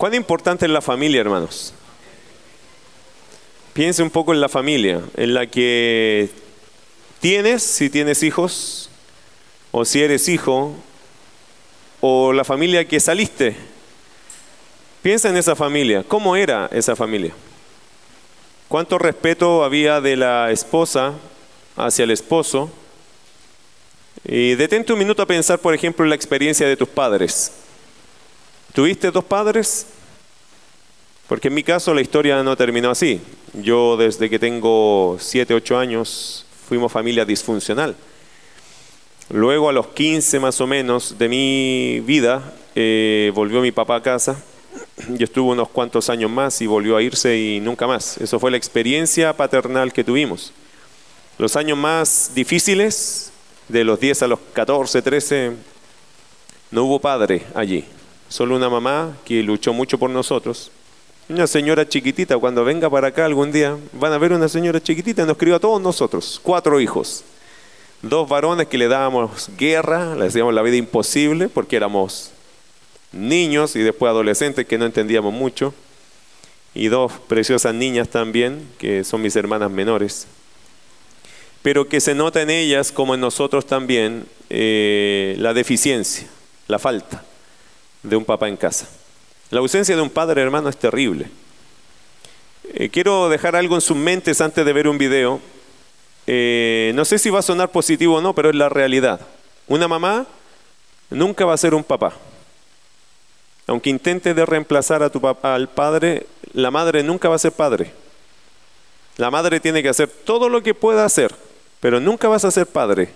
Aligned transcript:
¿Cuán 0.00 0.14
importante 0.14 0.64
es 0.64 0.72
la 0.72 0.80
familia, 0.80 1.20
hermanos? 1.20 1.74
Piense 3.74 4.02
un 4.02 4.08
poco 4.08 4.32
en 4.32 4.40
la 4.40 4.48
familia, 4.48 5.02
en 5.14 5.34
la 5.34 5.46
que 5.46 6.30
tienes, 7.20 7.62
si 7.62 7.90
tienes 7.90 8.22
hijos, 8.22 8.88
o 9.72 9.84
si 9.84 10.02
eres 10.02 10.26
hijo, 10.30 10.74
o 12.00 12.32
la 12.32 12.44
familia 12.44 12.88
que 12.88 12.98
saliste. 12.98 13.54
Piensa 15.02 15.28
en 15.28 15.36
esa 15.36 15.54
familia, 15.54 16.02
¿cómo 16.02 16.34
era 16.34 16.70
esa 16.72 16.96
familia? 16.96 17.34
¿Cuánto 18.68 18.96
respeto 18.96 19.64
había 19.64 20.00
de 20.00 20.16
la 20.16 20.50
esposa 20.50 21.12
hacia 21.76 22.04
el 22.04 22.10
esposo? 22.10 22.70
Y 24.24 24.54
detente 24.54 24.94
un 24.94 24.98
minuto 24.98 25.20
a 25.20 25.26
pensar, 25.26 25.58
por 25.58 25.74
ejemplo, 25.74 26.06
en 26.06 26.08
la 26.08 26.16
experiencia 26.16 26.66
de 26.66 26.78
tus 26.78 26.88
padres. 26.88 27.52
¿Tuviste 28.72 29.10
dos 29.10 29.24
padres? 29.24 29.86
Porque 31.26 31.48
en 31.48 31.54
mi 31.54 31.62
caso 31.62 31.92
la 31.92 32.00
historia 32.00 32.42
no 32.42 32.56
terminó 32.56 32.90
así. 32.90 33.20
Yo 33.54 33.96
desde 33.96 34.30
que 34.30 34.38
tengo 34.38 35.16
7, 35.18 35.54
8 35.54 35.78
años 35.78 36.46
fuimos 36.68 36.92
familia 36.92 37.24
disfuncional. 37.24 37.96
Luego 39.28 39.68
a 39.68 39.72
los 39.72 39.88
15 39.88 40.38
más 40.38 40.60
o 40.60 40.66
menos 40.66 41.18
de 41.18 41.28
mi 41.28 42.00
vida 42.00 42.52
eh, 42.74 43.32
volvió 43.34 43.60
mi 43.60 43.72
papá 43.72 43.96
a 43.96 44.02
casa 44.02 44.42
y 45.08 45.22
estuvo 45.22 45.50
unos 45.50 45.68
cuantos 45.68 46.08
años 46.08 46.30
más 46.30 46.60
y 46.60 46.66
volvió 46.66 46.96
a 46.96 47.02
irse 47.02 47.36
y 47.36 47.60
nunca 47.60 47.88
más. 47.88 48.18
Eso 48.18 48.38
fue 48.38 48.52
la 48.52 48.56
experiencia 48.56 49.36
paternal 49.36 49.92
que 49.92 50.04
tuvimos. 50.04 50.52
Los 51.38 51.56
años 51.56 51.78
más 51.78 52.32
difíciles, 52.34 53.32
de 53.68 53.82
los 53.82 53.98
10 53.98 54.22
a 54.22 54.28
los 54.28 54.38
14, 54.52 55.02
13, 55.02 55.52
no 56.70 56.84
hubo 56.84 57.00
padre 57.00 57.46
allí, 57.54 57.84
solo 58.30 58.56
una 58.56 58.70
mamá 58.70 59.18
que 59.26 59.42
luchó 59.42 59.74
mucho 59.74 59.98
por 59.98 60.08
nosotros 60.08 60.70
una 61.30 61.46
señora 61.46 61.88
chiquitita, 61.88 62.36
cuando 62.38 62.64
venga 62.64 62.90
para 62.90 63.08
acá 63.08 63.24
algún 63.24 63.52
día, 63.52 63.76
van 63.92 64.12
a 64.12 64.18
ver 64.18 64.32
una 64.32 64.48
señora 64.48 64.82
chiquitita, 64.82 65.24
nos 65.24 65.36
crió 65.36 65.54
a 65.54 65.60
todos 65.60 65.80
nosotros, 65.80 66.40
cuatro 66.42 66.80
hijos. 66.80 67.22
Dos 68.02 68.28
varones 68.28 68.66
que 68.66 68.76
le 68.76 68.88
dábamos 68.88 69.48
guerra, 69.56 70.16
le 70.16 70.24
decíamos 70.24 70.52
la 70.52 70.62
vida 70.62 70.76
imposible, 70.76 71.48
porque 71.48 71.76
éramos 71.76 72.32
niños 73.12 73.76
y 73.76 73.80
después 73.80 74.10
adolescentes 74.10 74.66
que 74.66 74.76
no 74.76 74.86
entendíamos 74.86 75.32
mucho. 75.32 75.72
Y 76.74 76.88
dos 76.88 77.12
preciosas 77.28 77.74
niñas 77.74 78.08
también, 78.08 78.66
que 78.78 79.04
son 79.04 79.22
mis 79.22 79.36
hermanas 79.36 79.70
menores. 79.70 80.26
Pero 81.62 81.88
que 81.88 82.00
se 82.00 82.14
nota 82.14 82.42
en 82.42 82.50
ellas, 82.50 82.90
como 82.90 83.14
en 83.14 83.20
nosotros 83.20 83.66
también, 83.66 84.26
eh, 84.48 85.36
la 85.38 85.54
deficiencia, 85.54 86.26
la 86.66 86.80
falta 86.80 87.22
de 88.02 88.16
un 88.16 88.24
papá 88.24 88.48
en 88.48 88.56
casa. 88.56 88.88
La 89.50 89.60
ausencia 89.60 89.96
de 89.96 90.02
un 90.02 90.10
padre, 90.10 90.42
hermano, 90.42 90.68
es 90.68 90.76
terrible. 90.76 91.28
Eh, 92.72 92.88
quiero 92.88 93.28
dejar 93.28 93.56
algo 93.56 93.74
en 93.74 93.80
sus 93.80 93.96
mentes 93.96 94.40
antes 94.40 94.64
de 94.64 94.72
ver 94.72 94.86
un 94.86 94.98
video. 94.98 95.40
Eh, 96.26 96.92
no 96.94 97.04
sé 97.04 97.18
si 97.18 97.30
va 97.30 97.40
a 97.40 97.42
sonar 97.42 97.70
positivo 97.70 98.16
o 98.16 98.20
no, 98.20 98.34
pero 98.34 98.50
es 98.50 98.54
la 98.54 98.68
realidad. 98.68 99.20
Una 99.66 99.88
mamá 99.88 100.26
nunca 101.10 101.44
va 101.44 101.54
a 101.54 101.58
ser 101.58 101.74
un 101.74 101.82
papá. 101.82 102.12
Aunque 103.66 103.90
intente 103.90 104.34
de 104.34 104.46
reemplazar 104.46 105.02
a 105.02 105.10
tu 105.10 105.20
papá, 105.20 105.54
al 105.54 105.68
padre, 105.68 106.26
la 106.52 106.70
madre 106.70 107.02
nunca 107.02 107.28
va 107.28 107.36
a 107.36 107.40
ser 107.40 107.52
padre. 107.52 107.92
La 109.16 109.30
madre 109.30 109.60
tiene 109.60 109.82
que 109.82 109.88
hacer 109.88 110.08
todo 110.08 110.48
lo 110.48 110.62
que 110.62 110.74
pueda 110.74 111.04
hacer, 111.04 111.34
pero 111.80 112.00
nunca 112.00 112.28
vas 112.28 112.44
a 112.44 112.50
ser 112.50 112.66
padre. 112.66 113.12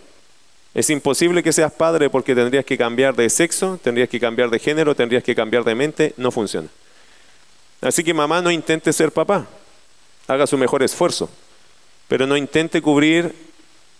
Es 0.75 0.91
imposible 0.91 1.43
que 1.43 1.53
seas 1.53 1.73
padre 1.73 2.11
porque 2.11 2.35
tendrías 2.35 2.65
que 2.65 2.77
cambiar 2.77 3.15
de 3.15 3.31
sexo, 3.31 3.79
tendrías 3.83 4.09
que 4.09 4.19
cambiar 4.19 4.51
de 4.51 4.59
género, 4.59 4.97
tendrías 4.97 5.23
que 5.23 5.35
cambiar 5.35 5.63
de 5.63 5.77
mente, 5.77 6.15
no 6.17 6.33
funciona. 6.33 6.69
Así 7.81 8.03
que 8.03 8.13
mamá 8.13 8.43
no 8.43 8.51
intente 8.51 8.93
ser 8.93 9.13
papá, 9.13 9.47
haga 10.27 10.49
su 10.49 10.59
mejor 10.59 10.83
esfuerzo, 10.83 11.31
pero 12.09 12.27
no 12.27 12.37
intente 12.37 12.83
cubrir 12.83 13.33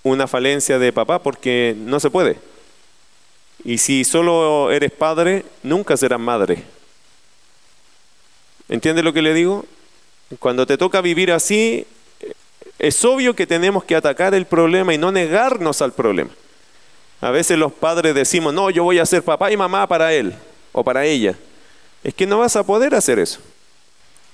una 0.03 0.27
falencia 0.27 0.79
de 0.79 0.93
papá 0.93 1.23
porque 1.23 1.77
no 1.79 2.01
se 2.01 2.11
puede. 2.11 2.39
Y 3.65 3.79
si 3.79 4.05
solo 4.05 4.73
eres 4.73 4.91
padre, 4.91 5.45
nunca 5.63 5.97
serás 5.97 6.21
madre. 6.21 6.65
¿Entiende 8.69 9.03
lo 9.03 9.13
que 9.13 9.23
le 9.23 9.33
digo? 9.33 9.65
Cuando 10.41 10.67
te 10.67 10.77
toca 10.77 11.01
vivir 11.01 11.31
así, 11.31 11.87
es 12.79 13.05
obvio 13.05 13.37
que 13.37 13.47
tenemos 13.47 13.85
que 13.85 13.95
atacar 13.95 14.35
el 14.35 14.47
problema 14.47 14.93
y 14.93 14.99
no 14.99 15.13
negarnos 15.13 15.81
al 15.81 15.93
problema. 15.93 16.31
A 17.25 17.31
veces 17.31 17.57
los 17.57 17.73
padres 17.73 18.15
decimos, 18.15 18.53
no, 18.53 18.69
yo 18.69 18.85
voy 18.85 18.99
a 18.99 19.07
ser 19.07 19.23
papá 19.23 19.51
y 19.51 19.57
mamá 19.57 19.87
para 19.87 20.13
él 20.13 20.35
o 20.73 20.85
para 20.85 21.07
ella. 21.07 21.35
Es 22.03 22.13
que 22.13 22.27
no 22.27 22.41
vas 22.41 22.55
a 22.55 22.63
poder 22.65 22.95
hacer 22.95 23.19
eso. 23.19 23.41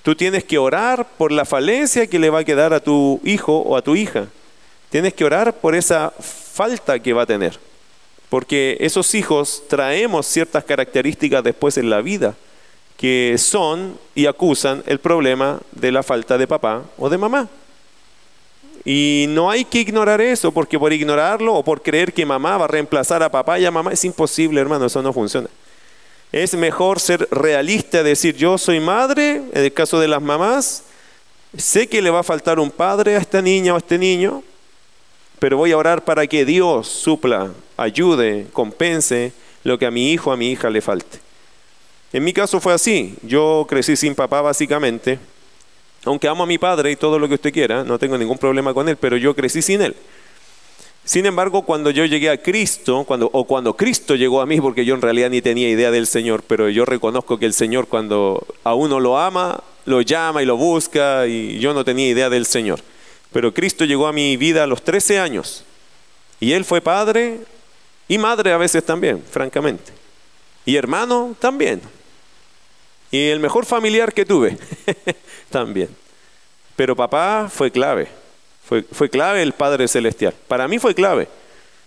Tú 0.03 0.13
tienes 0.13 0.43
que 0.43 0.57
orar 0.57 1.07
por 1.17 1.31
la 1.31 1.45
falencia 1.45 2.05
que 2.05 2.19
le 2.19 2.29
va 2.29 2.39
a 2.39 2.43
quedar 2.43 2.73
a 2.73 2.81
tu 2.81 3.21
hijo 3.23 3.59
o 3.59 3.77
a 3.77 3.81
tu 3.81 3.95
hija. 3.95 4.27
Tienes 4.89 5.13
que 5.13 5.23
orar 5.23 5.53
por 5.53 5.73
esa 5.73 6.11
falta 6.19 6.99
que 6.99 7.13
va 7.13 7.21
a 7.21 7.25
tener. 7.25 7.57
Porque 8.27 8.75
esos 8.81 9.15
hijos 9.15 9.63
traemos 9.69 10.25
ciertas 10.25 10.65
características 10.65 11.45
después 11.45 11.77
en 11.77 11.89
la 11.89 12.01
vida 12.01 12.35
que 12.97 13.37
son 13.37 13.97
y 14.15 14.25
acusan 14.25 14.83
el 14.85 14.99
problema 14.99 15.61
de 15.71 15.93
la 15.93 16.03
falta 16.03 16.37
de 16.37 16.45
papá 16.45 16.83
o 16.97 17.09
de 17.09 17.17
mamá. 17.17 17.47
Y 18.83 19.25
no 19.29 19.49
hay 19.49 19.63
que 19.63 19.79
ignorar 19.79 20.21
eso, 20.21 20.51
porque 20.51 20.79
por 20.79 20.91
ignorarlo 20.91 21.53
o 21.53 21.63
por 21.63 21.81
creer 21.81 22.13
que 22.13 22.25
mamá 22.25 22.57
va 22.57 22.65
a 22.65 22.67
reemplazar 22.67 23.21
a 23.21 23.31
papá 23.31 23.59
y 23.59 23.65
a 23.65 23.71
mamá, 23.71 23.93
es 23.93 24.03
imposible, 24.05 24.59
hermano, 24.59 24.85
eso 24.85 25.01
no 25.01 25.13
funciona. 25.13 25.49
Es 26.31 26.55
mejor 26.55 26.99
ser 26.99 27.27
realista, 27.29 28.03
decir 28.03 28.35
yo 28.35 28.57
soy 28.57 28.79
madre, 28.79 29.41
en 29.53 29.63
el 29.63 29.73
caso 29.73 29.99
de 29.99 30.07
las 30.07 30.21
mamás, 30.21 30.83
sé 31.57 31.87
que 31.87 32.01
le 32.01 32.09
va 32.09 32.21
a 32.21 32.23
faltar 32.23 32.59
un 32.59 32.71
padre 32.71 33.15
a 33.15 33.19
esta 33.19 33.41
niña 33.41 33.73
o 33.73 33.75
a 33.75 33.79
este 33.79 33.97
niño, 33.97 34.41
pero 35.39 35.57
voy 35.57 35.71
a 35.71 35.77
orar 35.77 36.03
para 36.03 36.25
que 36.27 36.45
Dios 36.45 36.87
supla, 36.87 37.51
ayude, 37.77 38.47
compense 38.53 39.33
lo 39.63 39.77
que 39.77 39.85
a 39.85 39.91
mi 39.91 40.11
hijo 40.11 40.29
o 40.29 40.33
a 40.33 40.37
mi 40.37 40.51
hija 40.51 40.69
le 40.69 40.81
falte. 40.81 41.19
En 42.13 42.23
mi 42.23 42.33
caso 42.33 42.59
fue 42.59 42.73
así, 42.73 43.15
yo 43.23 43.65
crecí 43.69 43.95
sin 43.95 44.15
papá 44.15 44.41
básicamente, 44.41 45.19
aunque 46.05 46.27
amo 46.27 46.43
a 46.43 46.47
mi 46.47 46.57
padre 46.57 46.91
y 46.91 46.95
todo 46.95 47.19
lo 47.19 47.27
que 47.27 47.35
usted 47.35 47.53
quiera, 47.53 47.83
no 47.83 47.99
tengo 47.99 48.17
ningún 48.17 48.37
problema 48.37 48.73
con 48.73 48.89
él, 48.89 48.97
pero 48.97 49.17
yo 49.17 49.35
crecí 49.35 49.61
sin 49.61 49.81
él. 49.81 49.95
Sin 51.03 51.25
embargo, 51.25 51.63
cuando 51.63 51.89
yo 51.89 52.05
llegué 52.05 52.29
a 52.29 52.41
Cristo, 52.41 53.03
cuando, 53.05 53.29
o 53.33 53.45
cuando 53.45 53.75
Cristo 53.75 54.15
llegó 54.15 54.39
a 54.39 54.45
mí, 54.45 54.61
porque 54.61 54.85
yo 54.85 54.93
en 54.93 55.01
realidad 55.01 55.31
ni 55.31 55.41
tenía 55.41 55.69
idea 55.69 55.89
del 55.89 56.05
Señor, 56.05 56.43
pero 56.45 56.69
yo 56.69 56.85
reconozco 56.85 57.39
que 57.39 57.47
el 57.47 57.53
Señor 57.53 57.87
cuando 57.87 58.45
a 58.63 58.75
uno 58.75 58.99
lo 58.99 59.17
ama, 59.17 59.63
lo 59.85 60.01
llama 60.01 60.43
y 60.43 60.45
lo 60.45 60.57
busca, 60.57 61.25
y 61.25 61.59
yo 61.59 61.73
no 61.73 61.83
tenía 61.83 62.07
idea 62.07 62.29
del 62.29 62.45
Señor. 62.45 62.81
Pero 63.31 63.53
Cristo 63.53 63.85
llegó 63.85 64.07
a 64.07 64.13
mi 64.13 64.37
vida 64.37 64.63
a 64.63 64.67
los 64.67 64.83
13 64.83 65.19
años, 65.19 65.63
y 66.39 66.51
Él 66.53 66.65
fue 66.65 66.81
padre 66.81 67.39
y 68.07 68.17
madre 68.17 68.51
a 68.51 68.57
veces 68.57 68.85
también, 68.85 69.23
francamente. 69.23 69.93
Y 70.65 70.75
hermano 70.75 71.35
también. 71.39 71.81
Y 73.11 73.27
el 73.29 73.39
mejor 73.39 73.65
familiar 73.65 74.13
que 74.13 74.25
tuve 74.25 74.57
también. 75.49 75.89
Pero 76.75 76.95
papá 76.95 77.49
fue 77.53 77.69
clave. 77.69 78.07
Fue, 78.91 79.09
clave 79.09 79.41
el 79.41 79.51
Padre 79.51 79.89
Celestial. 79.89 80.33
Para 80.47 80.67
mí 80.69 80.79
fue 80.79 80.95
clave. 80.95 81.27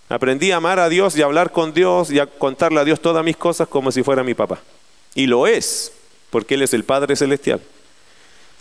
Aprendí 0.07 0.51
a 0.51 0.57
amar 0.57 0.79
a 0.79 0.87
Dios 0.87 1.17
y 1.17 1.23
a 1.23 1.25
hablar 1.25 1.51
con 1.51 1.73
Dios 1.73 2.11
y 2.11 2.19
a 2.19 2.27
contarle 2.27 2.79
a 2.79 2.85
Dios 2.85 3.01
todas 3.01 3.25
mis 3.25 3.35
cosas 3.35 3.67
como 3.67 3.91
si 3.91 4.03
fuera 4.03 4.23
mi 4.23 4.35
papá. 4.35 4.59
Y 5.15 5.25
lo 5.25 5.47
es, 5.47 5.91
porque 6.29 6.53
Él 6.53 6.61
es 6.61 6.75
el 6.75 6.83
Padre 6.83 7.15
Celestial. 7.15 7.59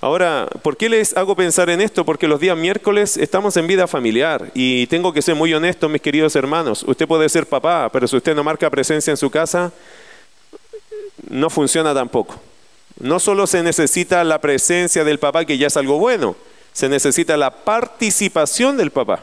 Ahora, 0.00 0.48
¿por 0.62 0.78
qué 0.78 0.88
les 0.88 1.14
hago 1.16 1.36
pensar 1.36 1.68
en 1.68 1.82
esto? 1.82 2.04
Porque 2.04 2.26
los 2.26 2.40
días 2.40 2.56
miércoles 2.56 3.18
estamos 3.18 3.56
en 3.58 3.66
vida 3.66 3.86
familiar 3.86 4.50
y 4.54 4.86
tengo 4.86 5.12
que 5.12 5.22
ser 5.22 5.34
muy 5.34 5.52
honesto, 5.52 5.88
mis 5.88 6.00
queridos 6.00 6.34
hermanos. 6.34 6.82
Usted 6.86 7.06
puede 7.06 7.28
ser 7.28 7.46
papá, 7.46 7.90
pero 7.92 8.08
si 8.08 8.16
usted 8.16 8.34
no 8.34 8.42
marca 8.42 8.70
presencia 8.70 9.10
en 9.10 9.16
su 9.18 9.30
casa, 9.30 9.70
no 11.28 11.50
funciona 11.50 11.92
tampoco. 11.94 12.40
No 12.98 13.18
solo 13.18 13.46
se 13.46 13.62
necesita 13.62 14.22
la 14.24 14.40
presencia 14.40 15.04
del 15.04 15.18
papá, 15.18 15.44
que 15.44 15.58
ya 15.58 15.66
es 15.66 15.76
algo 15.76 15.98
bueno, 15.98 16.36
se 16.72 16.88
necesita 16.88 17.36
la 17.36 17.50
participación 17.50 18.76
del 18.76 18.90
papá. 18.90 19.20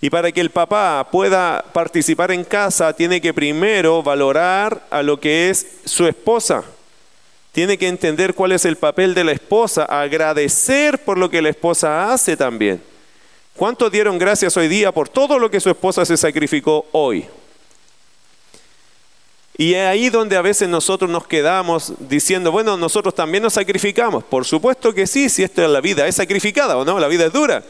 Y 0.00 0.10
para 0.10 0.30
que 0.32 0.40
el 0.40 0.50
papá 0.50 1.08
pueda 1.10 1.64
participar 1.72 2.30
en 2.30 2.44
casa, 2.44 2.92
tiene 2.92 3.20
que 3.20 3.32
primero 3.32 4.02
valorar 4.02 4.86
a 4.90 5.02
lo 5.02 5.18
que 5.18 5.48
es 5.48 5.66
su 5.86 6.06
esposa. 6.06 6.62
Tiene 7.52 7.78
que 7.78 7.88
entender 7.88 8.34
cuál 8.34 8.52
es 8.52 8.64
el 8.64 8.76
papel 8.76 9.14
de 9.14 9.24
la 9.24 9.32
esposa, 9.32 9.84
agradecer 9.84 10.98
por 11.04 11.16
lo 11.16 11.30
que 11.30 11.40
la 11.40 11.48
esposa 11.48 12.12
hace 12.12 12.36
también. 12.36 12.82
¿Cuántos 13.56 13.92
dieron 13.92 14.18
gracias 14.18 14.56
hoy 14.56 14.68
día 14.68 14.92
por 14.92 15.08
todo 15.08 15.38
lo 15.38 15.50
que 15.50 15.60
su 15.60 15.70
esposa 15.70 16.04
se 16.04 16.16
sacrificó 16.16 16.84
hoy? 16.92 17.24
Y 19.56 19.74
es 19.74 19.86
ahí 19.86 20.08
donde 20.10 20.36
a 20.36 20.42
veces 20.42 20.68
nosotros 20.68 21.08
nos 21.08 21.26
quedamos 21.26 21.92
diciendo, 22.00 22.50
bueno, 22.50 22.76
nosotros 22.76 23.14
también 23.14 23.42
nos 23.42 23.54
sacrificamos. 23.54 24.24
Por 24.24 24.44
supuesto 24.44 24.92
que 24.92 25.06
sí, 25.06 25.28
si 25.28 25.44
esto 25.44 25.62
es 25.62 25.70
la 25.70 25.80
vida, 25.80 26.06
es 26.08 26.16
sacrificada 26.16 26.76
o 26.76 26.84
no, 26.84 26.98
la 26.98 27.06
vida 27.06 27.26
es 27.26 27.32
dura. 27.32 27.62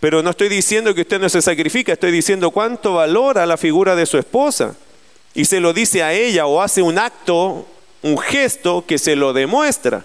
Pero 0.00 0.22
no 0.22 0.30
estoy 0.30 0.48
diciendo 0.48 0.94
que 0.94 1.02
usted 1.02 1.20
no 1.20 1.28
se 1.28 1.42
sacrifica, 1.42 1.92
estoy 1.92 2.12
diciendo 2.12 2.50
cuánto 2.50 2.94
valora 2.94 3.44
la 3.46 3.56
figura 3.56 3.94
de 3.94 4.06
su 4.06 4.16
esposa. 4.16 4.74
Y 5.34 5.44
se 5.44 5.60
lo 5.60 5.72
dice 5.72 6.02
a 6.02 6.12
ella 6.12 6.46
o 6.46 6.60
hace 6.60 6.82
un 6.82 6.98
acto 6.98 7.66
un 8.02 8.18
gesto 8.18 8.84
que 8.86 8.98
se 8.98 9.16
lo 9.16 9.32
demuestra. 9.32 10.04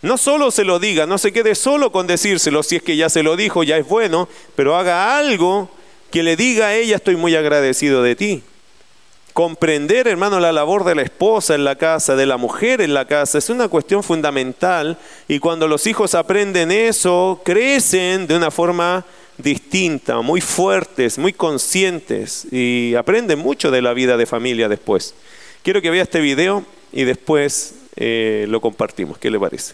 No 0.00 0.18
solo 0.18 0.50
se 0.50 0.64
lo 0.64 0.78
diga, 0.78 1.06
no 1.06 1.18
se 1.18 1.32
quede 1.32 1.54
solo 1.54 1.92
con 1.92 2.06
decírselo, 2.06 2.62
si 2.62 2.76
es 2.76 2.82
que 2.82 2.96
ya 2.96 3.08
se 3.08 3.22
lo 3.22 3.36
dijo, 3.36 3.62
ya 3.62 3.76
es 3.76 3.86
bueno, 3.86 4.28
pero 4.56 4.76
haga 4.76 5.16
algo 5.16 5.70
que 6.10 6.22
le 6.22 6.36
diga 6.36 6.68
a 6.68 6.74
ella, 6.74 6.96
estoy 6.96 7.16
muy 7.16 7.36
agradecido 7.36 8.02
de 8.02 8.16
ti. 8.16 8.42
Comprender, 9.32 10.08
hermano, 10.08 10.40
la 10.40 10.52
labor 10.52 10.84
de 10.84 10.94
la 10.94 11.02
esposa 11.02 11.54
en 11.54 11.64
la 11.64 11.76
casa, 11.76 12.16
de 12.16 12.26
la 12.26 12.36
mujer 12.36 12.82
en 12.82 12.92
la 12.92 13.06
casa, 13.06 13.38
es 13.38 13.48
una 13.48 13.68
cuestión 13.68 14.02
fundamental 14.02 14.98
y 15.26 15.38
cuando 15.38 15.68
los 15.68 15.86
hijos 15.86 16.14
aprenden 16.14 16.70
eso, 16.70 17.40
crecen 17.42 18.26
de 18.26 18.36
una 18.36 18.50
forma 18.50 19.06
distinta, 19.38 20.20
muy 20.20 20.42
fuertes, 20.42 21.16
muy 21.16 21.32
conscientes 21.32 22.46
y 22.52 22.94
aprenden 22.94 23.38
mucho 23.38 23.70
de 23.70 23.80
la 23.80 23.94
vida 23.94 24.18
de 24.18 24.26
familia 24.26 24.68
después. 24.68 25.14
Quiero 25.62 25.80
que 25.80 25.90
vea 25.90 26.02
este 26.02 26.20
video 26.20 26.64
y 26.92 27.04
después 27.04 27.74
eh, 27.96 28.44
lo 28.48 28.60
compartimos. 28.60 29.16
¿Qué 29.16 29.30
le 29.30 29.40
parece? 29.40 29.72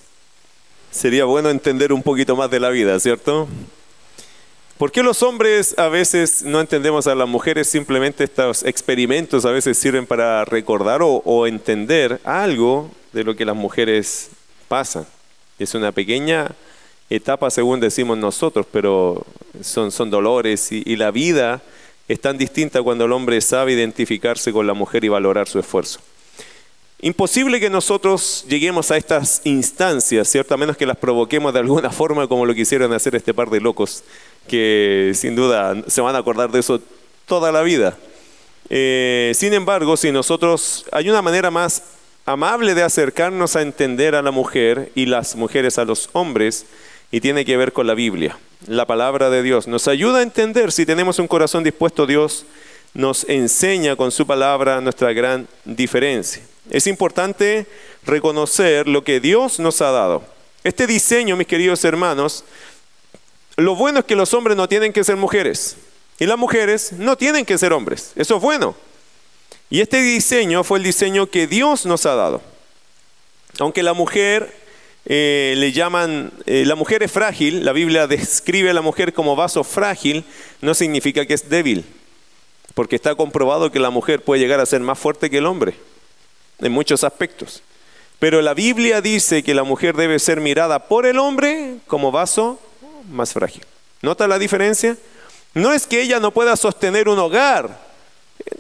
Sería 0.92 1.24
bueno 1.24 1.50
entender 1.50 1.92
un 1.92 2.04
poquito 2.04 2.36
más 2.36 2.48
de 2.48 2.60
la 2.60 2.70
vida, 2.70 2.98
¿cierto? 3.00 3.48
¿Por 4.78 4.92
qué 4.92 5.02
los 5.02 5.24
hombres 5.24 5.76
a 5.76 5.88
veces 5.88 6.44
no 6.44 6.60
entendemos 6.60 7.08
a 7.08 7.16
las 7.16 7.26
mujeres? 7.26 7.68
Simplemente 7.68 8.22
estos 8.22 8.62
experimentos 8.62 9.44
a 9.44 9.50
veces 9.50 9.76
sirven 9.76 10.06
para 10.06 10.44
recordar 10.44 11.00
o, 11.02 11.46
entender 11.48 12.20
algo 12.22 12.88
de 13.12 13.24
lo 13.24 13.34
que 13.34 13.44
las 13.44 13.56
mujeres 13.56 14.30
pasan. 14.68 15.04
Es 15.58 15.74
una 15.74 15.90
pequeña 15.90 16.52
etapa 17.10 17.50
según 17.50 17.80
decimos 17.80 18.18
nosotros, 18.18 18.66
pero 18.70 19.26
son, 19.60 19.90
son 19.90 20.10
dolores 20.10 20.70
y 20.70 20.94
la 20.94 21.10
vida 21.10 21.60
es 22.06 22.20
tan 22.20 22.38
distinta 22.38 22.80
cuando 22.80 23.06
el 23.06 23.12
hombre 23.12 23.40
sabe 23.40 23.72
identificarse 23.72 24.52
con 24.52 24.68
la 24.68 24.74
mujer 24.74 25.02
y 25.02 25.08
valorar 25.08 25.48
su 25.48 25.58
esfuerzo. 25.58 25.98
Imposible 27.00 27.60
que 27.60 27.70
nosotros 27.70 28.44
lleguemos 28.48 28.90
a 28.90 28.96
estas 28.96 29.40
instancias, 29.44 30.28
¿cierto? 30.28 30.54
A 30.54 30.56
menos 30.56 30.76
que 30.76 30.84
las 30.84 30.96
provoquemos 30.96 31.52
de 31.52 31.60
alguna 31.60 31.90
forma 31.92 32.26
como 32.26 32.44
lo 32.44 32.54
quisieron 32.54 32.92
hacer 32.92 33.14
este 33.14 33.32
par 33.32 33.50
de 33.50 33.60
locos, 33.60 34.02
que 34.48 35.12
sin 35.14 35.36
duda 35.36 35.76
se 35.86 36.00
van 36.00 36.16
a 36.16 36.18
acordar 36.18 36.50
de 36.50 36.58
eso 36.58 36.80
toda 37.26 37.52
la 37.52 37.62
vida. 37.62 37.96
Eh, 38.68 39.32
sin 39.36 39.54
embargo, 39.54 39.96
si 39.96 40.10
nosotros, 40.10 40.86
hay 40.90 41.08
una 41.08 41.22
manera 41.22 41.52
más 41.52 41.84
amable 42.26 42.74
de 42.74 42.82
acercarnos 42.82 43.54
a 43.54 43.62
entender 43.62 44.16
a 44.16 44.22
la 44.22 44.32
mujer 44.32 44.90
y 44.96 45.06
las 45.06 45.36
mujeres 45.36 45.78
a 45.78 45.84
los 45.84 46.10
hombres, 46.12 46.66
y 47.10 47.20
tiene 47.20 47.44
que 47.44 47.56
ver 47.56 47.72
con 47.72 47.86
la 47.86 47.94
Biblia, 47.94 48.36
la 48.66 48.86
palabra 48.86 49.30
de 49.30 49.42
Dios. 49.42 49.68
Nos 49.68 49.88
ayuda 49.88 50.18
a 50.18 50.22
entender, 50.22 50.72
si 50.72 50.84
tenemos 50.84 51.20
un 51.20 51.28
corazón 51.28 51.62
dispuesto, 51.62 52.06
Dios 52.06 52.44
nos 52.92 53.24
enseña 53.28 53.96
con 53.96 54.10
su 54.10 54.26
palabra 54.26 54.80
nuestra 54.80 55.12
gran 55.12 55.46
diferencia. 55.64 56.42
Es 56.70 56.86
importante 56.86 57.66
reconocer 58.04 58.88
lo 58.88 59.04
que 59.04 59.20
Dios 59.20 59.58
nos 59.58 59.80
ha 59.80 59.90
dado. 59.90 60.22
Este 60.64 60.86
diseño, 60.86 61.36
mis 61.36 61.46
queridos 61.46 61.84
hermanos, 61.84 62.44
lo 63.56 63.74
bueno 63.74 64.00
es 64.00 64.04
que 64.04 64.16
los 64.16 64.34
hombres 64.34 64.56
no 64.56 64.68
tienen 64.68 64.92
que 64.92 65.04
ser 65.04 65.16
mujeres 65.16 65.76
y 66.18 66.26
las 66.26 66.38
mujeres 66.38 66.92
no 66.92 67.16
tienen 67.16 67.46
que 67.46 67.56
ser 67.56 67.72
hombres. 67.72 68.12
Eso 68.16 68.36
es 68.36 68.42
bueno. 68.42 68.74
Y 69.70 69.80
este 69.80 70.02
diseño 70.02 70.64
fue 70.64 70.78
el 70.78 70.84
diseño 70.84 71.26
que 71.26 71.46
Dios 71.46 71.86
nos 71.86 72.06
ha 72.06 72.14
dado. 72.14 72.42
Aunque 73.60 73.82
la 73.82 73.94
mujer 73.94 74.54
eh, 75.06 75.54
le 75.56 75.72
llaman, 75.72 76.32
eh, 76.46 76.64
la 76.66 76.74
mujer 76.74 77.02
es 77.02 77.10
frágil, 77.10 77.64
la 77.64 77.72
Biblia 77.72 78.06
describe 78.06 78.70
a 78.70 78.74
la 78.74 78.82
mujer 78.82 79.14
como 79.14 79.36
vaso 79.36 79.64
frágil, 79.64 80.24
no 80.60 80.74
significa 80.74 81.24
que 81.24 81.34
es 81.34 81.48
débil, 81.48 81.84
porque 82.74 82.96
está 82.96 83.14
comprobado 83.14 83.70
que 83.72 83.80
la 83.80 83.90
mujer 83.90 84.22
puede 84.22 84.40
llegar 84.40 84.60
a 84.60 84.66
ser 84.66 84.80
más 84.80 84.98
fuerte 84.98 85.30
que 85.30 85.38
el 85.38 85.46
hombre 85.46 85.74
en 86.60 86.72
muchos 86.72 87.04
aspectos. 87.04 87.62
Pero 88.18 88.42
la 88.42 88.54
Biblia 88.54 89.00
dice 89.00 89.42
que 89.42 89.54
la 89.54 89.62
mujer 89.62 89.96
debe 89.96 90.18
ser 90.18 90.40
mirada 90.40 90.80
por 90.80 91.06
el 91.06 91.18
hombre 91.18 91.76
como 91.86 92.10
vaso 92.10 92.58
más 93.10 93.32
frágil. 93.32 93.64
¿Nota 94.02 94.26
la 94.26 94.38
diferencia? 94.38 94.96
No 95.54 95.72
es 95.72 95.86
que 95.86 96.02
ella 96.02 96.20
no 96.20 96.32
pueda 96.32 96.56
sostener 96.56 97.08
un 97.08 97.18
hogar. 97.18 97.88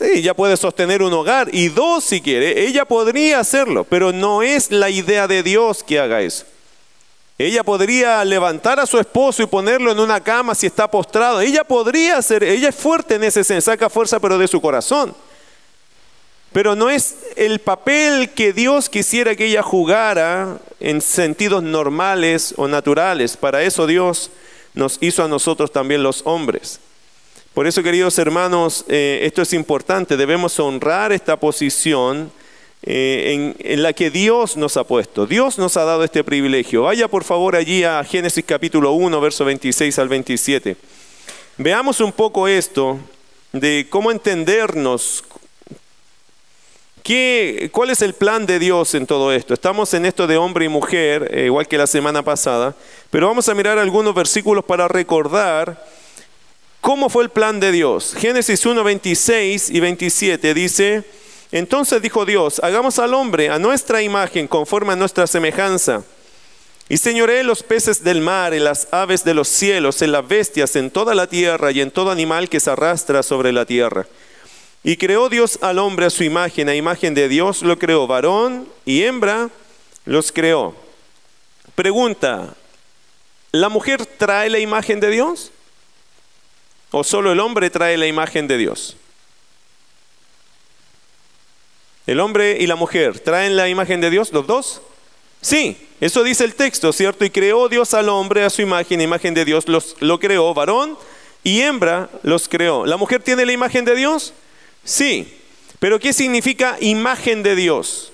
Ella 0.00 0.34
puede 0.34 0.56
sostener 0.56 1.02
un 1.02 1.12
hogar 1.12 1.48
y 1.52 1.68
dos 1.68 2.04
si 2.04 2.20
quiere. 2.20 2.66
Ella 2.66 2.84
podría 2.84 3.40
hacerlo, 3.40 3.84
pero 3.84 4.12
no 4.12 4.42
es 4.42 4.70
la 4.70 4.90
idea 4.90 5.26
de 5.26 5.42
Dios 5.42 5.82
que 5.82 5.98
haga 5.98 6.20
eso. 6.20 6.44
Ella 7.36 7.62
podría 7.62 8.24
levantar 8.24 8.80
a 8.80 8.86
su 8.86 8.98
esposo 8.98 9.42
y 9.42 9.46
ponerlo 9.46 9.92
en 9.92 10.00
una 10.00 10.20
cama 10.20 10.56
si 10.56 10.66
está 10.66 10.90
postrado. 10.90 11.40
Ella 11.40 11.62
podría 11.62 12.16
hacer, 12.16 12.42
ella 12.42 12.70
es 12.70 12.74
fuerte 12.74 13.14
en 13.14 13.24
ese 13.24 13.44
sentido, 13.44 13.60
saca 13.60 13.88
fuerza 13.88 14.18
pero 14.18 14.38
de 14.38 14.48
su 14.48 14.60
corazón. 14.60 15.14
Pero 16.58 16.74
no 16.74 16.90
es 16.90 17.14
el 17.36 17.60
papel 17.60 18.30
que 18.30 18.52
Dios 18.52 18.88
quisiera 18.88 19.36
que 19.36 19.46
ella 19.46 19.62
jugara 19.62 20.58
en 20.80 21.00
sentidos 21.00 21.62
normales 21.62 22.52
o 22.56 22.66
naturales. 22.66 23.36
Para 23.36 23.62
eso 23.62 23.86
Dios 23.86 24.32
nos 24.74 24.98
hizo 25.00 25.22
a 25.22 25.28
nosotros 25.28 25.70
también 25.70 26.02
los 26.02 26.22
hombres. 26.24 26.80
Por 27.54 27.68
eso, 27.68 27.80
queridos 27.84 28.18
hermanos, 28.18 28.84
eh, 28.88 29.20
esto 29.22 29.42
es 29.42 29.52
importante. 29.52 30.16
Debemos 30.16 30.58
honrar 30.58 31.12
esta 31.12 31.38
posición 31.38 32.32
eh, 32.82 33.54
en, 33.60 33.72
en, 33.72 33.80
la 33.80 33.92
que 33.92 34.10
Dios 34.10 34.56
nos 34.56 34.76
ha 34.76 34.82
puesto. 34.82 35.28
Dios 35.28 35.58
nos 35.58 35.76
ha 35.76 35.84
dado 35.84 36.02
este 36.02 36.24
privilegio. 36.24 36.82
Vaya 36.82 37.06
por 37.06 37.22
favor 37.22 37.54
allí 37.54 37.84
a 37.84 38.02
Génesis 38.02 38.44
capítulo 38.44 38.94
1, 38.94 39.20
verso 39.20 39.44
26 39.44 39.96
al 40.00 40.08
27. 40.08 40.76
Veamos 41.56 42.00
un 42.00 42.10
poco 42.10 42.48
esto 42.48 42.98
de 43.52 43.86
cómo 43.88 44.10
entendernos 44.10 45.22
¿Cuál 47.72 47.88
es 47.88 48.02
el 48.02 48.12
plan 48.12 48.44
de 48.44 48.58
Dios 48.58 48.94
en 48.94 49.06
todo 49.06 49.32
esto? 49.32 49.54
Estamos 49.54 49.94
en 49.94 50.04
esto 50.04 50.26
de 50.26 50.36
hombre 50.36 50.66
y 50.66 50.68
mujer, 50.68 51.30
eh, 51.32 51.46
igual 51.46 51.66
que 51.66 51.78
la 51.78 51.86
semana 51.86 52.22
pasada, 52.22 52.74
pero 53.08 53.28
vamos 53.28 53.48
a 53.48 53.54
mirar 53.54 53.78
algunos 53.78 54.14
versículos 54.14 54.62
para 54.62 54.88
recordar 54.88 55.86
cómo 56.82 57.08
fue 57.08 57.22
el 57.22 57.30
plan 57.30 57.60
de 57.60 57.72
Dios. 57.72 58.14
Génesis 58.14 58.66
1, 58.66 58.84
26 58.84 59.70
y 59.70 59.80
27 59.80 60.52
dice, 60.52 61.02
entonces 61.50 62.02
dijo 62.02 62.26
Dios, 62.26 62.60
hagamos 62.62 62.98
al 62.98 63.14
hombre 63.14 63.48
a 63.48 63.58
nuestra 63.58 64.02
imagen, 64.02 64.46
conforme 64.46 64.92
a 64.92 64.96
nuestra 64.96 65.26
semejanza. 65.26 66.02
Y 66.90 66.98
señoré 66.98 67.42
los 67.42 67.62
peces 67.62 68.04
del 68.04 68.20
mar, 68.20 68.52
en 68.52 68.64
las 68.64 68.86
aves 68.90 69.24
de 69.24 69.32
los 69.32 69.48
cielos, 69.48 70.02
en 70.02 70.12
las 70.12 70.28
bestias, 70.28 70.76
en 70.76 70.90
toda 70.90 71.14
la 71.14 71.26
tierra 71.26 71.70
y 71.70 71.80
en 71.80 71.90
todo 71.90 72.10
animal 72.10 72.50
que 72.50 72.60
se 72.60 72.70
arrastra 72.70 73.22
sobre 73.22 73.50
la 73.52 73.64
tierra. 73.64 74.06
Y 74.88 74.96
creó 74.96 75.28
Dios 75.28 75.58
al 75.60 75.78
hombre 75.80 76.06
a 76.06 76.10
su 76.10 76.24
imagen, 76.24 76.66
a 76.70 76.74
imagen 76.74 77.12
de 77.12 77.28
Dios 77.28 77.60
lo 77.60 77.78
creó, 77.78 78.06
varón 78.06 78.66
y 78.86 79.02
hembra 79.02 79.50
los 80.06 80.32
creó. 80.32 80.74
Pregunta, 81.74 82.54
¿la 83.52 83.68
mujer 83.68 84.06
trae 84.06 84.48
la 84.48 84.60
imagen 84.60 84.98
de 84.98 85.10
Dios? 85.10 85.52
¿O 86.90 87.04
solo 87.04 87.32
el 87.32 87.40
hombre 87.40 87.68
trae 87.68 87.98
la 87.98 88.06
imagen 88.06 88.48
de 88.48 88.56
Dios? 88.56 88.96
¿El 92.06 92.18
hombre 92.18 92.56
y 92.58 92.66
la 92.66 92.76
mujer 92.76 93.20
traen 93.20 93.56
la 93.56 93.68
imagen 93.68 94.00
de 94.00 94.08
Dios, 94.08 94.32
los 94.32 94.46
dos? 94.46 94.80
Sí, 95.42 95.76
eso 96.00 96.22
dice 96.22 96.44
el 96.44 96.54
texto, 96.54 96.94
¿cierto? 96.94 97.26
Y 97.26 97.30
creó 97.30 97.68
Dios 97.68 97.92
al 97.92 98.08
hombre 98.08 98.42
a 98.42 98.48
su 98.48 98.62
imagen, 98.62 99.02
imagen 99.02 99.34
de 99.34 99.44
Dios 99.44 99.68
los, 99.68 99.96
lo 100.00 100.18
creó, 100.18 100.54
varón 100.54 100.96
y 101.44 101.60
hembra 101.60 102.08
los 102.22 102.48
creó. 102.48 102.86
¿La 102.86 102.96
mujer 102.96 103.22
tiene 103.22 103.44
la 103.44 103.52
imagen 103.52 103.84
de 103.84 103.94
Dios? 103.94 104.32
Sí, 104.88 105.28
pero 105.80 106.00
¿qué 106.00 106.14
significa 106.14 106.78
imagen 106.80 107.42
de 107.42 107.54
Dios? 107.54 108.10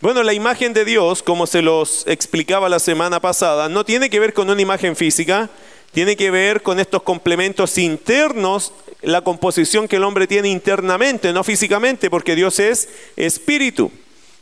Bueno, 0.00 0.24
la 0.24 0.32
imagen 0.32 0.72
de 0.72 0.84
Dios, 0.84 1.22
como 1.22 1.46
se 1.46 1.62
los 1.62 2.02
explicaba 2.08 2.68
la 2.68 2.80
semana 2.80 3.20
pasada, 3.20 3.68
no 3.68 3.84
tiene 3.84 4.10
que 4.10 4.18
ver 4.18 4.34
con 4.34 4.50
una 4.50 4.60
imagen 4.60 4.96
física, 4.96 5.48
tiene 5.92 6.16
que 6.16 6.32
ver 6.32 6.62
con 6.62 6.80
estos 6.80 7.04
complementos 7.04 7.78
internos, 7.78 8.72
la 9.00 9.20
composición 9.20 9.86
que 9.86 9.94
el 9.94 10.02
hombre 10.02 10.26
tiene 10.26 10.48
internamente, 10.48 11.32
no 11.32 11.44
físicamente, 11.44 12.10
porque 12.10 12.34
Dios 12.34 12.58
es 12.58 12.88
espíritu. 13.14 13.92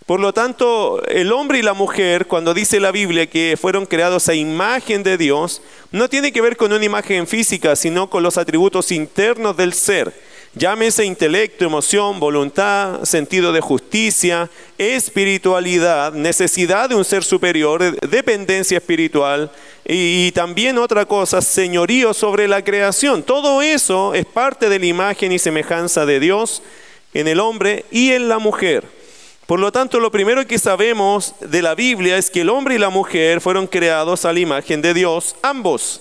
Por 0.06 0.18
lo 0.18 0.32
tanto, 0.32 1.04
el 1.08 1.30
hombre 1.30 1.58
y 1.58 1.62
la 1.62 1.74
mujer, 1.74 2.26
cuando 2.26 2.54
dice 2.54 2.80
la 2.80 2.90
Biblia 2.90 3.28
que 3.28 3.58
fueron 3.60 3.84
creados 3.84 4.30
a 4.30 4.34
imagen 4.34 5.02
de 5.02 5.18
Dios, 5.18 5.60
no 5.92 6.08
tiene 6.08 6.32
que 6.32 6.40
ver 6.40 6.56
con 6.56 6.72
una 6.72 6.86
imagen 6.86 7.26
física, 7.26 7.76
sino 7.76 8.08
con 8.08 8.22
los 8.22 8.38
atributos 8.38 8.92
internos 8.92 9.58
del 9.58 9.74
ser. 9.74 10.29
Llámese 10.54 11.04
intelecto, 11.04 11.64
emoción, 11.64 12.18
voluntad, 12.18 13.04
sentido 13.04 13.52
de 13.52 13.60
justicia, 13.60 14.50
espiritualidad, 14.78 16.12
necesidad 16.12 16.88
de 16.88 16.96
un 16.96 17.04
ser 17.04 17.22
superior, 17.22 18.00
dependencia 18.00 18.78
espiritual 18.78 19.52
y, 19.86 20.32
también 20.32 20.76
otra 20.78 21.06
cosa, 21.06 21.40
señorío 21.40 22.12
sobre 22.14 22.48
la 22.48 22.64
creación. 22.64 23.22
Todo 23.22 23.62
eso 23.62 24.12
es 24.12 24.26
parte 24.26 24.68
de 24.68 24.80
la 24.80 24.86
imagen 24.86 25.30
y 25.30 25.38
semejanza 25.38 26.04
de 26.04 26.18
Dios 26.18 26.64
en 27.14 27.28
el 27.28 27.38
hombre 27.38 27.84
y 27.92 28.10
en 28.10 28.28
la 28.28 28.40
mujer. 28.40 28.84
Por 29.46 29.60
lo 29.60 29.70
tanto, 29.70 30.00
lo 30.00 30.10
primero 30.10 30.44
que 30.48 30.58
sabemos 30.58 31.36
de 31.40 31.62
la 31.62 31.76
Biblia 31.76 32.18
es 32.18 32.28
que 32.28 32.40
el 32.40 32.48
hombre 32.48 32.74
y 32.74 32.78
la 32.78 32.90
mujer 32.90 33.40
fueron 33.40 33.68
creados 33.68 34.24
a 34.24 34.32
la 34.32 34.40
imagen 34.40 34.82
de 34.82 34.94
Dios, 34.94 35.36
ambos. 35.42 36.00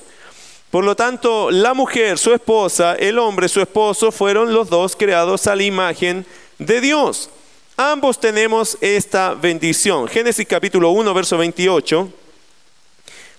Por 0.72 0.86
lo 0.86 0.96
tanto, 0.96 1.50
la 1.50 1.74
mujer, 1.74 2.20
su 2.20 2.32
esposa, 2.32 2.94
el 2.94 3.18
hombre, 3.18 3.50
su 3.50 3.60
esposo, 3.60 4.12
fueron 4.12 4.54
los 4.54 4.70
dos 4.70 4.96
creados 4.96 5.48
a 5.48 5.56
la 5.56 5.64
imagen 5.64 6.26
de 6.60 6.80
Dios. 6.80 7.30
ambos 7.76 8.20
tenemos 8.20 8.78
esta 8.82 9.34
bendición. 9.34 10.08
Génesis 10.08 10.46
capítulo 10.46 10.92
1, 10.92 11.14
verso 11.14 11.38
28, 11.38 12.12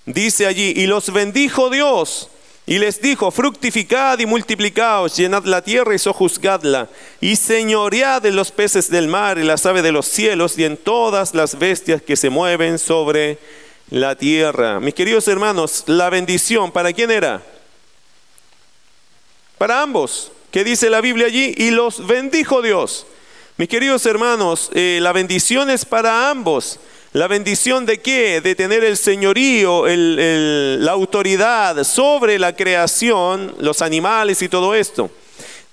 dice 0.07 0.47
allí, 0.47 0.73
y 0.75 0.87
los 0.87 1.13
bendijo 1.13 1.71
Dios. 1.71 2.31
Y 2.67 2.79
les 2.79 3.01
dijo, 3.01 3.31
fructificad 3.31 4.19
y 4.19 4.27
multiplicaos, 4.27 5.17
llenad 5.17 5.45
la 5.45 5.63
tierra 5.63 5.95
y 5.95 5.99
sojuzgadla, 5.99 6.89
y 7.21 7.37
señoread 7.37 8.25
en 8.27 8.35
los 8.35 8.51
peces 8.51 8.91
del 8.91 9.09
mar 9.09 9.39
y 9.39 9.45
las 9.45 9.67
aves 9.67 9.83
de 9.83 9.93
los 9.93 10.07
cielos 10.07 10.59
y 10.59 10.65
en 10.65 10.77
todas 10.77 11.35
las 11.35 11.59
bestias 11.59 12.03
que 12.03 12.17
se 12.17 12.31
mueven 12.31 12.79
sobre 12.79 13.39
la 13.91 14.15
tierra. 14.15 14.81
Mis 14.81 14.95
queridos 14.95 15.29
hermanos, 15.29 15.85
la 15.87 16.11
bendición, 16.11 16.73
¿para 16.73 16.93
quién 16.93 17.11
era? 17.11 17.43
Para 19.59 19.83
ambos. 19.83 20.33
¿Qué 20.51 20.65
dice 20.65 20.91
la 20.91 21.01
Biblia 21.01 21.27
allí? 21.27 21.55
Y 21.57 21.71
los 21.71 22.07
bendijo 22.07 22.63
Dios. 22.63 23.07
Mis 23.57 23.69
queridos 23.69 24.07
hermanos, 24.07 24.71
eh, 24.75 24.99
la 25.03 25.13
bendición 25.13 25.71
es 25.71 25.85
para 25.85 26.31
ambos. 26.31 26.81
¿La 27.13 27.27
bendición 27.27 27.87
de 27.87 28.01
qué? 28.01 28.41
De 28.41 28.55
tener 28.55 28.85
el 28.85 28.97
señorío, 28.97 29.85
la 29.87 30.93
autoridad 30.93 31.83
sobre 31.83 32.39
la 32.39 32.55
creación, 32.55 33.55
los 33.59 33.83
animales 33.83 34.43
y 34.43 34.49
todo 34.49 34.75
esto. 34.75 35.11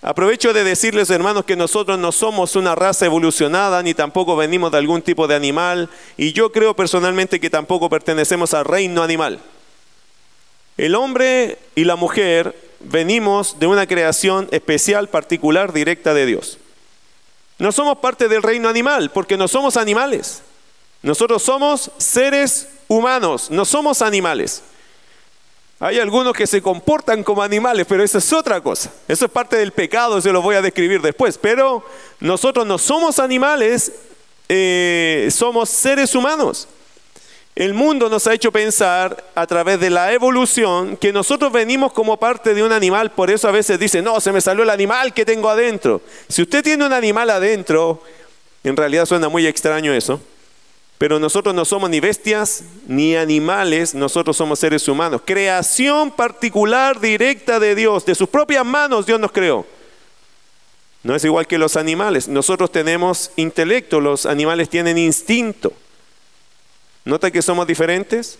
Aprovecho 0.02 0.54
de 0.54 0.64
decirles, 0.64 1.10
hermanos, 1.10 1.46
que 1.46 1.56
nosotros 1.56 1.98
no 1.98 2.12
somos 2.12 2.56
una 2.56 2.76
raza 2.76 3.06
evolucionada, 3.06 3.82
ni 3.82 3.94
tampoco 3.94 4.36
venimos 4.36 4.72
de 4.72 4.78
algún 4.78 5.02
tipo 5.02 5.28
de 5.28 5.36
animal, 5.36 5.90
y 6.18 6.34
yo 6.34 6.52
creo 6.52 6.76
personalmente 6.76 7.40
que 7.40 7.50
tampoco 7.50 7.90
pertenecemos 7.90 8.54
al 8.54 8.66
reino 8.66 9.02
animal. 9.02 9.40
El 10.78 10.94
hombre 10.94 11.58
y 11.74 11.84
la 11.84 11.96
mujer 11.96 12.56
venimos 12.80 13.60
de 13.60 13.66
una 13.66 13.88
creación 13.88 14.48
especial, 14.52 15.10
particular, 15.10 15.74
directa 15.74 16.14
de 16.14 16.28
Dios. 16.28 16.60
No 17.58 17.72
somos 17.72 17.98
parte 17.98 18.28
del 18.28 18.44
reino 18.44 18.70
animal, 18.70 19.10
porque 19.10 19.36
no 19.36 19.48
somos 19.48 19.78
animales. 19.78 20.44
Nosotros 21.02 21.42
somos 21.42 21.90
seres 21.98 22.70
humanos, 22.88 23.50
no 23.50 23.66
somos 23.66 24.04
animales. 24.04 24.62
Hay 25.80 26.00
algunos 26.00 26.34
que 26.34 26.48
se 26.48 26.62
comportan 26.62 27.24
como 27.24 27.44
animales, 27.44 27.86
pero 27.88 28.04
eso 28.04 28.18
es 28.18 28.34
otra 28.34 28.62
cosa. 28.62 28.92
Eso 29.08 29.26
es 29.26 29.32
parte 29.32 29.58
del 29.58 29.72
pecado, 29.72 30.20
se 30.20 30.32
lo 30.32 30.42
voy 30.42 30.56
a 30.56 30.62
describir 30.62 31.02
después. 31.02 31.38
Pero 31.38 31.84
nosotros 32.20 32.66
no 32.66 32.80
somos 32.80 33.20
animales, 33.20 33.92
eh, 34.50 35.30
somos 35.32 35.70
seres 35.70 36.16
humanos. 36.16 36.68
El 37.56 37.74
mundo 37.74 38.08
nos 38.08 38.26
ha 38.28 38.34
hecho 38.34 38.52
pensar 38.52 39.24
a 39.34 39.48
través 39.48 39.80
de 39.80 39.90
la 39.90 40.14
evolución 40.14 40.96
que 40.96 41.12
nosotros 41.12 41.52
venimos 41.52 41.92
como 41.92 42.18
parte 42.18 42.54
de 42.54 42.64
un 42.64 42.72
animal, 42.72 43.12
por 43.12 43.32
eso 43.32 43.48
a 43.48 43.52
veces 43.52 43.80
dice, 43.80 44.04
no, 44.04 44.20
se 44.20 44.32
me 44.32 44.42
salió 44.42 44.62
el 44.62 44.70
animal 44.70 45.12
que 45.12 45.26
tengo 45.26 45.50
adentro. 45.50 46.02
Si 46.30 46.44
usted 46.44 46.64
tiene 46.64 46.86
un 46.86 46.94
animal 46.94 47.32
adentro, 47.32 48.04
en 48.64 48.78
realidad 48.78 49.08
suena 49.08 49.28
muy 49.28 49.48
extraño 49.48 49.92
eso, 49.92 50.22
pero 50.98 51.20
nosotros 51.20 51.54
no 51.54 51.64
somos 51.64 51.90
ni 51.90 52.00
bestias 52.00 52.64
ni 52.88 53.16
animales, 53.16 53.94
nosotros 53.94 54.36
somos 54.36 54.58
seres 54.58 54.88
humanos. 54.88 55.22
Creación 55.24 56.10
particular, 56.10 57.00
directa 57.00 57.60
de 57.60 57.76
Dios, 57.76 58.06
de 58.06 58.16
sus 58.16 58.28
propias 58.28 58.66
manos 58.66 59.06
Dios 59.06 59.20
nos 59.20 59.32
creó. 59.32 59.66
No 61.04 61.16
es 61.16 61.24
igual 61.24 61.46
que 61.46 61.60
los 61.60 61.78
animales. 61.78 62.28
Nosotros 62.28 62.72
tenemos 62.72 63.32
intelecto, 63.36 64.02
los 64.02 64.26
animales 64.26 64.70
tienen 64.70 64.98
instinto. 64.98 65.72
¿Nota 67.06 67.30
que 67.30 67.44
somos 67.44 67.68
diferentes? 67.68 68.40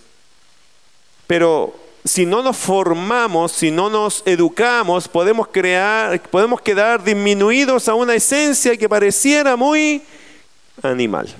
Pero 1.28 1.74
si 2.04 2.26
no 2.26 2.42
nos 2.42 2.56
formamos, 2.56 3.52
si 3.52 3.70
no 3.70 3.88
nos 3.88 4.22
educamos, 4.26 5.06
podemos 5.06 5.48
crear, 5.48 6.20
podemos 6.22 6.60
quedar 6.60 7.04
disminuidos 7.04 7.88
a 7.88 7.94
una 7.94 8.14
esencia 8.14 8.76
que 8.76 8.88
pareciera 8.88 9.54
muy 9.56 10.02
animal. 10.82 11.34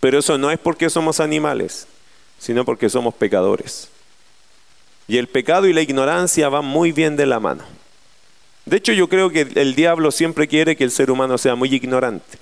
Pero 0.00 0.18
eso 0.18 0.38
no 0.38 0.50
es 0.50 0.58
porque 0.58 0.88
somos 0.88 1.20
animales, 1.20 1.86
sino 2.38 2.64
porque 2.64 2.88
somos 2.88 3.14
pecadores. 3.14 3.88
Y 5.06 5.18
el 5.18 5.28
pecado 5.28 5.66
y 5.66 5.72
la 5.72 5.82
ignorancia 5.82 6.48
van 6.48 6.64
muy 6.64 6.92
bien 6.92 7.16
de 7.16 7.26
la 7.26 7.38
mano. 7.38 7.64
De 8.64 8.76
hecho, 8.76 8.92
yo 8.92 9.08
creo 9.08 9.30
que 9.30 9.48
el 9.54 9.74
diablo 9.74 10.10
siempre 10.10 10.48
quiere 10.48 10.76
que 10.76 10.84
el 10.84 10.90
ser 10.90 11.10
humano 11.10 11.36
sea 11.36 11.54
muy 11.54 11.74
ignorante. 11.74 12.38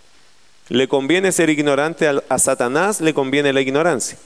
Le 0.69 0.87
conviene 0.87 1.33
ser 1.33 1.49
ignorante, 1.49 2.07
a 2.07 2.39
Satanás 2.39 3.01
le 3.01 3.15
conviene 3.15 3.53
la 3.53 3.63
ignorancia, 3.63 4.19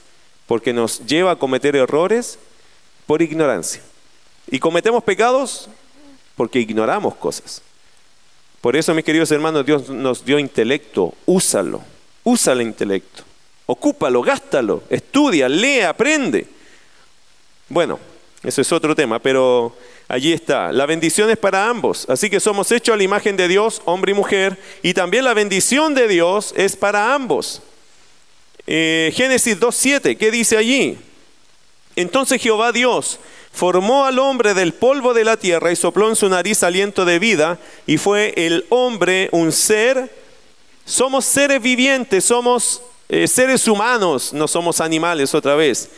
porque 0.45 0.73
nos 0.73 1.05
lleva 1.05 1.31
a 1.31 1.35
cometer 1.37 1.75
errores 1.75 2.37
por 3.07 3.21
ignorancia. 3.21 3.81
Y 4.51 4.59
cometemos 4.59 5.03
pecados 5.03 5.69
porque 6.35 6.59
ignoramos 6.59 7.15
cosas. 7.15 7.61
Por 8.59 8.75
eso, 8.75 8.93
mis 8.93 9.05
queridos 9.05 9.31
hermanos, 9.31 9.65
Dios 9.65 9.89
nos 9.89 10.25
dio 10.25 10.37
intelecto, 10.37 11.13
úsalo. 11.25 11.81
Usa 12.23 12.53
el 12.53 12.61
intelecto, 12.61 13.23
ocúpalo, 13.65 14.21
gástalo, 14.21 14.83
estudia, 14.89 15.49
lee, 15.49 15.81
aprende. 15.81 16.47
Bueno, 17.69 17.99
eso 18.43 18.61
es 18.61 18.71
otro 18.71 18.95
tema, 18.95 19.19
pero 19.19 19.75
allí 20.07 20.33
está. 20.33 20.71
La 20.71 20.85
bendición 20.85 21.29
es 21.29 21.37
para 21.37 21.67
ambos. 21.69 22.05
Así 22.09 22.29
que 22.29 22.39
somos 22.39 22.71
hechos 22.71 22.93
a 22.93 22.97
la 22.97 23.03
imagen 23.03 23.37
de 23.37 23.47
Dios, 23.47 23.81
hombre 23.85 24.11
y 24.11 24.15
mujer, 24.15 24.57
y 24.81 24.93
también 24.93 25.23
la 25.23 25.33
bendición 25.33 25.93
de 25.93 26.07
Dios 26.07 26.53
es 26.57 26.75
para 26.75 27.13
ambos. 27.13 27.61
Eh, 28.67 29.11
Génesis 29.15 29.59
2.7, 29.59 30.17
¿qué 30.17 30.31
dice 30.31 30.57
allí? 30.57 30.97
Entonces 31.95 32.41
Jehová 32.41 32.71
Dios 32.71 33.19
formó 33.51 34.05
al 34.05 34.19
hombre 34.19 34.53
del 34.53 34.73
polvo 34.73 35.13
de 35.13 35.23
la 35.23 35.37
tierra 35.37 35.71
y 35.71 35.75
sopló 35.75 36.09
en 36.09 36.15
su 36.15 36.27
nariz 36.27 36.63
aliento 36.63 37.05
de 37.05 37.19
vida, 37.19 37.59
y 37.85 37.97
fue 37.97 38.33
el 38.35 38.65
hombre 38.69 39.29
un 39.31 39.51
ser 39.51 40.09
somos 40.85 41.25
seres 41.25 41.61
vivientes, 41.61 42.25
somos 42.25 42.81
eh, 43.09 43.27
seres 43.27 43.67
humanos, 43.67 44.33
no 44.33 44.47
somos 44.47 44.81
animales 44.81 45.33
otra 45.33 45.55
vez. 45.55 45.89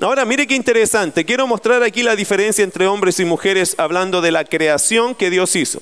Ahora, 0.00 0.24
mire 0.24 0.46
qué 0.46 0.54
interesante. 0.54 1.24
Quiero 1.24 1.46
mostrar 1.46 1.82
aquí 1.82 2.02
la 2.02 2.16
diferencia 2.16 2.64
entre 2.64 2.86
hombres 2.86 3.20
y 3.20 3.24
mujeres 3.24 3.74
hablando 3.78 4.20
de 4.20 4.32
la 4.32 4.44
creación 4.44 5.14
que 5.14 5.30
Dios 5.30 5.54
hizo. 5.54 5.80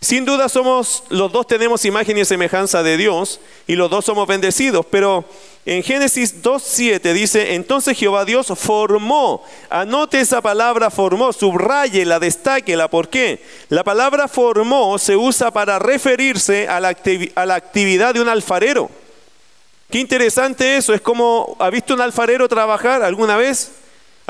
Sin 0.00 0.24
duda 0.24 0.48
somos, 0.48 1.04
los 1.10 1.30
dos 1.30 1.46
tenemos 1.46 1.84
imagen 1.84 2.16
y 2.16 2.24
semejanza 2.24 2.82
de 2.82 2.96
Dios 2.96 3.38
y 3.66 3.74
los 3.74 3.90
dos 3.90 4.06
somos 4.06 4.26
bendecidos, 4.26 4.86
pero 4.90 5.26
en 5.66 5.82
Génesis 5.82 6.42
2.7 6.42 7.12
dice, 7.12 7.54
entonces 7.54 7.96
Jehová 7.96 8.24
Dios 8.24 8.52
formó, 8.56 9.44
anote 9.68 10.20
esa 10.20 10.40
palabra 10.40 10.90
formó, 10.90 11.30
la 12.04 12.18
destáquela, 12.18 12.88
¿por 12.88 13.08
qué? 13.08 13.42
La 13.68 13.84
palabra 13.84 14.26
formó 14.26 14.98
se 14.98 15.16
usa 15.16 15.50
para 15.50 15.78
referirse 15.78 16.66
a 16.66 16.80
la, 16.80 16.96
a 17.34 17.46
la 17.46 17.54
actividad 17.54 18.14
de 18.14 18.22
un 18.22 18.28
alfarero. 18.28 18.90
Qué 19.90 19.98
interesante 19.98 20.76
eso, 20.76 20.94
es 20.94 21.00
como, 21.00 21.56
¿ha 21.58 21.68
visto 21.68 21.94
un 21.94 22.00
alfarero 22.00 22.48
trabajar 22.48 23.02
alguna 23.02 23.36
vez? 23.36 23.72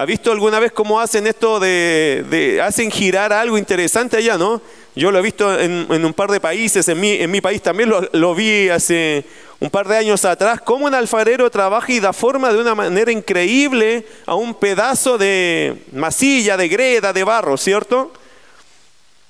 ¿Ha 0.00 0.06
visto 0.06 0.32
alguna 0.32 0.58
vez 0.58 0.72
cómo 0.72 0.98
hacen 0.98 1.26
esto 1.26 1.60
de, 1.60 2.58
hacen 2.64 2.90
girar 2.90 3.34
algo 3.34 3.58
interesante 3.58 4.16
allá, 4.16 4.38
no? 4.38 4.62
Yo 4.96 5.10
lo 5.10 5.18
he 5.18 5.22
visto 5.22 5.60
en, 5.60 6.04
un 6.04 6.14
par 6.14 6.30
de 6.30 6.40
países, 6.40 6.88
en 6.88 6.98
mi, 6.98 7.12
en 7.12 7.30
mi 7.30 7.42
país 7.42 7.60
también 7.60 7.90
lo, 7.90 8.08
lo, 8.12 8.34
vi 8.34 8.70
hace 8.70 9.26
un 9.60 9.70
par 9.70 9.86
de 9.86 9.96
años 9.96 10.24
atrás, 10.24 10.60
cómo 10.62 10.86
un 10.86 10.94
alfarero 10.94 11.50
trabaja 11.50 11.92
y 11.92 12.00
da 12.00 12.12
forma 12.12 12.52
de 12.52 12.58
una 12.58 12.74
manera 12.74 13.12
increíble 13.12 14.06
a 14.26 14.34
un 14.34 14.54
pedazo 14.54 15.18
de 15.18 15.84
masilla, 15.92 16.56
de 16.56 16.68
greda, 16.68 17.12
de 17.12 17.22
barro, 17.22 17.56
¿cierto? 17.56 18.12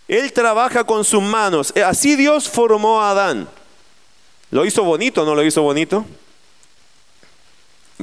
Él 0.07 0.33
trabaja 0.33 0.85
con 0.85 1.05
sus 1.05 1.23
manos. 1.23 1.73
Así 1.85 2.17
Dios 2.17 2.49
formó 2.49 3.03
a 3.03 3.11
Adán. 3.11 3.49
¿Lo 4.51 4.65
hizo 4.65 4.85
bonito 4.85 5.25
no 5.25 5.35
lo 5.35 5.45
hizo 5.45 5.63
bonito? 5.63 6.05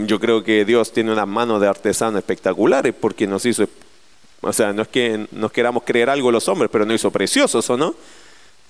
yo 0.06 0.20
creo 0.20 0.44
que 0.44 0.66
Dios 0.66 0.92
tiene 0.92 1.12
unas 1.12 1.28
manos 1.28 1.60
de 1.62 1.68
artesano 1.68 2.18
espectaculares 2.18 2.94
porque 3.00 3.26
nos 3.26 3.46
hizo, 3.46 3.68
o 4.42 4.54
sea, 4.54 4.74
no 4.74 4.84
es 4.84 4.88
que 4.88 5.28
nos 5.32 5.52
queramos 5.52 5.84
creer 5.84 6.10
algo 6.10 6.32
los 6.32 6.48
hombres, 6.48 6.70
pero 6.72 6.86
nos 6.86 6.96
hizo 6.96 7.10
preciosos, 7.10 7.68
¿o 7.70 7.78
no? 7.78 7.96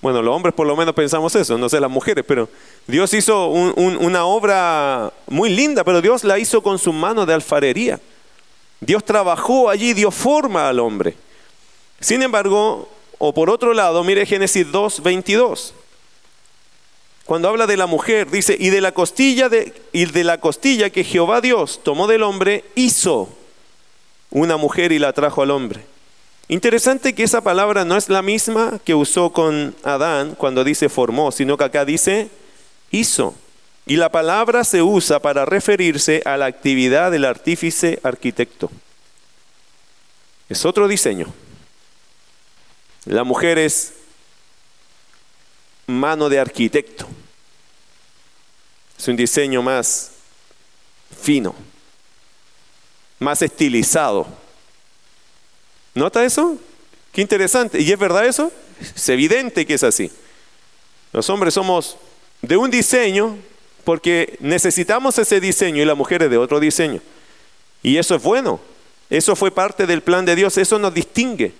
Bueno, 0.00 0.22
los 0.22 0.34
hombres 0.34 0.54
por 0.54 0.66
lo 0.66 0.76
menos 0.76 0.94
pensamos 0.94 1.34
eso, 1.34 1.58
no 1.58 1.68
sé 1.68 1.80
las 1.80 1.90
mujeres, 1.90 2.24
pero 2.26 2.48
Dios 2.86 3.12
hizo 3.14 3.48
una 3.48 4.24
obra 4.24 5.12
muy 5.26 5.50
linda, 5.50 5.82
pero 5.82 6.00
Dios 6.00 6.22
la 6.22 6.38
hizo 6.38 6.62
con 6.62 6.78
su 6.78 6.92
mano 6.92 7.26
de 7.26 7.34
alfarería. 7.34 8.00
Dios 8.80 9.04
trabajó 9.04 9.68
allí, 9.68 9.92
dio 9.92 10.10
forma 10.10 10.68
al 10.68 10.78
hombre. 10.78 11.16
Sin 12.00 12.22
embargo, 12.22 12.88
o 13.18 13.34
por 13.34 13.50
otro 13.50 13.74
lado, 13.74 14.04
mire 14.04 14.24
Génesis 14.24 14.70
2, 14.70 15.02
22 15.02 15.74
cuando 17.28 17.50
habla 17.50 17.66
de 17.66 17.76
la 17.76 17.84
mujer, 17.84 18.30
dice, 18.30 18.56
y 18.58 18.70
de 18.70 18.80
la 18.80 18.92
costilla 18.92 19.50
de, 19.50 19.74
y 19.92 20.06
de 20.06 20.24
la 20.24 20.40
costilla 20.40 20.88
que 20.88 21.04
Jehová 21.04 21.42
Dios 21.42 21.78
tomó 21.84 22.06
del 22.06 22.22
hombre, 22.22 22.64
hizo 22.74 23.28
una 24.30 24.56
mujer 24.56 24.92
y 24.92 24.98
la 24.98 25.12
trajo 25.12 25.42
al 25.42 25.50
hombre. 25.50 25.84
Interesante 26.48 27.14
que 27.14 27.24
esa 27.24 27.42
palabra 27.42 27.84
no 27.84 27.96
es 27.96 28.08
la 28.08 28.22
misma 28.22 28.80
que 28.82 28.94
usó 28.94 29.32
con 29.32 29.76
Adán 29.84 30.34
cuando 30.34 30.64
dice 30.64 30.88
formó, 30.88 31.30
sino 31.30 31.58
que 31.58 31.64
acá 31.64 31.84
dice 31.84 32.30
hizo. 32.90 33.34
Y 33.86 33.96
la 33.96 34.10
palabra 34.10 34.64
se 34.64 34.82
usa 34.82 35.20
para 35.20 35.44
referirse 35.44 36.22
a 36.24 36.38
la 36.38 36.46
actividad 36.46 37.10
del 37.10 37.26
artífice 37.26 38.00
arquitecto. 38.02 38.70
Es 40.48 40.64
otro 40.64 40.88
diseño. 40.88 41.26
La 43.04 43.24
mujer 43.24 43.58
es 43.58 43.92
mano 45.86 46.30
de 46.30 46.38
arquitecto. 46.38 47.06
Es 48.98 49.06
un 49.06 49.16
diseño 49.16 49.62
más 49.62 50.12
fino, 51.20 51.54
más 53.18 53.42
estilizado. 53.42 54.26
¿Nota 55.98 56.24
eso? 56.24 56.56
Qué 57.12 57.20
interesante. 57.20 57.80
¿Y 57.80 57.90
es 57.90 57.98
verdad 57.98 58.24
eso? 58.24 58.52
Es 58.94 59.08
evidente 59.08 59.66
que 59.66 59.74
es 59.74 59.82
así. 59.82 60.12
Los 61.12 61.28
hombres 61.28 61.54
somos 61.54 61.96
de 62.40 62.56
un 62.56 62.70
diseño 62.70 63.36
porque 63.82 64.36
necesitamos 64.38 65.18
ese 65.18 65.40
diseño 65.40 65.82
y 65.82 65.84
la 65.84 65.96
mujer 65.96 66.22
es 66.22 66.30
de 66.30 66.38
otro 66.38 66.60
diseño. 66.60 67.00
Y 67.82 67.96
eso 67.96 68.14
es 68.14 68.22
bueno. 68.22 68.60
Eso 69.10 69.34
fue 69.34 69.50
parte 69.50 69.86
del 69.86 70.02
plan 70.02 70.24
de 70.24 70.36
Dios. 70.36 70.56
Eso 70.56 70.78
nos 70.78 70.94
distingue. 70.94 71.52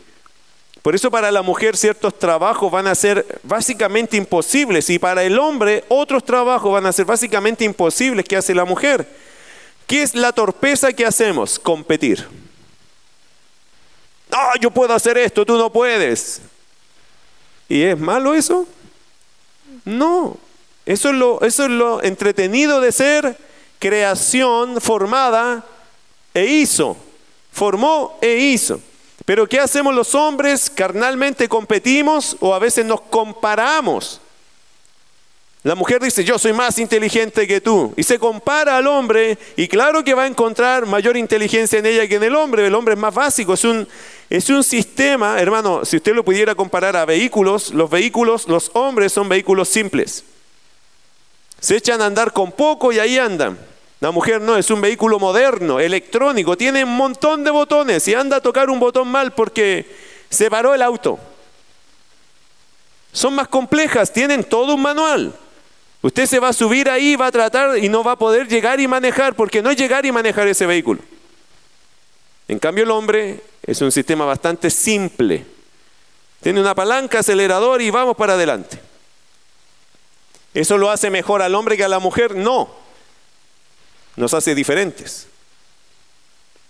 Por 0.82 0.94
eso 0.94 1.10
para 1.10 1.32
la 1.32 1.42
mujer 1.42 1.76
ciertos 1.76 2.16
trabajos 2.16 2.70
van 2.70 2.86
a 2.86 2.94
ser 2.94 3.40
básicamente 3.42 4.16
imposibles 4.16 4.88
y 4.88 5.00
para 5.00 5.24
el 5.24 5.36
hombre 5.36 5.82
otros 5.88 6.22
trabajos 6.24 6.72
van 6.72 6.86
a 6.86 6.92
ser 6.92 7.06
básicamente 7.06 7.64
imposibles 7.64 8.24
que 8.24 8.36
hace 8.36 8.54
la 8.54 8.64
mujer. 8.64 9.08
¿Qué 9.88 10.02
es 10.02 10.14
la 10.14 10.32
torpeza 10.32 10.92
que 10.92 11.04
hacemos? 11.04 11.58
Competir. 11.58 12.47
No, 14.30 14.38
yo 14.60 14.70
puedo 14.70 14.94
hacer 14.94 15.18
esto, 15.18 15.44
tú 15.44 15.56
no 15.56 15.70
puedes. 15.70 16.40
¿Y 17.68 17.82
es 17.82 17.98
malo 17.98 18.34
eso? 18.34 18.66
No. 19.84 20.36
Eso 20.86 21.10
es 21.10 21.14
lo, 21.14 21.42
eso 21.42 21.64
es 21.64 21.70
lo 21.70 22.02
entretenido 22.02 22.80
de 22.80 22.92
ser 22.92 23.36
creación 23.78 24.80
formada 24.80 25.64
e 26.32 26.46
hizo. 26.46 26.96
Formó 27.52 28.18
e 28.20 28.36
hizo. 28.36 28.80
Pero 29.24 29.46
¿qué 29.46 29.60
hacemos 29.60 29.94
los 29.94 30.14
hombres? 30.14 30.70
Carnalmente 30.70 31.48
competimos 31.48 32.36
o 32.40 32.54
a 32.54 32.58
veces 32.58 32.86
nos 32.86 33.02
comparamos. 33.02 34.20
La 35.64 35.74
mujer 35.74 36.00
dice, 36.00 36.24
yo 36.24 36.38
soy 36.38 36.52
más 36.52 36.78
inteligente 36.78 37.46
que 37.46 37.60
tú. 37.60 37.92
Y 37.96 38.02
se 38.02 38.18
compara 38.18 38.78
al 38.78 38.86
hombre 38.86 39.36
y 39.56 39.68
claro 39.68 40.02
que 40.02 40.14
va 40.14 40.22
a 40.22 40.26
encontrar 40.26 40.86
mayor 40.86 41.16
inteligencia 41.16 41.78
en 41.80 41.86
ella 41.86 42.08
que 42.08 42.14
en 42.14 42.22
el 42.22 42.36
hombre. 42.36 42.66
El 42.66 42.74
hombre 42.74 42.94
es 42.94 43.00
más 43.00 43.12
básico. 43.12 43.52
Es 43.52 43.64
un, 43.64 43.86
es 44.30 44.50
un 44.50 44.62
sistema, 44.62 45.40
hermano, 45.40 45.84
si 45.84 45.96
usted 45.96 46.14
lo 46.14 46.24
pudiera 46.24 46.54
comparar 46.54 46.96
a 46.96 47.06
vehículos, 47.06 47.70
los 47.70 47.88
vehículos, 47.88 48.46
los 48.46 48.70
hombres 48.74 49.12
son 49.12 49.28
vehículos 49.28 49.68
simples. 49.68 50.24
Se 51.60 51.76
echan 51.76 52.02
a 52.02 52.06
andar 52.06 52.32
con 52.32 52.52
poco 52.52 52.92
y 52.92 52.98
ahí 52.98 53.18
andan. 53.18 53.58
La 54.00 54.10
mujer 54.10 54.40
no, 54.40 54.56
es 54.56 54.70
un 54.70 54.80
vehículo 54.80 55.18
moderno, 55.18 55.80
electrónico, 55.80 56.56
tiene 56.56 56.84
un 56.84 56.96
montón 56.96 57.42
de 57.42 57.50
botones 57.50 58.06
y 58.06 58.14
anda 58.14 58.36
a 58.36 58.40
tocar 58.40 58.70
un 58.70 58.78
botón 58.78 59.08
mal 59.08 59.32
porque 59.32 59.86
se 60.28 60.50
paró 60.50 60.74
el 60.74 60.82
auto. 60.82 61.18
Son 63.12 63.34
más 63.34 63.48
complejas, 63.48 64.12
tienen 64.12 64.44
todo 64.44 64.74
un 64.74 64.82
manual. 64.82 65.34
Usted 66.02 66.26
se 66.26 66.38
va 66.38 66.48
a 66.48 66.52
subir 66.52 66.88
ahí, 66.88 67.16
va 67.16 67.26
a 67.26 67.32
tratar 67.32 67.78
y 67.78 67.88
no 67.88 68.04
va 68.04 68.12
a 68.12 68.18
poder 68.18 68.46
llegar 68.46 68.78
y 68.78 68.86
manejar 68.86 69.34
porque 69.34 69.62
no 69.62 69.70
es 69.70 69.76
llegar 69.76 70.06
y 70.06 70.12
manejar 70.12 70.46
ese 70.46 70.66
vehículo. 70.66 71.00
En 72.46 72.58
cambio 72.58 72.84
el 72.84 72.90
hombre 72.90 73.42
es 73.68 73.80
un 73.82 73.92
sistema 73.92 74.24
bastante 74.24 74.70
simple. 74.70 75.44
Tiene 76.40 76.60
una 76.60 76.74
palanca, 76.74 77.18
acelerador 77.18 77.82
y 77.82 77.90
vamos 77.90 78.16
para 78.16 78.32
adelante. 78.32 78.80
¿Eso 80.54 80.78
lo 80.78 80.90
hace 80.90 81.10
mejor 81.10 81.42
al 81.42 81.54
hombre 81.54 81.76
que 81.76 81.84
a 81.84 81.88
la 81.88 81.98
mujer? 81.98 82.34
No 82.34 82.68
nos 84.16 84.34
hace 84.34 84.54
diferentes. 84.54 85.28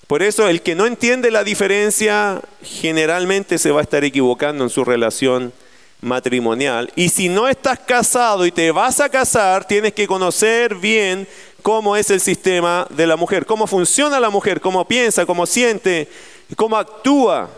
Por 0.09 0.23
eso 0.23 0.49
el 0.49 0.61
que 0.61 0.75
no 0.75 0.87
entiende 0.87 1.31
la 1.31 1.45
diferencia 1.45 2.43
generalmente 2.63 3.59
se 3.59 3.71
va 3.71 3.81
a 3.81 3.83
estar 3.83 4.05
equivocando 4.05 4.65
en 4.65 4.71
su 4.71 4.85
relación 4.85 5.53
matrimonial. 6.01 6.93
Y 6.97 7.09
si 7.11 7.29
no 7.29 7.49
estás 7.49 7.79
casado 7.79 8.45
y 8.45 8.53
te 8.53 8.71
vas 8.71 9.01
a 9.01 9.09
casar, 9.09 9.67
tienes 9.67 9.93
que 9.95 10.07
conocer 10.07 10.75
bien 10.75 11.29
cómo 11.63 11.97
es 11.97 12.11
el 12.11 12.21
sistema 12.21 12.87
de 12.91 13.07
la 13.07 13.17
mujer, 13.17 13.47
cómo 13.47 13.67
funciona 13.67 14.21
la 14.21 14.31
mujer, 14.31 14.61
cómo 14.61 14.87
piensa, 14.87 15.27
cómo 15.27 15.47
siente, 15.47 16.09
cómo 16.57 16.77
actúa, 16.77 17.49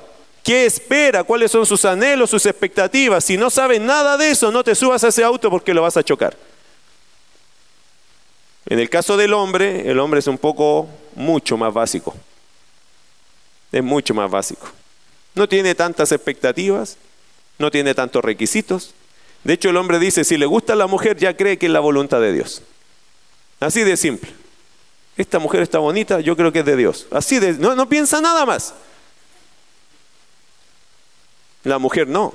qué 0.42 0.66
espera, 0.66 1.24
cuáles 1.24 1.50
son 1.50 1.66
sus 1.66 1.84
anhelos, 1.84 2.30
sus 2.30 2.46
expectativas. 2.46 3.24
Si 3.24 3.36
no 3.36 3.50
sabes 3.50 3.80
nada 3.80 4.16
de 4.16 4.30
eso, 4.30 4.50
no 4.50 4.64
te 4.64 4.74
subas 4.74 5.04
a 5.04 5.08
ese 5.08 5.24
auto 5.24 5.50
porque 5.50 5.74
lo 5.74 5.82
vas 5.82 5.96
a 5.96 6.02
chocar. 6.02 6.36
En 8.66 8.78
el 8.78 8.90
caso 8.90 9.16
del 9.16 9.32
hombre, 9.32 9.90
el 9.90 9.98
hombre 9.98 10.20
es 10.20 10.26
un 10.26 10.38
poco, 10.38 10.88
mucho 11.14 11.56
más 11.56 11.72
básico. 11.72 12.14
Es 13.72 13.82
mucho 13.82 14.14
más 14.14 14.30
básico. 14.30 14.68
No 15.34 15.48
tiene 15.48 15.74
tantas 15.74 16.12
expectativas, 16.12 16.96
no 17.58 17.70
tiene 17.70 17.94
tantos 17.94 18.24
requisitos. 18.24 18.94
De 19.44 19.54
hecho, 19.54 19.70
el 19.70 19.76
hombre 19.76 19.98
dice, 19.98 20.24
si 20.24 20.36
le 20.36 20.46
gusta 20.46 20.74
a 20.74 20.76
la 20.76 20.86
mujer, 20.86 21.16
ya 21.16 21.36
cree 21.36 21.58
que 21.58 21.66
es 21.66 21.72
la 21.72 21.80
voluntad 21.80 22.20
de 22.20 22.32
Dios. 22.32 22.62
Así 23.60 23.82
de 23.82 23.96
simple. 23.96 24.30
Esta 25.16 25.38
mujer 25.38 25.62
está 25.62 25.78
bonita, 25.78 26.20
yo 26.20 26.36
creo 26.36 26.52
que 26.52 26.60
es 26.60 26.64
de 26.64 26.76
Dios. 26.76 27.06
Así 27.10 27.38
de, 27.38 27.54
no, 27.54 27.74
no 27.74 27.88
piensa 27.88 28.20
nada 28.20 28.46
más. 28.46 28.74
La 31.64 31.78
mujer 31.78 32.08
no. 32.08 32.32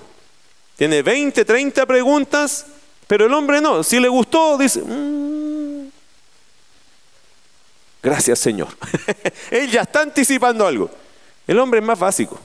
Tiene 0.75 1.01
20, 1.01 1.45
30 1.45 1.85
preguntas, 1.85 2.65
pero 3.07 3.25
el 3.25 3.33
hombre 3.33 3.61
no. 3.61 3.83
Si 3.83 3.99
le 3.99 4.07
gustó, 4.07 4.57
dice, 4.57 4.81
mm, 4.81 5.15
Gracias 8.05 8.37
Señor. 8.37 8.67
Él 9.49 9.71
ya 9.71 9.81
está 9.81 10.01
anticipando 10.01 10.67
algo. 10.67 10.91
El 11.47 11.57
hombre 11.57 11.79
es 11.79 11.85
más 11.85 11.97
básico. 11.97 12.39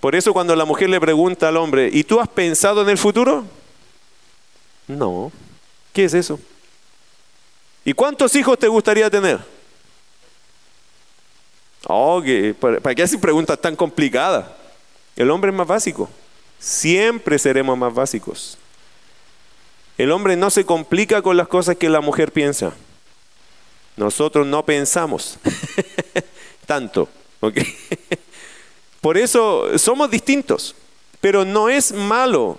Por 0.00 0.14
eso 0.14 0.32
cuando 0.32 0.56
la 0.56 0.64
mujer 0.64 0.88
le 0.88 0.98
pregunta 0.98 1.48
al 1.48 1.58
hombre, 1.58 1.90
¿y 1.92 2.02
tú 2.02 2.18
has 2.18 2.28
pensado 2.28 2.80
en 2.80 2.88
el 2.88 2.96
futuro? 2.96 3.44
No. 4.86 5.30
¿Qué 5.92 6.04
es 6.04 6.14
eso? 6.14 6.40
¿Y 7.86 7.94
cuántos 7.94 8.34
hijos 8.34 8.58
te 8.58 8.66
gustaría 8.66 9.08
tener? 9.08 9.38
Oh, 11.86 12.20
¿para 12.82 12.94
qué 12.96 13.04
hacen 13.04 13.20
preguntas 13.20 13.60
tan 13.60 13.76
complicadas? 13.76 14.44
El 15.14 15.30
hombre 15.30 15.52
es 15.52 15.56
más 15.56 15.68
básico. 15.68 16.10
Siempre 16.58 17.38
seremos 17.38 17.78
más 17.78 17.94
básicos. 17.94 18.58
El 19.96 20.10
hombre 20.10 20.34
no 20.34 20.50
se 20.50 20.66
complica 20.66 21.22
con 21.22 21.36
las 21.36 21.46
cosas 21.46 21.76
que 21.76 21.88
la 21.88 22.00
mujer 22.00 22.32
piensa. 22.32 22.72
Nosotros 23.96 24.44
no 24.44 24.64
pensamos 24.64 25.38
tanto. 26.66 27.08
Por 29.00 29.16
eso 29.16 29.78
somos 29.78 30.10
distintos, 30.10 30.74
pero 31.20 31.44
no 31.44 31.68
es 31.68 31.92
malo. 31.92 32.58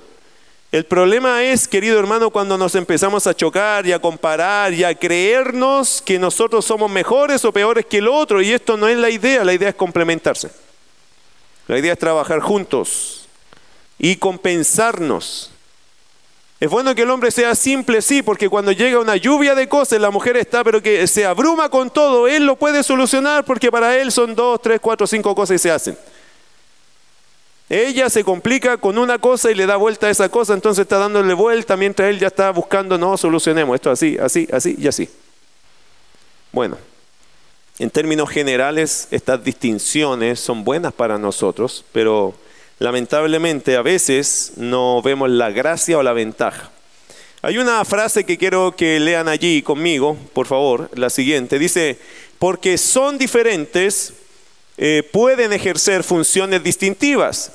El 0.72 0.86
problema 0.86 1.44
es, 1.44 1.66
querido 1.66 1.98
hermano, 1.98 2.30
cuando 2.30 2.58
nos 2.58 2.76
empezamos 2.76 3.26
a 3.26 3.34
chocar 3.34 3.88
y 3.88 3.94
a 3.94 4.00
comparar 4.00 4.74
y 4.74 4.84
a 4.84 4.94
creernos 4.94 6.02
que 6.02 6.20
nosotros 6.20 6.66
somos 6.66 6.92
mejores 6.92 7.46
o 7.46 7.54
peores 7.54 7.86
que 7.86 8.00
el 8.00 8.08
otro. 8.10 8.42
Y 8.42 8.52
esto 8.52 8.76
no 8.76 8.88
es 8.88 8.98
la 8.98 9.10
idea, 9.10 9.46
la 9.46 9.54
idea 9.54 9.70
es 9.70 9.76
complementarse. 9.76 10.50
La 11.68 11.78
idea 11.80 11.94
es 11.94 12.00
trabajar 12.00 12.42
juntos 12.42 13.28
y 13.98 14.18
compensarnos. 14.18 15.52
Es 16.60 16.70
bueno 16.70 16.94
que 16.96 17.04
el 17.04 17.12
hombre 17.12 17.32
sea 17.32 17.56
simple, 17.56 18.02
sí, 18.02 18.22
porque 18.22 18.50
cuando 18.50 18.72
llega 18.72 19.00
una 19.00 19.16
lluvia 19.16 19.56
de 19.56 19.70
cosas, 19.70 20.02
la 20.02 20.10
mujer 20.10 20.36
está, 20.36 20.64
pero 20.64 20.82
que 20.82 21.08
se 21.08 21.26
abruma 21.26 21.70
con 21.70 21.92
todo, 21.92 22.28
él 22.28 22.46
lo 22.46 22.56
puede 22.58 22.84
solucionar 22.84 23.46
porque 23.46 23.72
para 23.72 23.96
él 23.96 24.12
son 24.12 24.36
dos, 24.36 24.60
tres, 24.62 24.80
cuatro, 24.82 25.08
cinco 25.08 25.34
cosas 25.34 25.56
y 25.56 25.60
se 25.60 25.72
hacen. 25.72 25.98
Ella 27.70 28.10
se 28.10 28.24
complica 28.24 28.78
con 28.78 28.98
una 28.98 29.20
cosa 29.20 29.52
y 29.52 29.56
le 29.56 29.66
da 29.66 29.76
vuelta 29.76 30.08
a 30.08 30.10
esa 30.10 30.30
cosa, 30.30 30.54
entonces 30.54 30.84
está 30.84 30.98
dándole 30.98 31.34
vuelta 31.34 31.76
mientras 31.76 32.10
él 32.10 32.20
ya 32.20 32.28
está 32.28 32.50
buscando, 32.52 32.98
no, 32.98 33.18
solucionemos 33.18 33.76
esto 33.76 33.92
así, 33.92 34.18
así, 34.18 34.48
así 34.52 34.76
y 34.78 34.88
así. 34.88 35.10
Bueno, 36.54 36.78
en 37.78 37.90
términos 37.90 38.30
generales, 38.30 39.10
estas 39.12 39.44
distinciones 39.44 40.40
son 40.40 40.64
buenas 40.64 40.94
para 40.94 41.18
nosotros, 41.18 41.84
pero 41.92 42.34
lamentablemente 42.80 43.76
a 43.76 43.82
veces 43.82 44.54
no 44.56 45.02
vemos 45.02 45.30
la 45.30 45.52
gracia 45.52 45.98
o 45.98 46.04
la 46.04 46.14
ventaja. 46.14 46.72
Hay 47.42 47.60
una 47.60 47.84
frase 47.86 48.24
que 48.24 48.38
quiero 48.38 48.76
que 48.76 49.00
lean 49.00 49.28
allí 49.28 49.62
conmigo, 49.62 50.18
por 50.34 50.48
favor, 50.48 50.90
la 50.96 51.10
siguiente. 51.10 51.60
Dice, 51.60 52.00
porque 52.40 52.78
son 52.78 53.18
diferentes, 53.18 54.14
eh, 54.78 55.08
pueden 55.12 55.54
ejercer 55.54 56.04
funciones 56.04 56.64
distintivas, 56.64 57.52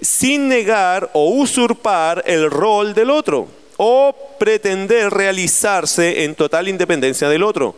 sin 0.00 0.48
negar 0.48 1.10
o 1.12 1.30
usurpar 1.30 2.22
el 2.26 2.50
rol 2.50 2.94
del 2.94 3.10
otro, 3.10 3.48
o 3.76 4.14
pretender 4.38 5.10
realizarse 5.10 6.24
en 6.24 6.34
total 6.34 6.68
independencia 6.68 7.28
del 7.28 7.42
otro 7.42 7.74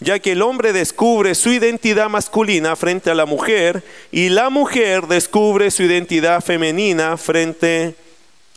ya 0.00 0.18
que 0.18 0.32
el 0.32 0.42
hombre 0.42 0.72
descubre 0.72 1.34
su 1.34 1.50
identidad 1.50 2.08
masculina 2.08 2.76
frente 2.76 3.10
a 3.10 3.14
la 3.14 3.26
mujer 3.26 3.82
y 4.12 4.28
la 4.28 4.48
mujer 4.50 5.06
descubre 5.06 5.70
su 5.70 5.82
identidad 5.82 6.40
femenina 6.40 7.16
frente 7.16 7.96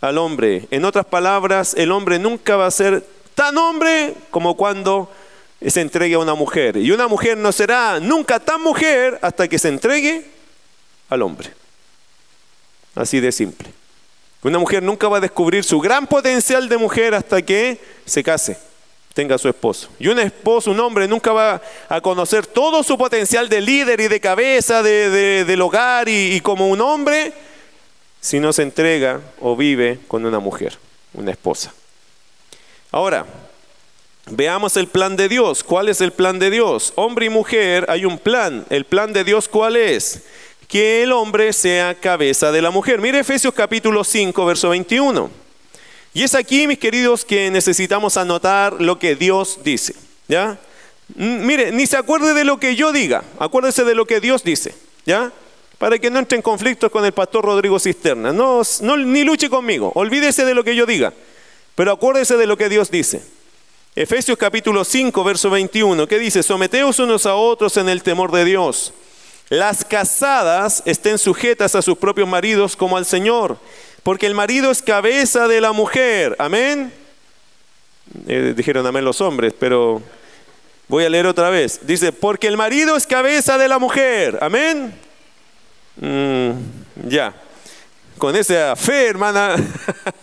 al 0.01 0.17
hombre. 0.17 0.67
En 0.71 0.85
otras 0.85 1.05
palabras, 1.05 1.73
el 1.75 1.91
hombre 1.91 2.19
nunca 2.19 2.57
va 2.57 2.67
a 2.67 2.71
ser 2.71 3.03
tan 3.33 3.57
hombre 3.57 4.13
como 4.29 4.55
cuando 4.55 5.09
se 5.69 5.81
entregue 5.81 6.15
a 6.15 6.19
una 6.19 6.33
mujer. 6.33 6.77
Y 6.77 6.91
una 6.91 7.07
mujer 7.07 7.37
no 7.37 7.51
será 7.51 7.99
nunca 7.99 8.39
tan 8.39 8.61
mujer 8.61 9.19
hasta 9.21 9.47
que 9.47 9.59
se 9.59 9.67
entregue 9.67 10.25
al 11.09 11.21
hombre. 11.21 11.51
Así 12.95 13.19
de 13.19 13.31
simple. 13.31 13.69
Una 14.43 14.57
mujer 14.57 14.81
nunca 14.81 15.07
va 15.07 15.17
a 15.17 15.21
descubrir 15.21 15.63
su 15.63 15.79
gran 15.79 16.07
potencial 16.07 16.67
de 16.67 16.77
mujer 16.77 17.13
hasta 17.13 17.41
que 17.41 17.79
se 18.05 18.23
case 18.23 18.57
tenga 19.13 19.37
su 19.37 19.49
esposo. 19.49 19.89
Y 19.99 20.07
un 20.07 20.19
esposo, 20.19 20.71
un 20.71 20.79
hombre, 20.79 21.07
nunca 21.07 21.33
va 21.33 21.61
a 21.89 22.01
conocer 22.01 22.47
todo 22.47 22.83
su 22.83 22.97
potencial 22.97 23.49
de 23.49 23.61
líder 23.61 23.99
y 23.99 24.07
de 24.07 24.19
cabeza 24.19 24.81
de, 24.81 25.43
del 25.45 25.61
hogar 25.61 26.07
y, 26.07 26.33
y 26.35 26.41
como 26.41 26.69
un 26.69 26.81
hombre 26.81 27.33
si 28.19 28.39
no 28.39 28.53
se 28.53 28.61
entrega 28.61 29.19
o 29.39 29.55
vive 29.55 29.99
con 30.07 30.25
una 30.25 30.39
mujer, 30.39 30.77
una 31.13 31.31
esposa. 31.31 31.73
Ahora, 32.91 33.25
veamos 34.29 34.77
el 34.77 34.87
plan 34.87 35.15
de 35.15 35.29
Dios. 35.29 35.63
¿Cuál 35.63 35.89
es 35.89 36.01
el 36.01 36.11
plan 36.11 36.39
de 36.39 36.49
Dios? 36.49 36.93
Hombre 36.95 37.25
y 37.25 37.29
mujer, 37.29 37.85
hay 37.89 38.05
un 38.05 38.17
plan. 38.17 38.65
¿El 38.69 38.85
plan 38.85 39.13
de 39.13 39.23
Dios 39.23 39.47
cuál 39.47 39.75
es? 39.75 40.21
Que 40.67 41.03
el 41.03 41.11
hombre 41.11 41.53
sea 41.53 41.95
cabeza 41.95 42.51
de 42.51 42.61
la 42.61 42.71
mujer. 42.71 42.99
Mire 43.01 43.19
Efesios 43.19 43.53
capítulo 43.53 44.03
5, 44.03 44.45
verso 44.45 44.69
21. 44.69 45.29
Y 46.13 46.23
es 46.23 46.35
aquí, 46.35 46.67
mis 46.67 46.77
queridos, 46.77 47.23
que 47.23 47.49
necesitamos 47.51 48.17
anotar 48.17 48.81
lo 48.81 48.99
que 48.99 49.15
Dios 49.15 49.59
dice. 49.63 49.95
¿Ya? 50.27 50.59
Mire, 51.15 51.71
ni 51.71 51.85
se 51.87 51.97
acuerde 51.97 52.33
de 52.33 52.45
lo 52.45 52.59
que 52.59 52.75
yo 52.75 52.91
diga, 52.91 53.23
acuérdese 53.39 53.83
de 53.83 53.95
lo 53.95 54.05
que 54.05 54.19
Dios 54.19 54.43
dice. 54.43 54.73
¿Ya? 55.05 55.31
Para 55.77 55.97
que 55.97 56.09
no 56.09 56.19
entre 56.19 56.35
en 56.35 56.41
conflictos 56.41 56.91
con 56.91 57.03
el 57.05 57.11
pastor 57.11 57.45
Rodrigo 57.45 57.79
Cisterna. 57.79 58.31
No, 58.31 58.61
no, 58.81 58.97
ni 58.97 59.23
luche 59.23 59.49
conmigo, 59.49 59.91
olvídese 59.95 60.45
de 60.45 60.53
lo 60.53 60.63
que 60.63 60.75
yo 60.75 60.85
diga, 60.85 61.11
pero 61.75 61.91
acuérdese 61.91 62.37
de 62.37 62.45
lo 62.45 62.55
que 62.55 62.69
Dios 62.69 62.91
dice. 62.91 63.21
Efesios 63.95 64.37
capítulo 64.37 64.85
5, 64.85 65.23
verso 65.23 65.49
21, 65.49 66.07
¿qué 66.07 66.17
dice? 66.17 66.43
Someteos 66.43 66.99
unos 66.99 67.25
a 67.25 67.35
otros 67.35 67.75
en 67.77 67.89
el 67.89 68.03
temor 68.03 68.31
de 68.31 68.45
Dios. 68.45 68.93
Las 69.49 69.83
casadas 69.83 70.81
estén 70.85 71.17
sujetas 71.17 71.75
a 71.75 71.81
sus 71.81 71.97
propios 71.97 72.27
maridos 72.27 72.75
como 72.77 72.95
al 72.95 73.05
Señor 73.05 73.57
porque 74.03 74.25
el 74.25 74.33
marido 74.33 74.71
es 74.71 74.81
cabeza 74.81 75.47
de 75.47 75.61
la 75.61 75.73
mujer. 75.73 76.35
Amén. 76.39 76.91
Eh, 78.27 78.53
dijeron 78.55 78.85
amén 78.85 79.05
los 79.05 79.21
hombres, 79.21 79.53
pero 79.57 80.01
voy 80.87 81.05
a 81.05 81.09
leer 81.09 81.27
otra 81.27 81.49
vez. 81.49 81.81
Dice, 81.83 82.11
porque 82.11 82.47
el 82.47 82.57
marido 82.57 82.95
es 82.95 83.05
cabeza 83.05 83.57
de 83.57 83.67
la 83.67 83.79
mujer. 83.79 84.39
Amén. 84.41 84.93
Mm, 85.97 86.51
ya. 87.07 87.33
Con 88.17 88.35
esa 88.35 88.75
fe, 88.75 89.07
hermana, 89.07 89.55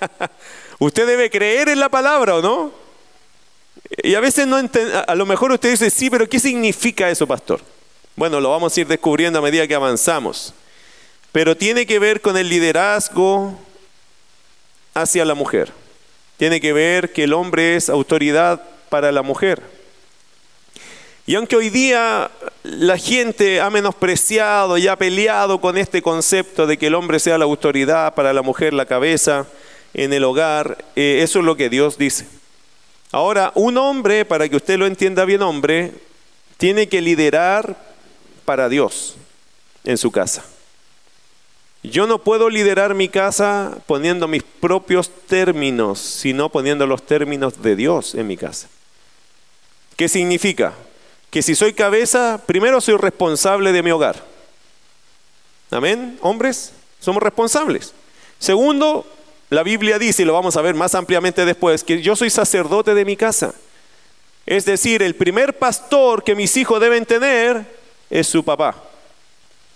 usted 0.79 1.07
debe 1.07 1.31
creer 1.31 1.69
en 1.69 1.81
la 1.81 1.89
palabra, 1.89 2.37
¿o 2.37 2.43
no? 2.43 2.88
Y 4.03 4.15
a 4.15 4.21
veces 4.21 4.47
no 4.47 4.57
a 4.57 5.15
lo 5.15 5.27
mejor 5.27 5.53
usted 5.53 5.71
dice, 5.71 5.91
sí, 5.91 6.11
pero 6.11 6.29
¿qué 6.29 6.39
significa 6.39 7.09
eso, 7.11 7.27
pastor? 7.27 7.61
Bueno, 8.17 8.41
lo 8.41 8.51
vamos 8.51 8.77
a 8.77 8.81
ir 8.81 8.87
descubriendo 8.87 9.39
a 9.39 9.43
medida 9.43 9.67
que 9.67 9.75
avanzamos. 9.75 10.53
Pero 11.33 11.57
tiene 11.57 11.87
que 11.87 11.99
ver 11.99 12.21
con 12.21 12.37
el 12.37 12.49
liderazgo, 12.49 13.59
hacia 14.95 15.25
la 15.25 15.35
mujer. 15.35 15.73
Tiene 16.37 16.61
que 16.61 16.73
ver 16.73 17.13
que 17.13 17.25
el 17.25 17.33
hombre 17.33 17.77
es 17.77 17.89
autoridad 17.89 18.63
para 18.89 19.13
la 19.13 19.23
mujer. 19.23 19.63
Y 21.27 21.35
aunque 21.35 21.57
hoy 21.57 21.69
día 21.69 22.31
la 22.63 22.97
gente 22.97 23.61
ha 23.61 23.69
menospreciado 23.69 24.79
y 24.79 24.89
ha 24.89 24.97
peleado 24.97 25.61
con 25.61 25.77
este 25.77 26.01
concepto 26.01 26.67
de 26.67 26.79
que 26.79 26.87
el 26.87 26.95
hombre 26.95 27.19
sea 27.19 27.37
la 27.37 27.45
autoridad 27.45 28.15
para 28.15 28.33
la 28.33 28.43
mujer, 28.43 28.73
la 28.73 28.87
cabeza 28.87 29.47
en 29.93 30.13
el 30.13 30.25
hogar, 30.25 30.85
eh, 30.97 31.21
eso 31.23 31.41
es 31.41 31.45
lo 31.45 31.57
que 31.57 31.69
Dios 31.69 31.99
dice. 31.99 32.27
Ahora, 33.11 33.53
un 33.55 33.79
hombre, 33.79 34.25
para 34.25 34.49
que 34.49 34.57
usted 34.57 34.79
lo 34.79 34.87
entienda 34.87 35.25
bien, 35.25 35.43
hombre, 35.43 35.93
tiene 36.59 36.89
que 36.89 37.01
liderar 37.01 37.77
para 38.45 38.69
Dios 38.69 39.17
en 39.85 39.97
su 39.97 40.11
casa. 40.11 40.45
Yo 41.83 42.07
no 42.07 42.19
puedo 42.19 42.51
liderar 42.51 42.95
mi 42.95 43.09
casa 43.09 43.79
poniendo 43.87 44.29
mis 44.29 44.43
propios 44.43 45.11
términos, 45.27 46.01
sino 46.01 46.49
poniendo 46.51 46.87
los 46.87 47.07
términos 47.07 47.63
de 47.63 47.77
Dios 47.77 48.15
en 48.15 48.27
mi 48.27 48.37
casa. 48.37 48.69
¿Qué 49.97 50.09
significa? 50.09 50.75
Que 51.31 51.43
si 51.43 51.55
soy 51.55 51.73
cabeza, 51.73 52.43
primero 52.47 52.81
soy 52.81 52.97
responsable 52.97 53.73
de 53.73 53.83
mi 53.83 53.91
hogar. 53.91 54.23
Amén, 55.71 56.19
hombres, 56.21 56.73
somos 57.01 57.23
responsables. 57.23 57.95
Segundo, 58.39 59.07
la 59.51 59.63
Biblia 59.63 59.99
dice, 59.99 60.23
y 60.23 60.25
lo 60.25 60.35
vamos 60.35 60.57
a 60.57 60.63
ver 60.63 60.75
más 60.75 60.95
ampliamente 60.95 61.45
después, 61.45 61.85
que 61.85 62.03
yo 62.03 62.17
soy 62.17 62.31
sacerdote 62.31 62.95
de 62.95 63.05
mi 63.05 63.17
casa. 63.17 63.55
Es 64.47 64.65
decir, 64.65 65.03
el 65.03 65.15
primer 65.15 65.59
pastor 65.59 66.25
que 66.25 66.35
mis 66.35 66.57
hijos 66.57 66.81
deben 66.81 67.07
tener 67.07 67.65
es 68.11 68.27
su 68.27 68.45
papá. 68.45 68.75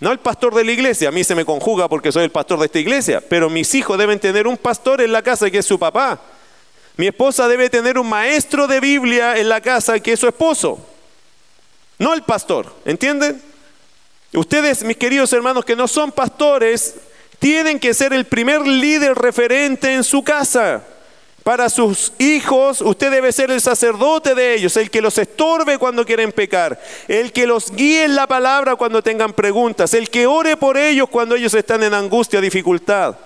No 0.00 0.10
el 0.10 0.18
pastor 0.18 0.54
de 0.54 0.64
la 0.64 0.72
iglesia, 0.72 1.08
a 1.08 1.12
mí 1.12 1.22
se 1.22 1.34
me 1.34 1.44
conjuga 1.44 1.88
porque 1.88 2.10
soy 2.10 2.24
el 2.24 2.30
pastor 2.30 2.58
de 2.58 2.66
esta 2.66 2.78
iglesia, 2.78 3.22
pero 3.26 3.48
mis 3.48 3.74
hijos 3.74 3.96
deben 3.96 4.18
tener 4.18 4.46
un 4.46 4.56
pastor 4.56 5.00
en 5.00 5.12
la 5.12 5.22
casa 5.22 5.50
que 5.50 5.58
es 5.58 5.66
su 5.66 5.78
papá. 5.78 6.20
Mi 6.96 7.06
esposa 7.06 7.48
debe 7.48 7.70
tener 7.70 7.98
un 7.98 8.08
maestro 8.08 8.66
de 8.66 8.80
Biblia 8.80 9.38
en 9.38 9.48
la 9.48 9.60
casa 9.60 10.00
que 10.00 10.12
es 10.12 10.20
su 10.20 10.26
esposo, 10.26 10.84
no 11.98 12.14
el 12.14 12.22
pastor, 12.22 12.74
¿entienden? 12.84 13.40
Ustedes, 14.34 14.82
mis 14.82 14.96
queridos 14.96 15.32
hermanos 15.32 15.64
que 15.64 15.76
no 15.76 15.86
son 15.86 16.10
pastores, 16.10 16.96
tienen 17.42 17.80
que 17.80 17.92
ser 17.92 18.12
el 18.12 18.24
primer 18.24 18.64
líder 18.64 19.16
referente 19.16 19.92
en 19.92 20.04
su 20.04 20.22
casa. 20.22 20.80
Para 21.42 21.68
sus 21.68 22.12
hijos, 22.20 22.80
usted 22.80 23.10
debe 23.10 23.32
ser 23.32 23.50
el 23.50 23.60
sacerdote 23.60 24.36
de 24.36 24.54
ellos, 24.54 24.76
el 24.76 24.92
que 24.92 25.02
los 25.02 25.18
estorbe 25.18 25.76
cuando 25.76 26.06
quieren 26.06 26.30
pecar, 26.30 26.80
el 27.08 27.32
que 27.32 27.48
los 27.48 27.72
guíe 27.72 28.04
en 28.04 28.14
la 28.14 28.28
palabra 28.28 28.76
cuando 28.76 29.02
tengan 29.02 29.32
preguntas, 29.32 29.92
el 29.92 30.08
que 30.08 30.28
ore 30.28 30.56
por 30.56 30.76
ellos 30.76 31.08
cuando 31.08 31.34
ellos 31.34 31.52
están 31.54 31.82
en 31.82 31.94
angustia, 31.94 32.40
dificultad. 32.40 33.16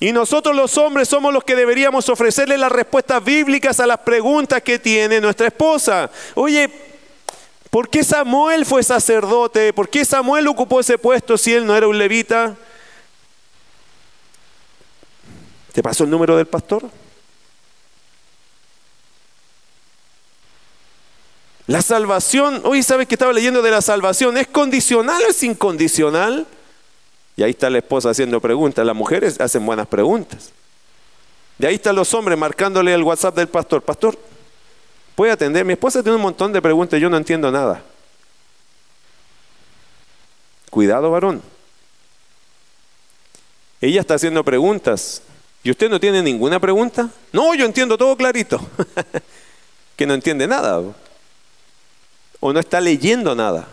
Y 0.00 0.10
nosotros 0.10 0.56
los 0.56 0.78
hombres 0.78 1.06
somos 1.06 1.30
los 1.30 1.44
que 1.44 1.54
deberíamos 1.54 2.08
ofrecerle 2.08 2.56
las 2.56 2.72
respuestas 2.72 3.22
bíblicas 3.22 3.78
a 3.78 3.86
las 3.86 3.98
preguntas 3.98 4.62
que 4.62 4.78
tiene 4.78 5.20
nuestra 5.20 5.48
esposa. 5.48 6.10
Oye, 6.34 6.70
¿por 7.68 7.90
qué 7.90 8.02
Samuel 8.02 8.64
fue 8.64 8.82
sacerdote? 8.82 9.74
¿Por 9.74 9.90
qué 9.90 10.06
Samuel 10.06 10.48
ocupó 10.48 10.80
ese 10.80 10.96
puesto 10.96 11.36
si 11.36 11.52
él 11.52 11.66
no 11.66 11.76
era 11.76 11.88
un 11.88 11.98
levita? 11.98 12.56
¿Te 15.78 15.82
pasó 15.84 16.02
el 16.02 16.10
número 16.10 16.36
del 16.36 16.46
pastor? 16.46 16.82
La 21.68 21.82
salvación, 21.82 22.62
hoy 22.64 22.82
sabes 22.82 23.06
que 23.06 23.14
estaba 23.14 23.32
leyendo 23.32 23.62
de 23.62 23.70
la 23.70 23.80
salvación, 23.80 24.36
¿es 24.38 24.48
condicional 24.48 25.22
o 25.22 25.28
es 25.28 25.40
incondicional? 25.44 26.48
Y 27.36 27.44
ahí 27.44 27.50
está 27.50 27.70
la 27.70 27.78
esposa 27.78 28.10
haciendo 28.10 28.40
preguntas, 28.40 28.84
las 28.84 28.96
mujeres 28.96 29.40
hacen 29.40 29.64
buenas 29.64 29.86
preguntas. 29.86 30.50
Y 31.60 31.66
ahí 31.66 31.76
están 31.76 31.94
los 31.94 32.12
hombres 32.12 32.36
marcándole 32.36 32.92
el 32.92 33.04
WhatsApp 33.04 33.36
del 33.36 33.46
pastor, 33.46 33.80
pastor, 33.80 34.18
¿puede 35.14 35.30
atender? 35.30 35.64
Mi 35.64 35.74
esposa 35.74 36.02
tiene 36.02 36.16
un 36.16 36.22
montón 36.22 36.52
de 36.52 36.60
preguntas, 36.60 37.00
yo 37.00 37.08
no 37.08 37.16
entiendo 37.16 37.52
nada. 37.52 37.84
Cuidado, 40.70 41.08
varón. 41.12 41.40
Ella 43.80 44.00
está 44.00 44.14
haciendo 44.14 44.42
preguntas. 44.42 45.22
¿Y 45.68 45.70
usted 45.70 45.90
no 45.90 46.00
tiene 46.00 46.22
ninguna 46.22 46.58
pregunta? 46.58 47.10
No, 47.30 47.54
yo 47.54 47.66
entiendo 47.66 47.98
todo 47.98 48.16
clarito. 48.16 48.58
que 49.96 50.06
no 50.06 50.14
entiende 50.14 50.46
nada 50.46 50.80
o 52.40 52.52
no 52.54 52.58
está 52.58 52.80
leyendo 52.80 53.34
nada, 53.34 53.68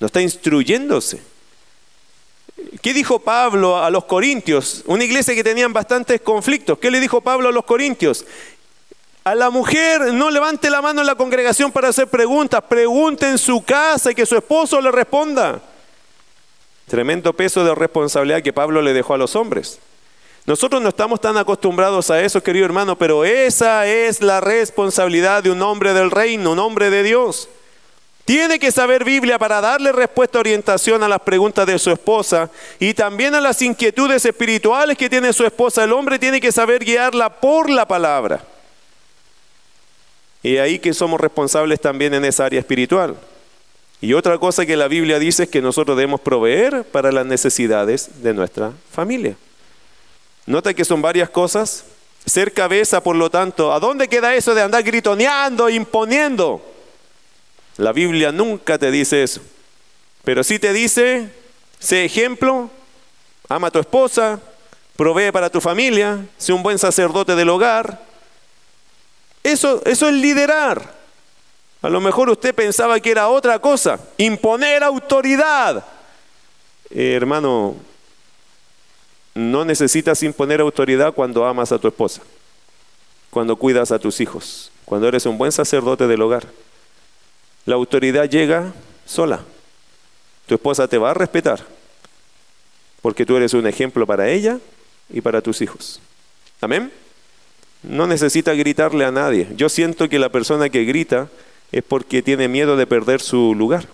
no 0.00 0.06
está 0.06 0.22
instruyéndose. 0.22 1.20
¿Qué 2.80 2.94
dijo 2.94 3.18
Pablo 3.18 3.76
a 3.76 3.90
los 3.90 4.06
corintios? 4.06 4.84
Una 4.86 5.04
iglesia 5.04 5.34
que 5.34 5.44
tenían 5.44 5.74
bastantes 5.74 6.22
conflictos. 6.22 6.78
¿Qué 6.78 6.90
le 6.90 6.98
dijo 6.98 7.20
Pablo 7.20 7.50
a 7.50 7.52
los 7.52 7.66
corintios? 7.66 8.24
A 9.24 9.34
la 9.34 9.50
mujer 9.50 10.14
no 10.14 10.30
levante 10.30 10.70
la 10.70 10.80
mano 10.80 11.02
en 11.02 11.06
la 11.06 11.14
congregación 11.14 11.70
para 11.70 11.88
hacer 11.88 12.08
preguntas, 12.08 12.64
pregunte 12.66 13.28
en 13.28 13.36
su 13.36 13.62
casa 13.62 14.12
y 14.12 14.14
que 14.14 14.24
su 14.24 14.34
esposo 14.34 14.80
le 14.80 14.90
responda. 14.90 15.60
Tremendo 16.86 17.34
peso 17.34 17.62
de 17.66 17.74
responsabilidad 17.74 18.42
que 18.42 18.54
Pablo 18.54 18.80
le 18.80 18.94
dejó 18.94 19.12
a 19.12 19.18
los 19.18 19.36
hombres. 19.36 19.78
Nosotros 20.46 20.82
no 20.82 20.90
estamos 20.90 21.20
tan 21.20 21.36
acostumbrados 21.38 22.10
a 22.10 22.20
eso, 22.20 22.42
querido 22.42 22.66
hermano, 22.66 22.98
pero 22.98 23.24
esa 23.24 23.86
es 23.86 24.20
la 24.20 24.42
responsabilidad 24.42 25.42
de 25.42 25.50
un 25.50 25.62
hombre 25.62 25.94
del 25.94 26.10
reino, 26.10 26.52
un 26.52 26.58
hombre 26.58 26.90
de 26.90 27.02
Dios. 27.02 27.48
Tiene 28.26 28.58
que 28.58 28.70
saber 28.70 29.04
Biblia 29.04 29.38
para 29.38 29.60
darle 29.60 29.92
respuesta, 29.92 30.38
orientación 30.38 31.02
a 31.02 31.08
las 31.08 31.20
preguntas 31.20 31.66
de 31.66 31.78
su 31.78 31.90
esposa 31.90 32.50
y 32.78 32.92
también 32.92 33.34
a 33.34 33.40
las 33.40 33.60
inquietudes 33.62 34.24
espirituales 34.24 34.96
que 34.98 35.10
tiene 35.10 35.32
su 35.32 35.44
esposa. 35.44 35.84
El 35.84 35.92
hombre 35.92 36.18
tiene 36.18 36.40
que 36.40 36.52
saber 36.52 36.84
guiarla 36.84 37.40
por 37.40 37.68
la 37.68 37.86
palabra. 37.86 38.42
Y 40.42 40.58
ahí 40.58 40.78
que 40.78 40.92
somos 40.92 41.20
responsables 41.20 41.80
también 41.80 42.12
en 42.12 42.24
esa 42.24 42.44
área 42.44 42.60
espiritual. 42.60 43.16
Y 44.00 44.12
otra 44.12 44.36
cosa 44.38 44.66
que 44.66 44.76
la 44.76 44.88
Biblia 44.88 45.18
dice 45.18 45.44
es 45.44 45.48
que 45.48 45.62
nosotros 45.62 45.96
debemos 45.96 46.20
proveer 46.20 46.84
para 46.84 47.12
las 47.12 47.24
necesidades 47.24 48.22
de 48.22 48.34
nuestra 48.34 48.72
familia. 48.90 49.36
Nota 50.46 50.74
que 50.74 50.84
son 50.84 51.00
varias 51.02 51.30
cosas. 51.30 51.84
Ser 52.26 52.52
cabeza, 52.52 53.02
por 53.02 53.16
lo 53.16 53.30
tanto, 53.30 53.72
¿a 53.72 53.80
dónde 53.80 54.08
queda 54.08 54.34
eso 54.34 54.54
de 54.54 54.62
andar 54.62 54.82
gritoneando, 54.82 55.68
imponiendo? 55.68 56.64
La 57.76 57.92
Biblia 57.92 58.32
nunca 58.32 58.78
te 58.78 58.90
dice 58.90 59.22
eso. 59.22 59.40
Pero 60.24 60.42
sí 60.42 60.58
te 60.58 60.72
dice, 60.72 61.30
sé 61.78 62.04
ejemplo, 62.04 62.70
ama 63.48 63.68
a 63.68 63.70
tu 63.70 63.78
esposa, 63.78 64.40
provee 64.96 65.32
para 65.32 65.50
tu 65.50 65.60
familia, 65.60 66.24
sé 66.38 66.52
un 66.52 66.62
buen 66.62 66.78
sacerdote 66.78 67.34
del 67.34 67.50
hogar. 67.50 68.00
Eso, 69.42 69.82
eso 69.84 70.08
es 70.08 70.14
liderar. 70.14 70.94
A 71.82 71.90
lo 71.90 72.00
mejor 72.00 72.30
usted 72.30 72.54
pensaba 72.54 72.98
que 73.00 73.10
era 73.10 73.28
otra 73.28 73.58
cosa, 73.58 74.00
imponer 74.16 74.82
autoridad. 74.82 75.84
Eh, 76.88 77.12
hermano, 77.14 77.76
no 79.34 79.64
necesitas 79.64 80.22
imponer 80.22 80.60
autoridad 80.60 81.12
cuando 81.12 81.44
amas 81.44 81.72
a 81.72 81.78
tu 81.78 81.88
esposa, 81.88 82.22
cuando 83.30 83.56
cuidas 83.56 83.90
a 83.90 83.98
tus 83.98 84.20
hijos, 84.20 84.70
cuando 84.84 85.08
eres 85.08 85.26
un 85.26 85.36
buen 85.36 85.52
sacerdote 85.52 86.06
del 86.06 86.22
hogar. 86.22 86.46
La 87.66 87.74
autoridad 87.74 88.28
llega 88.28 88.72
sola. 89.06 89.40
Tu 90.46 90.54
esposa 90.54 90.86
te 90.86 90.98
va 90.98 91.10
a 91.10 91.14
respetar 91.14 91.64
porque 93.04 93.26
tú 93.26 93.36
eres 93.36 93.52
un 93.52 93.66
ejemplo 93.66 94.06
para 94.06 94.30
ella 94.30 94.58
y 95.10 95.20
para 95.20 95.42
tus 95.42 95.60
hijos. 95.60 96.00
Amén. 96.62 96.90
No 97.82 98.06
necesita 98.06 98.54
gritarle 98.54 99.04
a 99.04 99.10
nadie. 99.10 99.48
Yo 99.56 99.68
siento 99.68 100.08
que 100.08 100.18
la 100.18 100.30
persona 100.30 100.70
que 100.70 100.84
grita 100.84 101.28
es 101.70 101.82
porque 101.82 102.22
tiene 102.22 102.48
miedo 102.48 102.78
de 102.78 102.86
perder 102.86 103.20
su 103.20 103.54
lugar. 103.54 103.88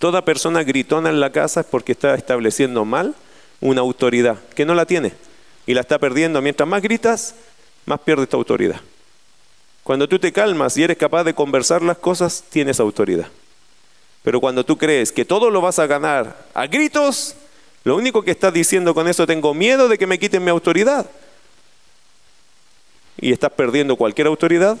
Toda 0.00 0.24
persona 0.24 0.64
gritona 0.64 1.10
en 1.10 1.20
la 1.20 1.30
casa 1.30 1.60
es 1.60 1.66
porque 1.66 1.92
está 1.92 2.16
estableciendo 2.16 2.84
mal 2.84 3.14
una 3.62 3.80
autoridad 3.80 4.36
que 4.54 4.66
no 4.66 4.74
la 4.74 4.84
tiene 4.84 5.12
y 5.66 5.72
la 5.72 5.80
está 5.80 5.98
perdiendo. 5.98 6.42
Mientras 6.42 6.68
más 6.68 6.82
gritas, 6.82 7.34
más 7.86 8.00
pierdes 8.00 8.28
tu 8.28 8.36
autoridad. 8.36 8.80
Cuando 9.82 10.08
tú 10.08 10.18
te 10.18 10.32
calmas 10.32 10.76
y 10.76 10.82
eres 10.82 10.98
capaz 10.98 11.24
de 11.24 11.34
conversar 11.34 11.82
las 11.82 11.98
cosas, 11.98 12.44
tienes 12.50 12.78
autoridad. 12.78 13.28
Pero 14.22 14.40
cuando 14.40 14.64
tú 14.64 14.76
crees 14.76 15.10
que 15.10 15.24
todo 15.24 15.50
lo 15.50 15.60
vas 15.60 15.78
a 15.78 15.86
ganar 15.86 16.46
a 16.54 16.66
gritos, 16.66 17.34
lo 17.84 17.96
único 17.96 18.22
que 18.22 18.30
estás 18.32 18.52
diciendo 18.52 18.94
con 18.94 19.08
eso, 19.08 19.26
tengo 19.26 19.54
miedo 19.54 19.88
de 19.88 19.98
que 19.98 20.06
me 20.06 20.18
quiten 20.18 20.44
mi 20.44 20.50
autoridad. 20.50 21.10
Y 23.20 23.32
estás 23.32 23.52
perdiendo 23.52 23.96
cualquier 23.96 24.26
autoridad. 24.26 24.78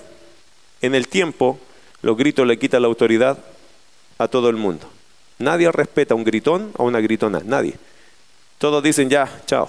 En 0.80 0.94
el 0.94 1.08
tiempo, 1.08 1.58
los 2.02 2.16
gritos 2.16 2.46
le 2.46 2.58
quitan 2.58 2.82
la 2.82 2.88
autoridad 2.88 3.38
a 4.18 4.28
todo 4.28 4.48
el 4.48 4.56
mundo. 4.56 4.88
Nadie 5.38 5.70
respeta 5.70 6.14
a 6.14 6.16
un 6.16 6.24
gritón 6.24 6.72
o 6.76 6.82
a 6.82 6.86
una 6.86 7.00
gritona, 7.00 7.42
nadie. 7.44 7.74
Todos 8.62 8.80
dicen 8.80 9.10
ya, 9.10 9.28
chao. 9.44 9.68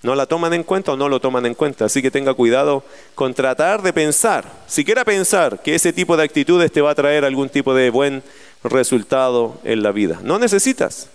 No 0.00 0.14
la 0.14 0.24
toman 0.24 0.54
en 0.54 0.62
cuenta 0.62 0.92
o 0.92 0.96
no 0.96 1.10
lo 1.10 1.20
toman 1.20 1.44
en 1.44 1.52
cuenta. 1.52 1.84
Así 1.84 2.00
que 2.00 2.10
tenga 2.10 2.32
cuidado 2.32 2.82
con 3.14 3.34
tratar 3.34 3.82
de 3.82 3.92
pensar, 3.92 4.50
siquiera 4.66 5.04
pensar 5.04 5.60
que 5.60 5.74
ese 5.74 5.92
tipo 5.92 6.16
de 6.16 6.22
actitudes 6.22 6.72
te 6.72 6.80
va 6.80 6.92
a 6.92 6.94
traer 6.94 7.26
algún 7.26 7.50
tipo 7.50 7.74
de 7.74 7.90
buen 7.90 8.22
resultado 8.64 9.60
en 9.62 9.82
la 9.82 9.92
vida. 9.92 10.20
No 10.22 10.38
necesitas. 10.38 11.10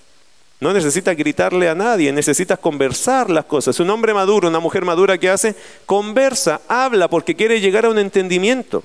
No 0.60 0.71
necesitas 0.71 1.17
gritarle 1.17 1.67
a 1.67 1.73
nadie, 1.73 2.13
necesitas 2.13 2.60
conversar 2.60 3.32
las 3.32 3.45
cosas. 3.45 3.79
Un 3.79 3.89
hombre 3.89 4.13
maduro, 4.13 4.47
una 4.47 4.60
mujer 4.60 4.86
madura 4.86 5.17
que 5.17 5.32
hace, 5.32 5.56
conversa, 5.88 6.62
habla 6.67 7.08
porque 7.08 7.34
quiere 7.34 7.60
llegar 7.60 7.86
a 7.86 7.89
un 7.89 7.97
entendimiento. 7.97 8.84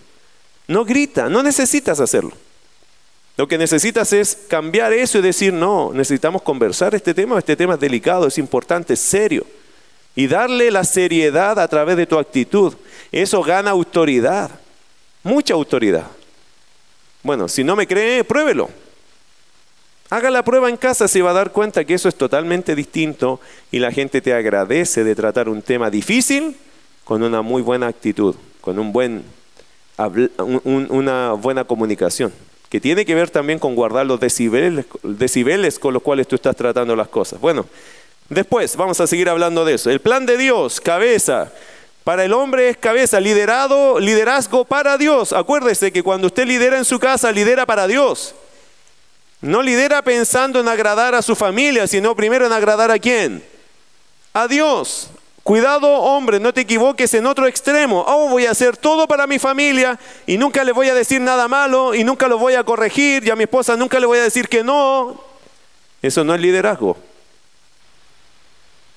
No 0.66 0.87
grita, 0.87 1.29
no 1.29 1.42
necesitas 1.42 2.01
hacerlo. 2.01 2.33
Lo 3.38 3.46
que 3.46 3.57
necesitas 3.57 4.12
es 4.12 4.37
cambiar 4.48 4.92
eso 4.92 5.18
y 5.18 5.22
decir, 5.22 5.53
no, 5.53 5.92
necesitamos 5.94 6.42
conversar 6.42 6.96
este 6.96 7.14
tema, 7.14 7.38
este 7.38 7.55
tema 7.55 7.74
es 7.74 7.81
delicado, 7.81 8.27
es 8.27 8.37
importante, 8.37 8.94
es 8.94 9.01
serio. 9.01 9.46
Y 10.16 10.27
darle 10.27 10.72
la 10.72 10.83
seriedad 10.83 11.57
a 11.61 11.68
través 11.68 11.96
de 11.96 12.05
tu 12.05 12.18
actitud. 12.18 12.74
Eso 13.12 13.40
gana 13.44 13.70
autoridad, 13.70 14.51
mucha 15.22 15.55
autoridad. 15.55 16.09
Bueno, 17.22 17.46
si 17.46 17.62
no 17.62 17.77
me 17.77 17.87
cree, 17.87 18.24
pruébelo. 18.24 18.70
Haga 20.11 20.31
la 20.31 20.42
prueba 20.42 20.68
en 20.68 20.77
casa, 20.77 21.07
se 21.07 21.22
va 21.22 21.31
a 21.31 21.35
dar 21.35 21.53
cuenta 21.53 21.85
que 21.85 21.94
eso 21.94 22.09
es 22.09 22.16
totalmente 22.16 22.74
distinto 22.74 23.40
y 23.70 23.79
la 23.79 23.92
gente 23.92 24.20
te 24.20 24.35
agradece 24.35 25.05
de 25.05 25.14
tratar 25.14 25.48
un 25.48 25.62
tema 25.62 25.90
difícil 25.90 26.57
con 27.05 27.22
una 27.22 27.42
muy 27.42 27.62
buena 27.62 27.87
actitud, 27.87 28.35
con 28.61 28.81
un 28.81 28.92
buen, 28.92 29.22
una 30.64 31.35
buena 31.35 31.62
comunicación, 31.62 32.33
que 32.68 32.81
tiene 32.81 33.04
que 33.04 33.14
ver 33.14 33.31
también 33.31 33.59
con 33.59 33.74
guardar 33.74 34.07
los 34.07 34.20
decibeles, 34.20 34.85
decibeles 35.02 35.78
con 35.78 35.94
los 35.94 36.02
cuales 36.02 36.28
tú 36.28 36.37
estás 36.37 36.54
tratando 36.54 36.94
las 36.94 37.09
cosas. 37.09 37.40
Bueno, 37.40 37.66
después 38.28 38.76
vamos 38.76 39.00
a 39.00 39.07
seguir 39.07 39.28
hablando 39.28 39.64
de 39.64 39.74
eso. 39.74 39.90
El 39.90 40.00
plan 40.00 40.26
de 40.26 40.37
Dios, 40.37 40.81
cabeza. 40.81 41.50
Para 42.04 42.24
el 42.24 42.33
hombre 42.33 42.70
es 42.70 42.76
cabeza, 42.76 43.20
liderado, 43.20 43.98
liderazgo 44.00 44.64
para 44.64 44.96
Dios. 44.96 45.33
Acuérdese 45.33 45.92
que 45.92 46.02
cuando 46.02 46.28
usted 46.28 46.46
lidera 46.46 46.78
en 46.78 46.85
su 46.85 46.98
casa, 46.98 47.33
lidera 47.33 47.66
para 47.66 47.87
Dios. 47.87 48.35
No 49.40 49.62
lidera 49.62 50.02
pensando 50.02 50.61
en 50.61 50.68
agradar 50.68 51.14
a 51.14 51.22
su 51.22 51.37
familia, 51.37 51.87
sino 51.87 52.16
primero 52.16 52.46
en 52.46 52.52
agradar 52.52 52.90
a 52.90 52.98
quién? 52.98 53.44
A 54.33 54.48
Dios. 54.48 55.11
Cuidado, 55.48 55.90
hombre, 55.90 56.38
no 56.38 56.52
te 56.52 56.61
equivoques 56.61 57.14
en 57.14 57.24
otro 57.24 57.46
extremo. 57.46 58.04
Oh, 58.06 58.28
voy 58.28 58.44
a 58.44 58.50
hacer 58.50 58.76
todo 58.76 59.08
para 59.08 59.26
mi 59.26 59.38
familia 59.38 59.98
y 60.26 60.37
nunca 60.37 60.62
le 60.62 60.72
voy 60.72 60.90
a 60.90 60.94
decir 60.94 61.22
nada 61.22 61.48
malo 61.48 61.94
y 61.94 62.04
nunca 62.04 62.28
lo 62.28 62.37
voy 62.37 62.52
a 62.52 62.64
corregir 62.64 63.26
y 63.26 63.30
a 63.30 63.34
mi 63.34 63.44
esposa 63.44 63.74
nunca 63.74 63.98
le 63.98 64.04
voy 64.04 64.18
a 64.18 64.24
decir 64.24 64.46
que 64.46 64.62
no. 64.62 65.18
Eso 66.02 66.22
no 66.22 66.34
es 66.34 66.42
liderazgo. 66.42 66.98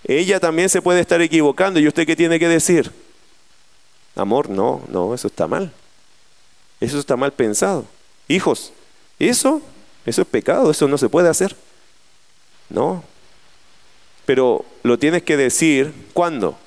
Ella 0.03 0.41
también 0.41 0.67
se 0.67 0.81
puede 0.81 0.99
estar 0.99 1.21
equivocando 1.21 1.79
y 1.79 1.87
usted 1.87 2.05
qué 2.05 2.17
tiene 2.17 2.37
que 2.37 2.49
decir? 2.49 2.91
Amor, 4.17 4.49
no, 4.49 4.81
no, 4.89 5.15
eso 5.15 5.27
está 5.27 5.47
mal. 5.47 5.71
Eso 6.81 6.99
está 6.99 7.15
mal 7.15 7.31
pensado. 7.31 7.85
Hijos, 8.27 8.73
eso 9.19 9.61
eso 10.05 10.21
es 10.21 10.27
pecado, 10.27 10.69
eso 10.69 10.85
no 10.89 10.97
se 10.97 11.07
puede 11.07 11.29
hacer. 11.29 11.55
No. 12.67 13.05
Pero 14.25 14.65
lo 14.83 14.97
tienes 14.97 15.23
que 15.23 15.37
decir 15.37 15.93
cuándo. 16.13 16.57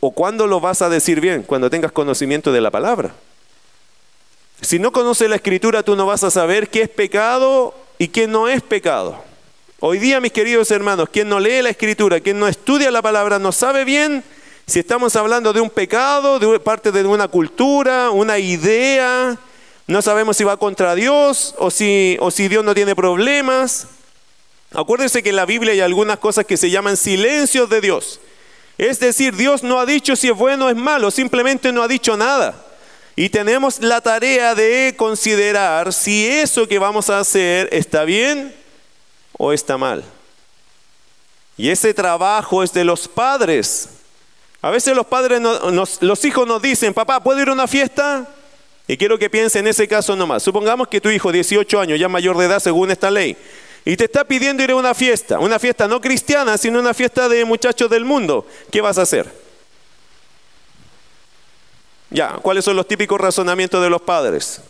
¿O 0.00 0.12
cuándo 0.12 0.46
lo 0.46 0.60
vas 0.60 0.82
a 0.82 0.88
decir 0.88 1.20
bien? 1.20 1.42
Cuando 1.42 1.70
tengas 1.70 1.92
conocimiento 1.92 2.52
de 2.52 2.60
la 2.60 2.70
palabra. 2.70 3.14
Si 4.60 4.78
no 4.78 4.92
conoces 4.92 5.28
la 5.28 5.36
escritura, 5.36 5.82
tú 5.82 5.96
no 5.96 6.06
vas 6.06 6.24
a 6.24 6.30
saber 6.30 6.68
qué 6.68 6.82
es 6.82 6.88
pecado 6.88 7.74
y 7.98 8.08
qué 8.08 8.26
no 8.26 8.48
es 8.48 8.62
pecado. 8.62 9.22
Hoy 9.80 9.98
día, 9.98 10.20
mis 10.20 10.32
queridos 10.32 10.70
hermanos, 10.70 11.08
quien 11.10 11.28
no 11.28 11.40
lee 11.40 11.62
la 11.62 11.70
escritura, 11.70 12.20
quien 12.20 12.38
no 12.38 12.46
estudia 12.46 12.90
la 12.90 13.00
palabra, 13.00 13.38
no 13.38 13.52
sabe 13.52 13.84
bien 13.84 14.22
si 14.66 14.78
estamos 14.78 15.16
hablando 15.16 15.52
de 15.52 15.60
un 15.60 15.70
pecado, 15.70 16.38
de 16.38 16.60
parte 16.60 16.92
de 16.92 17.04
una 17.04 17.28
cultura, 17.28 18.10
una 18.10 18.38
idea, 18.38 19.36
no 19.86 20.02
sabemos 20.02 20.36
si 20.36 20.44
va 20.44 20.56
contra 20.56 20.94
Dios 20.94 21.56
o 21.58 21.70
si, 21.70 22.16
o 22.20 22.30
si 22.30 22.46
Dios 22.46 22.64
no 22.64 22.74
tiene 22.74 22.94
problemas. 22.94 23.88
Acuérdense 24.72 25.22
que 25.22 25.30
en 25.30 25.36
la 25.36 25.46
Biblia 25.46 25.72
hay 25.72 25.80
algunas 25.80 26.18
cosas 26.18 26.44
que 26.44 26.56
se 26.56 26.70
llaman 26.70 26.96
silencios 26.96 27.68
de 27.68 27.80
Dios. 27.80 28.20
Es 28.78 29.00
decir, 29.00 29.36
Dios 29.36 29.62
no 29.62 29.78
ha 29.80 29.86
dicho 29.86 30.16
si 30.16 30.28
es 30.28 30.36
bueno 30.36 30.66
o 30.66 30.70
es 30.70 30.76
malo, 30.76 31.10
simplemente 31.10 31.72
no 31.72 31.82
ha 31.82 31.88
dicho 31.88 32.16
nada. 32.16 32.66
Y 33.16 33.28
tenemos 33.28 33.80
la 33.80 34.00
tarea 34.00 34.54
de 34.54 34.94
considerar 34.96 35.92
si 35.92 36.26
eso 36.26 36.66
que 36.66 36.78
vamos 36.78 37.10
a 37.10 37.18
hacer 37.18 37.68
está 37.72 38.04
bien 38.04 38.54
o 39.36 39.52
está 39.52 39.76
mal. 39.76 40.04
Y 41.56 41.68
ese 41.68 41.92
trabajo 41.92 42.62
es 42.62 42.72
de 42.72 42.84
los 42.84 43.06
padres. 43.06 43.90
A 44.62 44.70
veces 44.70 44.94
los 44.94 45.04
padres, 45.06 45.42
los 46.00 46.24
hijos 46.24 46.46
nos 46.46 46.62
dicen, 46.62 46.94
papá, 46.94 47.22
¿puedo 47.22 47.42
ir 47.42 47.48
a 47.48 47.52
una 47.52 47.66
fiesta? 47.66 48.26
Y 48.86 48.96
quiero 48.96 49.18
que 49.18 49.28
piense 49.28 49.58
en 49.58 49.66
ese 49.66 49.86
caso 49.86 50.16
nomás. 50.16 50.42
Supongamos 50.42 50.88
que 50.88 51.00
tu 51.00 51.10
hijo, 51.10 51.30
18 51.30 51.80
años, 51.80 52.00
ya 52.00 52.08
mayor 52.08 52.36
de 52.38 52.46
edad 52.46 52.60
según 52.60 52.90
esta 52.90 53.10
ley, 53.10 53.36
y 53.84 53.96
te 53.96 54.04
está 54.04 54.24
pidiendo 54.24 54.62
ir 54.62 54.70
a 54.70 54.76
una 54.76 54.94
fiesta, 54.94 55.38
una 55.38 55.58
fiesta 55.58 55.88
no 55.88 56.00
cristiana, 56.00 56.58
sino 56.58 56.78
una 56.78 56.94
fiesta 56.94 57.28
de 57.28 57.44
muchachos 57.44 57.90
del 57.90 58.04
mundo. 58.04 58.46
¿Qué 58.70 58.80
vas 58.80 58.98
a 58.98 59.02
hacer? 59.02 59.30
Ya, 62.10 62.34
¿cuáles 62.42 62.64
son 62.64 62.76
los 62.76 62.88
típicos 62.88 63.20
razonamientos 63.20 63.82
de 63.82 63.88
los 63.88 64.02
padres? 64.02 64.60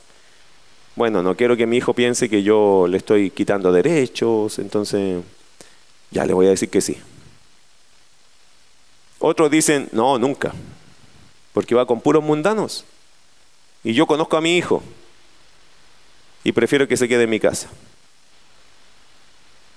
Bueno, 0.95 1.23
no 1.23 1.37
quiero 1.37 1.57
que 1.57 1.67
mi 1.67 1.79
hijo 1.79 1.95
piense 1.95 2.29
que 2.29 2.43
yo 2.43 2.87
le 2.89 2.99
estoy 2.99 3.31
quitando 3.31 3.73
derechos, 3.73 4.59
entonces 4.59 5.23
ya 6.11 6.25
le 6.27 6.35
voy 6.35 6.47
a 6.47 6.51
decir 6.51 6.69
que 6.69 6.81
sí. 6.81 6.99
Otros 9.19 9.51
dicen, 9.51 9.89
no, 9.93 10.19
nunca, 10.19 10.53
porque 11.53 11.75
va 11.75 11.87
con 11.87 12.01
puros 12.01 12.23
mundanos. 12.23 12.85
Y 13.83 13.95
yo 13.95 14.07
conozco 14.07 14.37
a 14.37 14.41
mi 14.41 14.57
hijo 14.57 14.83
y 16.45 16.53
prefiero 16.53 16.87
que 16.87 16.97
se 16.97 17.09
quede 17.09 17.25
en 17.25 17.31
mi 17.31 17.41
casa. 17.41 17.69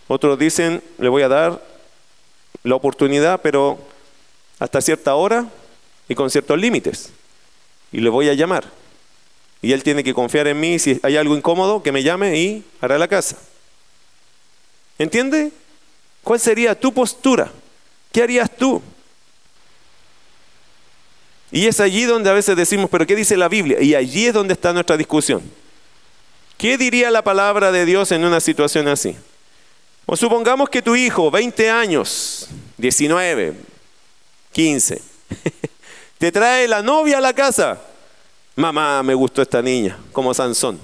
Otros 0.08 0.38
dicen, 0.38 0.84
le 0.98 1.10
voy 1.10 1.24
a 1.24 1.28
dar 1.28 1.62
la 2.64 2.76
oportunidad, 2.76 3.42
pero 3.42 3.78
hasta 4.60 4.82
cierta 4.82 5.16
hora 5.16 5.48
y 6.08 6.16
con 6.16 6.30
ciertos 6.30 6.58
límites. 6.60 7.12
Y 7.92 8.00
le 8.00 8.10
voy 8.10 8.30
a 8.30 8.34
llamar. 8.34 8.66
Y 9.62 9.72
él 9.72 9.84
tiene 9.84 10.04
que 10.04 10.14
confiar 10.14 10.48
en 10.48 10.60
mí. 10.60 10.78
Si 10.80 11.00
hay 11.04 11.18
algo 11.18 11.36
incómodo, 11.38 11.82
que 11.84 11.92
me 11.92 12.04
llame 12.04 12.38
y 12.38 12.66
hará 12.82 12.98
la 12.98 13.08
casa. 13.08 13.38
¿Entiende? 14.98 15.52
¿Cuál 16.24 16.40
sería 16.40 16.80
tu 16.80 16.94
postura? 16.94 17.52
¿Qué 18.12 18.24
harías 18.24 18.50
tú? 18.56 18.82
Y 21.52 21.68
es 21.68 21.80
allí 21.80 22.04
donde 22.04 22.30
a 22.30 22.34
veces 22.34 22.56
decimos, 22.56 22.90
pero 22.90 23.06
¿qué 23.06 23.16
dice 23.16 23.38
la 23.38 23.48
Biblia? 23.48 23.82
Y 23.82 23.96
allí 23.96 24.26
es 24.26 24.34
donde 24.34 24.54
está 24.54 24.74
nuestra 24.74 24.98
discusión. 24.98 25.42
¿Qué 26.58 26.78
diría 26.78 27.12
la 27.12 27.24
palabra 27.24 27.72
de 27.72 27.86
Dios 27.86 28.12
en 28.12 28.26
una 28.26 28.40
situación 28.40 28.88
así? 28.88 29.16
O 30.06 30.16
supongamos 30.16 30.70
que 30.70 30.82
tu 30.82 30.96
hijo, 30.96 31.32
20 31.32 31.70
años, 31.70 32.50
19, 32.78 33.54
15, 34.52 35.02
te 36.18 36.32
trae 36.32 36.68
la 36.68 36.82
novia 36.82 37.18
a 37.18 37.22
la 37.22 37.34
casa 37.34 37.80
Mamá, 38.56 39.02
me 39.02 39.16
gustó 39.16 39.42
esta 39.42 39.62
niña, 39.62 39.98
como 40.12 40.34
Sansón. 40.34 40.80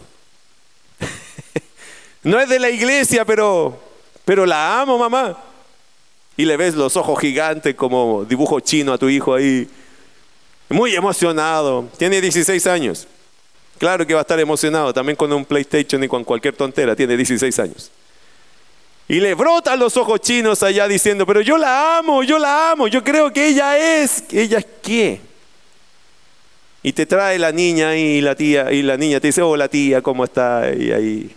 no 2.23 2.39
es 2.39 2.49
de 2.49 2.57
la 2.57 2.69
iglesia, 2.69 3.23
pero, 3.25 3.79
pero 4.25 4.45
la 4.45 4.81
amo, 4.81 4.97
mamá. 4.97 5.37
Y 6.35 6.45
le 6.45 6.57
ves 6.57 6.73
los 6.73 6.97
ojos 6.97 7.19
gigantes 7.19 7.75
como 7.75 8.25
dibujo 8.25 8.59
chino 8.59 8.93
a 8.93 8.97
tu 8.97 9.07
hijo 9.07 9.35
ahí. 9.35 9.69
Muy 10.69 10.95
emocionado. 10.95 11.87
Tiene 11.97 12.21
16 12.21 12.65
años. 12.65 13.07
Claro 13.77 14.05
que 14.07 14.13
va 14.13 14.21
a 14.21 14.23
estar 14.23 14.39
emocionado 14.39 14.91
también 14.93 15.15
con 15.15 15.31
un 15.31 15.45
PlayStation 15.45 16.03
y 16.03 16.07
con 16.07 16.23
cualquier 16.23 16.55
tontera. 16.55 16.95
Tiene 16.95 17.15
16 17.15 17.59
años. 17.59 17.91
Y 19.09 19.19
le 19.19 19.33
brotan 19.33 19.79
los 19.79 19.97
ojos 19.97 20.21
chinos 20.21 20.61
allá 20.61 20.87
diciendo, 20.87 21.25
pero 21.25 21.41
yo 21.41 21.57
la 21.57 21.97
amo, 21.97 22.21
yo 22.21 22.37
la 22.37 22.71
amo, 22.71 22.87
yo 22.87 23.03
creo 23.03 23.33
que 23.33 23.47
ella 23.47 23.75
es. 24.03 24.23
¿Ella 24.31 24.59
es 24.59 24.67
qué? 24.83 25.19
Y 26.83 26.93
te 26.93 27.07
trae 27.07 27.39
la 27.39 27.51
niña 27.51 27.97
y 27.97 28.21
la 28.21 28.35
tía, 28.35 28.71
y 28.71 28.83
la 28.83 28.97
niña 28.97 29.19
te 29.19 29.27
dice, 29.27 29.41
oh, 29.41 29.57
la 29.57 29.67
tía, 29.67 30.03
¿cómo 30.03 30.25
está? 30.25 30.71
Y 30.77 30.91
ahí, 30.91 31.35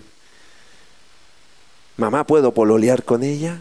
mamá, 1.96 2.26
¿puedo 2.26 2.52
pololear 2.52 3.04
con 3.04 3.22
ella? 3.22 3.58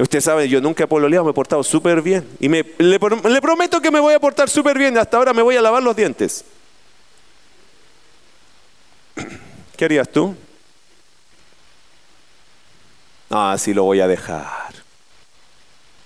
Usted 0.00 0.20
sabe, 0.20 0.48
yo 0.48 0.60
nunca 0.60 0.82
he 0.84 0.86
pololeado, 0.88 1.24
me 1.26 1.30
he 1.30 1.34
portado 1.34 1.62
súper 1.62 2.02
bien. 2.02 2.26
Y 2.40 2.48
me, 2.48 2.64
le, 2.78 2.98
le, 2.98 3.40
prometo 3.40 3.80
que 3.80 3.92
me 3.92 4.00
voy 4.00 4.14
a 4.14 4.18
portar 4.18 4.50
súper 4.50 4.76
bien. 4.76 4.98
Hasta 4.98 5.18
ahora 5.18 5.32
me 5.32 5.42
voy 5.42 5.54
a 5.54 5.62
lavar 5.62 5.84
los 5.84 5.94
dientes. 5.94 6.44
¿Qué 9.76 9.84
harías 9.84 10.08
tú? 10.08 10.34
Ah, 13.30 13.56
sí 13.58 13.72
lo 13.72 13.84
voy 13.84 14.00
a 14.00 14.08
dejar. 14.08 14.74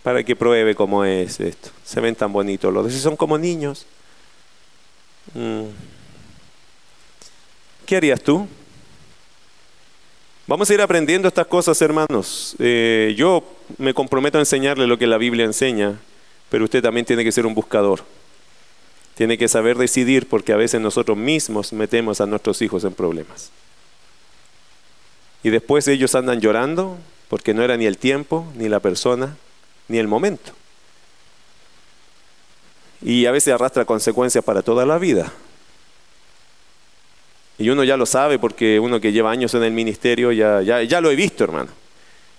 Para 0.03 0.23
que 0.23 0.37
pruebe 0.37 0.75
cómo 0.75 1.05
es 1.05 1.41
esto. 1.41 1.71
Se 1.83 2.01
ven 2.01 2.15
tan 2.15 2.31
bonitos 2.33 2.73
los 2.73 2.85
dos. 2.85 2.93
Son 3.01 3.17
como 3.17 3.39
niños. 3.39 3.87
Mm. 5.33 5.65
¿Qué 7.87 7.97
harías 7.97 8.21
tú? 8.21 8.47
Vamos 10.47 10.69
a 10.69 10.75
ir 10.75 10.83
aprendiendo 10.83 11.27
estas 11.27 11.47
cosas, 11.47 11.81
hermanos. 11.81 12.55
Eh, 12.59 13.15
yo 13.17 13.43
me 13.79 13.95
comprometo 13.95 14.37
a 14.37 14.43
enseñarle 14.43 14.87
lo 14.87 14.99
que 14.99 15.07
la 15.07 15.17
Biblia 15.17 15.47
enseña, 15.47 15.99
pero 16.51 16.65
usted 16.65 16.83
también 16.83 17.07
tiene 17.07 17.25
que 17.25 17.33
ser 17.33 17.47
un 17.47 17.55
buscador. 17.55 18.03
Tiene 19.15 19.39
que 19.39 19.49
saber 19.49 19.79
decidir 19.79 20.29
porque 20.29 20.53
a 20.53 20.57
veces 20.57 20.83
nosotros 20.83 21.17
mismos 21.17 21.73
metemos 21.73 22.21
a 22.21 22.27
nuestros 22.27 22.61
hijos 22.61 22.85
en 22.85 22.93
problemas. 22.93 23.51
Y 25.43 25.49
después 25.49 25.89
ellos 25.89 26.15
andan 26.15 26.41
llorando 26.41 26.99
porque 27.29 27.55
no 27.55 27.63
era 27.63 27.77
ni 27.77 27.87
el 27.87 27.99
tiempo, 27.99 28.47
ni 28.57 28.69
la 28.69 28.81
persona, 28.81 29.37
ni 29.89 29.99
el 29.99 30.09
momento 30.09 30.53
y 33.05 33.27
a 33.27 33.33
veces 33.33 33.53
arrastra 33.53 33.85
consecuencias 33.85 34.43
para 34.43 34.63
toda 34.63 34.87
la 34.87 34.99
vida. 34.99 35.31
Y 37.59 37.69
uno 37.69 37.85
ya 37.85 37.97
lo 37.97 38.07
sabe 38.07 38.39
porque 38.39 38.81
uno 38.81 38.99
que 38.99 39.13
lleva 39.13 39.31
años 39.31 39.55
en 39.55 39.63
el 39.63 39.73
ministerio 39.73 40.33
ya, 40.33 40.63
ya, 40.63 41.01
lo 41.01 41.11
he 41.11 41.15
visto, 41.15 41.45
hermano. 41.45 41.71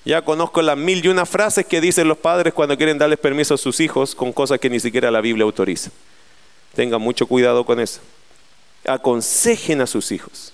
Ya 0.04 0.24
conozco 0.24 0.62
las 0.62 0.78
mil 0.78 1.06
y 1.06 1.08
una 1.08 1.26
frases 1.26 1.65
que 1.65 1.80
dicen 1.80 2.08
los 2.08 2.17
padres 2.17 2.54
cuando 2.54 2.76
quieren 2.78 2.98
darles 2.98 3.19
permiso 3.19 3.54
a 3.54 3.58
sus 3.58 3.80
hijos 3.80 4.15
con 4.15 4.34
cosas 4.34 4.60
que 4.60 4.69
ni 4.69 4.80
siquiera 4.80 5.10
la 5.12 5.21
Biblia 5.21 5.45
autoriza. 5.45 5.91
Tengan 6.76 7.02
mucho 7.02 7.28
cuidado 7.28 7.63
con 7.63 7.80
eso. 7.80 8.02
Aconsejen 8.86 9.82
a 9.82 9.88
sus 9.88 10.12
hijos. 10.12 10.52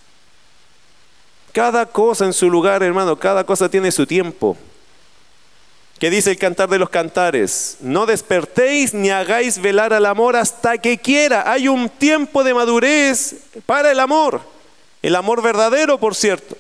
Cada 1.51 1.85
cosa 1.85 2.25
en 2.25 2.33
su 2.33 2.49
lugar, 2.49 2.81
hermano, 2.81 3.17
cada 3.17 3.43
cosa 3.43 3.69
tiene 3.69 3.91
su 3.91 4.05
tiempo. 4.07 4.57
¿Qué 5.99 6.09
dice 6.09 6.31
el 6.31 6.37
cantar 6.37 6.69
de 6.69 6.79
los 6.79 6.89
cantares? 6.89 7.77
No 7.81 8.05
despertéis 8.05 8.93
ni 8.93 9.11
hagáis 9.11 9.61
velar 9.61 9.93
al 9.93 10.05
amor 10.05 10.35
hasta 10.35 10.77
que 10.77 10.97
quiera. 10.97 11.51
Hay 11.51 11.67
un 11.67 11.89
tiempo 11.89 12.43
de 12.43 12.53
madurez 12.53 13.35
para 13.65 13.91
el 13.91 13.99
amor. 13.99 14.41
El 15.01 15.15
amor 15.15 15.43
verdadero, 15.43 15.99
por 15.99 16.15
cierto. 16.15 16.57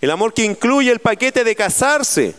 El 0.00 0.10
amor 0.10 0.32
que 0.32 0.44
incluye 0.44 0.90
el 0.90 1.00
paquete 1.00 1.44
de 1.44 1.54
casarse. 1.54 2.34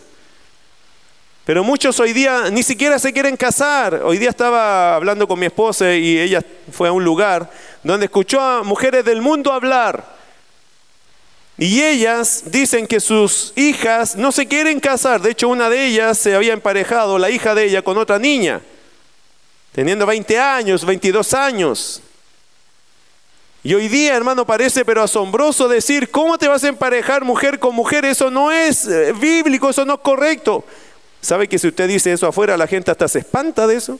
Pero 1.44 1.62
muchos 1.62 2.00
hoy 2.00 2.12
día 2.12 2.50
ni 2.50 2.62
siquiera 2.62 2.98
se 2.98 3.12
quieren 3.12 3.36
casar. 3.36 4.00
Hoy 4.02 4.18
día 4.18 4.30
estaba 4.30 4.96
hablando 4.96 5.28
con 5.28 5.38
mi 5.38 5.46
esposa 5.46 5.94
y 5.94 6.18
ella 6.18 6.42
fue 6.72 6.88
a 6.88 6.92
un 6.92 7.04
lugar 7.04 7.50
donde 7.82 8.06
escuchó 8.06 8.40
a 8.40 8.62
mujeres 8.62 9.04
del 9.04 9.20
mundo 9.20 9.52
hablar 9.52 10.13
y 11.56 11.82
ellas 11.82 12.44
dicen 12.46 12.86
que 12.86 12.98
sus 12.98 13.52
hijas 13.54 14.16
no 14.16 14.32
se 14.32 14.46
quieren 14.46 14.80
casar. 14.80 15.20
De 15.20 15.30
hecho, 15.30 15.48
una 15.48 15.70
de 15.70 15.86
ellas 15.86 16.18
se 16.18 16.34
había 16.34 16.52
emparejado, 16.52 17.18
la 17.18 17.30
hija 17.30 17.54
de 17.54 17.64
ella, 17.64 17.82
con 17.82 17.96
otra 17.96 18.18
niña, 18.18 18.60
teniendo 19.72 20.04
20 20.04 20.38
años, 20.38 20.84
22 20.84 21.32
años. 21.34 22.02
Y 23.62 23.72
hoy 23.72 23.88
día, 23.88 24.14
hermano, 24.14 24.44
parece 24.44 24.84
pero 24.84 25.02
asombroso 25.02 25.68
decir, 25.68 26.10
¿cómo 26.10 26.36
te 26.36 26.48
vas 26.48 26.64
a 26.64 26.68
emparejar 26.68 27.24
mujer 27.24 27.58
con 27.58 27.74
mujer? 27.74 28.04
Eso 28.04 28.30
no 28.30 28.50
es 28.50 28.86
eh, 28.86 29.12
bíblico, 29.12 29.70
eso 29.70 29.84
no 29.84 29.94
es 29.94 30.00
correcto. 30.00 30.64
¿Sabe 31.20 31.48
que 31.48 31.58
si 31.58 31.68
usted 31.68 31.88
dice 31.88 32.12
eso 32.12 32.26
afuera, 32.26 32.56
la 32.56 32.66
gente 32.66 32.90
hasta 32.90 33.08
se 33.08 33.20
espanta 33.20 33.66
de 33.66 33.76
eso? 33.76 33.98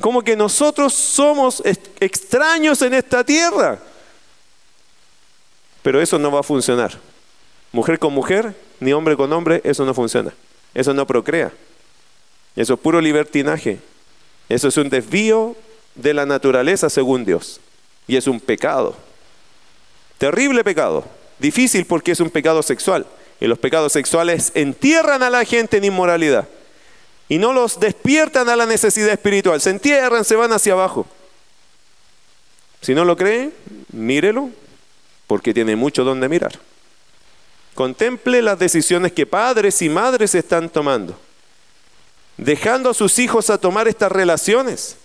Como 0.00 0.22
que 0.22 0.36
nosotros 0.36 0.92
somos 0.92 1.62
extraños 2.00 2.82
en 2.82 2.94
esta 2.94 3.24
tierra. 3.24 3.78
Pero 5.84 6.00
eso 6.00 6.18
no 6.18 6.32
va 6.32 6.40
a 6.40 6.42
funcionar. 6.42 6.98
Mujer 7.70 7.98
con 7.98 8.14
mujer, 8.14 8.56
ni 8.80 8.94
hombre 8.94 9.18
con 9.18 9.30
hombre, 9.34 9.60
eso 9.64 9.84
no 9.84 9.92
funciona. 9.92 10.32
Eso 10.72 10.94
no 10.94 11.06
procrea. 11.06 11.52
Eso 12.56 12.72
es 12.72 12.80
puro 12.80 13.02
libertinaje. 13.02 13.80
Eso 14.48 14.68
es 14.68 14.78
un 14.78 14.88
desvío 14.88 15.54
de 15.94 16.14
la 16.14 16.24
naturaleza 16.24 16.88
según 16.88 17.26
Dios. 17.26 17.60
Y 18.06 18.16
es 18.16 18.26
un 18.26 18.40
pecado. 18.40 18.96
Terrible 20.16 20.64
pecado. 20.64 21.04
Difícil 21.38 21.84
porque 21.84 22.12
es 22.12 22.20
un 22.20 22.30
pecado 22.30 22.62
sexual. 22.62 23.04
Y 23.38 23.46
los 23.46 23.58
pecados 23.58 23.92
sexuales 23.92 24.52
entierran 24.54 25.22
a 25.22 25.28
la 25.28 25.44
gente 25.44 25.76
en 25.76 25.84
inmoralidad. 25.84 26.48
Y 27.28 27.36
no 27.36 27.52
los 27.52 27.78
despiertan 27.78 28.48
a 28.48 28.56
la 28.56 28.64
necesidad 28.64 29.10
espiritual. 29.10 29.60
Se 29.60 29.68
entierran, 29.68 30.24
se 30.24 30.34
van 30.34 30.54
hacia 30.54 30.72
abajo. 30.72 31.06
Si 32.80 32.94
no 32.94 33.04
lo 33.04 33.18
cree, 33.18 33.50
mírelo, 33.92 34.48
porque 35.34 35.52
tiene 35.52 35.74
mucho 35.74 36.04
donde 36.04 36.28
mirar. 36.28 36.52
Contemple 37.74 38.40
las 38.40 38.56
decisiones 38.56 39.10
que 39.10 39.26
padres 39.26 39.82
y 39.82 39.88
madres 39.88 40.32
están 40.36 40.68
tomando, 40.68 41.18
dejando 42.36 42.90
a 42.90 42.94
sus 42.94 43.18
hijos 43.18 43.50
a 43.50 43.58
tomar 43.58 43.88
estas 43.88 44.12
relaciones. 44.12 44.96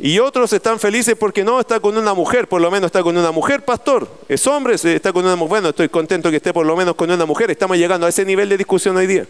Y 0.00 0.18
otros 0.20 0.54
están 0.54 0.80
felices 0.80 1.16
porque 1.20 1.44
no 1.44 1.60
está 1.60 1.80
con 1.80 1.98
una 1.98 2.14
mujer, 2.14 2.48
por 2.48 2.62
lo 2.62 2.70
menos 2.70 2.86
está 2.86 3.02
con 3.02 3.14
una 3.14 3.30
mujer, 3.30 3.62
pastor. 3.62 4.10
Es 4.26 4.46
hombre, 4.46 4.76
está 4.76 5.12
con 5.12 5.22
una 5.22 5.36
mujer. 5.36 5.50
Bueno, 5.50 5.68
estoy 5.68 5.90
contento 5.90 6.30
que 6.30 6.36
esté 6.36 6.54
por 6.54 6.64
lo 6.64 6.74
menos 6.74 6.94
con 6.94 7.10
una 7.10 7.26
mujer. 7.26 7.50
Estamos 7.50 7.76
llegando 7.76 8.06
a 8.06 8.08
ese 8.08 8.24
nivel 8.24 8.48
de 8.48 8.56
discusión 8.56 8.96
hoy 8.96 9.06
día. 9.06 9.26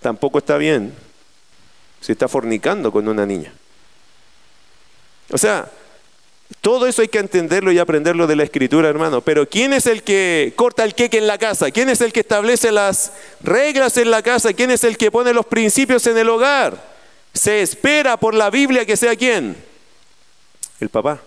Tampoco 0.00 0.38
está 0.38 0.56
bien 0.56 0.92
si 2.00 2.10
está 2.10 2.26
fornicando 2.26 2.90
con 2.90 3.06
una 3.06 3.24
niña. 3.24 3.52
O 5.30 5.38
sea, 5.38 5.70
todo 6.60 6.86
eso 6.86 7.02
hay 7.02 7.08
que 7.08 7.18
entenderlo 7.18 7.72
y 7.72 7.78
aprenderlo 7.78 8.26
de 8.26 8.36
la 8.36 8.44
escritura, 8.44 8.88
hermano. 8.88 9.20
Pero 9.20 9.48
¿quién 9.48 9.72
es 9.72 9.86
el 9.86 10.02
que 10.02 10.52
corta 10.56 10.84
el 10.84 10.94
queque 10.94 11.18
en 11.18 11.26
la 11.26 11.38
casa? 11.38 11.70
¿Quién 11.70 11.90
es 11.90 12.00
el 12.00 12.12
que 12.12 12.20
establece 12.20 12.72
las 12.72 13.12
reglas 13.42 13.96
en 13.98 14.10
la 14.10 14.22
casa? 14.22 14.52
¿Quién 14.54 14.70
es 14.70 14.82
el 14.84 14.96
que 14.96 15.10
pone 15.10 15.34
los 15.34 15.46
principios 15.46 16.06
en 16.06 16.16
el 16.16 16.28
hogar? 16.28 16.82
Se 17.34 17.60
espera 17.60 18.16
por 18.16 18.34
la 18.34 18.48
Biblia 18.48 18.86
que 18.86 18.96
sea 18.96 19.14
quién? 19.14 19.56
El 20.80 20.88
papá. 20.88 21.20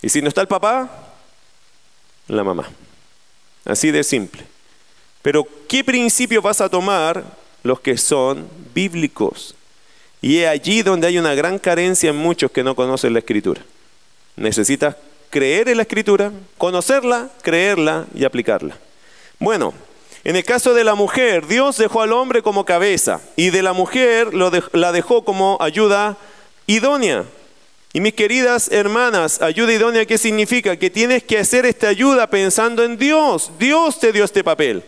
Y 0.00 0.08
si 0.08 0.22
no 0.22 0.28
está 0.28 0.42
el 0.42 0.48
papá, 0.48 0.88
la 2.28 2.44
mamá. 2.44 2.68
Así 3.64 3.90
de 3.90 4.04
simple. 4.04 4.44
Pero 5.22 5.46
¿qué 5.66 5.82
principios 5.82 6.42
vas 6.42 6.60
a 6.60 6.68
tomar 6.68 7.24
los 7.62 7.80
que 7.80 7.96
son 7.96 8.48
bíblicos? 8.74 9.54
Y 10.20 10.38
es 10.38 10.48
allí 10.48 10.82
donde 10.82 11.06
hay 11.06 11.18
una 11.18 11.34
gran 11.34 11.58
carencia 11.58 12.10
en 12.10 12.16
muchos 12.16 12.50
que 12.50 12.62
no 12.62 12.74
conocen 12.74 13.12
la 13.12 13.20
escritura. 13.20 13.62
Necesitas 14.36 14.96
creer 15.30 15.68
en 15.68 15.76
la 15.76 15.82
escritura, 15.82 16.32
conocerla, 16.58 17.28
creerla 17.42 18.06
y 18.14 18.24
aplicarla. 18.24 18.76
Bueno, 19.38 19.74
en 20.24 20.36
el 20.36 20.44
caso 20.44 20.74
de 20.74 20.84
la 20.84 20.94
mujer, 20.94 21.46
Dios 21.46 21.76
dejó 21.76 22.02
al 22.02 22.12
hombre 22.12 22.42
como 22.42 22.64
cabeza 22.64 23.20
y 23.36 23.50
de 23.50 23.62
la 23.62 23.72
mujer 23.72 24.32
la 24.32 24.92
dejó 24.92 25.24
como 25.24 25.58
ayuda 25.60 26.16
idónea. 26.66 27.24
Y 27.92 28.00
mis 28.00 28.14
queridas 28.14 28.72
hermanas, 28.72 29.40
ayuda 29.42 29.72
idónea, 29.72 30.06
¿qué 30.06 30.18
significa? 30.18 30.76
Que 30.76 30.90
tienes 30.90 31.22
que 31.22 31.38
hacer 31.38 31.66
esta 31.66 31.88
ayuda 31.88 32.28
pensando 32.28 32.82
en 32.82 32.96
Dios. 32.96 33.52
Dios 33.58 34.00
te 34.00 34.12
dio 34.12 34.24
este 34.24 34.42
papel. 34.42 34.82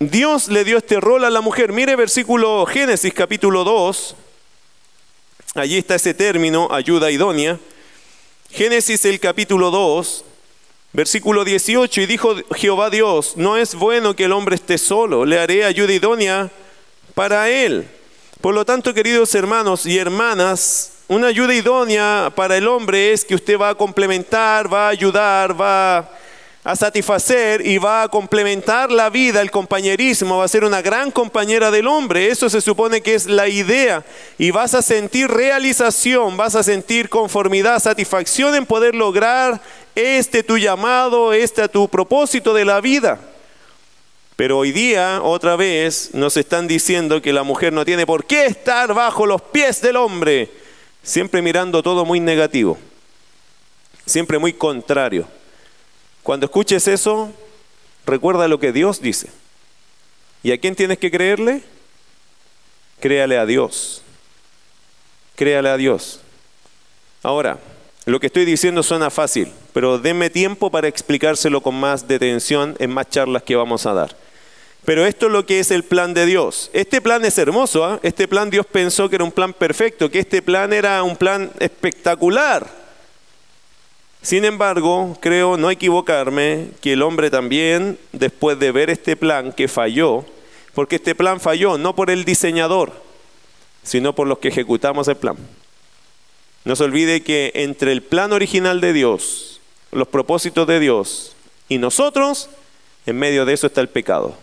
Dios 0.00 0.48
le 0.48 0.64
dio 0.64 0.78
este 0.78 0.98
rol 0.98 1.24
a 1.24 1.30
la 1.30 1.40
mujer. 1.40 1.72
Mire 1.72 1.94
versículo 1.94 2.66
Génesis 2.66 3.14
capítulo 3.14 3.62
2, 3.62 4.16
Allí 5.54 5.76
está 5.76 5.96
ese 5.96 6.14
término, 6.14 6.68
ayuda 6.70 7.10
idónea. 7.10 7.58
Génesis 8.50 9.04
el 9.04 9.20
capítulo 9.20 9.70
2, 9.70 10.24
versículo 10.94 11.44
18, 11.44 12.00
y 12.00 12.06
dijo 12.06 12.34
Jehová 12.54 12.88
Dios, 12.88 13.34
no 13.36 13.58
es 13.58 13.74
bueno 13.74 14.16
que 14.16 14.24
el 14.24 14.32
hombre 14.32 14.54
esté 14.54 14.78
solo, 14.78 15.26
le 15.26 15.38
haré 15.38 15.66
ayuda 15.66 15.92
idónea 15.92 16.50
para 17.14 17.50
él. 17.50 17.86
Por 18.40 18.54
lo 18.54 18.64
tanto, 18.64 18.94
queridos 18.94 19.34
hermanos 19.34 19.84
y 19.84 19.98
hermanas, 19.98 20.92
una 21.08 21.26
ayuda 21.26 21.52
idónea 21.52 22.32
para 22.34 22.56
el 22.56 22.66
hombre 22.66 23.12
es 23.12 23.22
que 23.22 23.34
usted 23.34 23.58
va 23.58 23.68
a 23.68 23.74
complementar, 23.74 24.72
va 24.72 24.86
a 24.86 24.90
ayudar, 24.90 25.60
va 25.60 25.98
a 25.98 26.10
satisfacer 26.76 27.66
y 27.66 27.78
va 27.78 28.04
a 28.04 28.08
complementar 28.08 28.92
la 28.92 29.10
vida, 29.10 29.40
el 29.40 29.50
compañerismo, 29.50 30.38
va 30.38 30.44
a 30.44 30.48
ser 30.48 30.64
una 30.64 30.80
gran 30.80 31.10
compañera 31.10 31.72
del 31.72 31.88
hombre. 31.88 32.28
Eso 32.28 32.48
se 32.48 32.60
supone 32.60 33.00
que 33.00 33.14
es 33.14 33.26
la 33.26 33.48
idea. 33.48 34.04
Y 34.38 34.52
vas 34.52 34.74
a 34.74 34.82
sentir 34.82 35.28
realización, 35.28 36.36
vas 36.36 36.54
a 36.54 36.62
sentir 36.62 37.08
conformidad, 37.08 37.80
satisfacción 37.80 38.54
en 38.54 38.64
poder 38.64 38.94
lograr 38.94 39.60
este 39.96 40.44
tu 40.44 40.56
llamado, 40.56 41.32
este 41.32 41.68
tu 41.68 41.88
propósito 41.88 42.54
de 42.54 42.64
la 42.64 42.80
vida. 42.80 43.18
Pero 44.36 44.58
hoy 44.58 44.70
día, 44.70 45.20
otra 45.20 45.56
vez, 45.56 46.10
nos 46.14 46.36
están 46.36 46.68
diciendo 46.68 47.20
que 47.20 47.32
la 47.32 47.42
mujer 47.42 47.72
no 47.72 47.84
tiene 47.84 48.06
por 48.06 48.24
qué 48.24 48.46
estar 48.46 48.94
bajo 48.94 49.26
los 49.26 49.42
pies 49.42 49.82
del 49.82 49.96
hombre, 49.96 50.48
siempre 51.02 51.42
mirando 51.42 51.82
todo 51.82 52.04
muy 52.04 52.20
negativo, 52.20 52.78
siempre 54.06 54.38
muy 54.38 54.52
contrario. 54.52 55.26
Cuando 56.22 56.46
escuches 56.46 56.86
eso, 56.88 57.32
recuerda 58.06 58.48
lo 58.48 58.60
que 58.60 58.72
Dios 58.72 59.00
dice. 59.00 59.30
¿Y 60.42 60.52
a 60.52 60.58
quién 60.58 60.74
tienes 60.74 60.98
que 60.98 61.10
creerle? 61.10 61.62
Créale 63.00 63.38
a 63.38 63.46
Dios. 63.46 64.02
Créale 65.34 65.68
a 65.68 65.76
Dios. 65.76 66.20
Ahora, 67.22 67.58
lo 68.04 68.18
que 68.18 68.26
estoy 68.26 68.44
diciendo 68.44 68.82
suena 68.82 69.10
fácil, 69.10 69.52
pero 69.72 69.98
denme 69.98 70.30
tiempo 70.30 70.70
para 70.70 70.88
explicárselo 70.88 71.60
con 71.60 71.74
más 71.74 72.08
detención 72.08 72.76
en 72.78 72.90
más 72.90 73.08
charlas 73.08 73.44
que 73.44 73.56
vamos 73.56 73.86
a 73.86 73.92
dar. 73.92 74.16
Pero 74.84 75.06
esto 75.06 75.26
es 75.26 75.32
lo 75.32 75.46
que 75.46 75.60
es 75.60 75.70
el 75.70 75.84
plan 75.84 76.12
de 76.12 76.26
Dios. 76.26 76.68
Este 76.72 77.00
plan 77.00 77.24
es 77.24 77.38
hermoso, 77.38 77.84
¿ah? 77.84 78.00
este 78.02 78.26
plan 78.26 78.50
Dios 78.50 78.66
pensó 78.66 79.08
que 79.08 79.14
era 79.14 79.24
un 79.24 79.30
plan 79.30 79.52
perfecto, 79.52 80.10
que 80.10 80.18
este 80.18 80.42
plan 80.42 80.72
era 80.72 81.02
un 81.04 81.16
plan 81.16 81.52
espectacular. 81.60 82.81
Sin 84.22 84.44
embargo, 84.44 85.18
creo 85.20 85.56
no 85.56 85.68
equivocarme 85.68 86.68
que 86.80 86.92
el 86.92 87.02
hombre 87.02 87.28
también, 87.28 87.98
después 88.12 88.56
de 88.60 88.70
ver 88.70 88.88
este 88.88 89.16
plan 89.16 89.52
que 89.52 89.66
falló, 89.66 90.24
porque 90.74 90.96
este 90.96 91.16
plan 91.16 91.40
falló 91.40 91.76
no 91.76 91.96
por 91.96 92.08
el 92.08 92.24
diseñador, 92.24 92.92
sino 93.82 94.14
por 94.14 94.28
los 94.28 94.38
que 94.38 94.48
ejecutamos 94.48 95.08
el 95.08 95.16
plan. 95.16 95.36
No 96.64 96.76
se 96.76 96.84
olvide 96.84 97.24
que 97.24 97.50
entre 97.54 97.90
el 97.90 98.02
plan 98.02 98.32
original 98.32 98.80
de 98.80 98.92
Dios, 98.92 99.60
los 99.90 100.06
propósitos 100.06 100.68
de 100.68 100.78
Dios 100.78 101.34
y 101.68 101.78
nosotros, 101.78 102.48
en 103.06 103.18
medio 103.18 103.44
de 103.44 103.54
eso 103.54 103.66
está 103.66 103.80
el 103.80 103.88
pecado. 103.88 104.36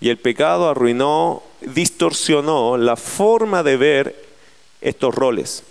Y 0.00 0.10
el 0.10 0.18
pecado 0.18 0.68
arruinó, 0.68 1.42
distorsionó 1.60 2.76
la 2.76 2.94
forma 2.94 3.64
de 3.64 3.76
ver 3.76 4.24
estos 4.80 5.12
roles. 5.12 5.64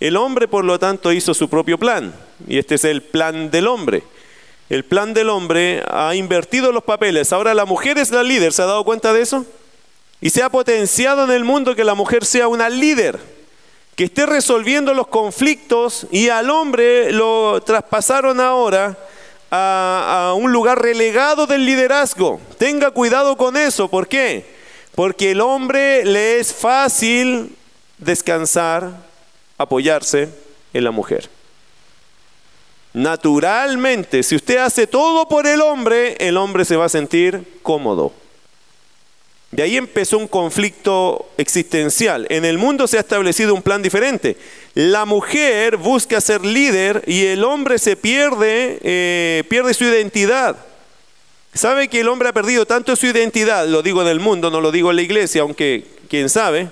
El 0.00 0.16
hombre, 0.16 0.48
por 0.48 0.64
lo 0.64 0.78
tanto, 0.78 1.12
hizo 1.12 1.34
su 1.34 1.50
propio 1.50 1.76
plan, 1.76 2.14
y 2.46 2.58
este 2.58 2.76
es 2.76 2.84
el 2.84 3.02
plan 3.02 3.50
del 3.50 3.66
hombre. 3.66 4.02
El 4.68 4.84
plan 4.84 5.14
del 5.14 5.28
hombre 5.28 5.82
ha 5.88 6.14
invertido 6.14 6.72
los 6.72 6.82
papeles. 6.82 7.32
Ahora 7.32 7.54
la 7.54 7.64
mujer 7.64 7.98
es 7.98 8.10
la 8.10 8.22
líder, 8.22 8.52
¿se 8.52 8.62
ha 8.62 8.66
dado 8.66 8.84
cuenta 8.84 9.12
de 9.12 9.22
eso? 9.22 9.46
Y 10.20 10.30
se 10.30 10.42
ha 10.42 10.50
potenciado 10.50 11.24
en 11.24 11.30
el 11.30 11.44
mundo 11.44 11.76
que 11.76 11.84
la 11.84 11.94
mujer 11.94 12.24
sea 12.24 12.48
una 12.48 12.68
líder, 12.68 13.18
que 13.94 14.04
esté 14.04 14.26
resolviendo 14.26 14.92
los 14.92 15.06
conflictos 15.06 16.06
y 16.10 16.30
al 16.30 16.50
hombre 16.50 17.12
lo 17.12 17.62
traspasaron 17.62 18.40
ahora 18.40 18.96
a, 19.50 20.34
un 20.36 20.52
lugar 20.52 20.82
relegado 20.82 21.46
del 21.46 21.64
liderazgo. 21.64 22.40
Tenga 22.58 22.90
cuidado 22.90 23.36
con 23.36 23.56
eso, 23.56 23.88
¿por 23.88 24.08
qué? 24.08 24.44
Porque 24.94 25.32
el 25.32 25.40
hombre 25.40 26.04
le 26.04 26.40
es 26.40 26.52
fácil 26.52 27.54
descansar, 27.98 28.90
apoyarse 29.58 30.28
en 30.72 30.84
la 30.84 30.90
mujer. 30.90 31.35
Naturalmente, 32.96 34.22
si 34.22 34.36
usted 34.36 34.56
hace 34.56 34.86
todo 34.86 35.28
por 35.28 35.46
el 35.46 35.60
hombre, 35.60 36.16
el 36.18 36.38
hombre 36.38 36.64
se 36.64 36.76
va 36.76 36.86
a 36.86 36.88
sentir 36.88 37.42
cómodo. 37.62 38.10
De 39.50 39.62
ahí 39.62 39.76
empezó 39.76 40.16
un 40.16 40.26
conflicto 40.26 41.28
existencial. 41.36 42.26
En 42.30 42.46
el 42.46 42.56
mundo 42.56 42.86
se 42.86 42.96
ha 42.96 43.00
establecido 43.00 43.52
un 43.52 43.60
plan 43.60 43.82
diferente. 43.82 44.38
La 44.72 45.04
mujer 45.04 45.76
busca 45.76 46.22
ser 46.22 46.42
líder 46.42 47.02
y 47.06 47.26
el 47.26 47.44
hombre 47.44 47.78
se 47.78 47.96
pierde, 47.96 48.78
eh, 48.82 49.44
pierde 49.50 49.74
su 49.74 49.84
identidad. 49.84 50.56
¿Sabe 51.52 51.88
que 51.88 52.00
el 52.00 52.08
hombre 52.08 52.30
ha 52.30 52.32
perdido 52.32 52.64
tanto 52.64 52.96
su 52.96 53.04
identidad? 53.04 53.66
Lo 53.68 53.82
digo 53.82 54.00
en 54.00 54.08
el 54.08 54.20
mundo, 54.20 54.50
no 54.50 54.62
lo 54.62 54.72
digo 54.72 54.88
en 54.88 54.96
la 54.96 55.02
iglesia, 55.02 55.42
aunque 55.42 55.84
quién 56.08 56.30
sabe. 56.30 56.70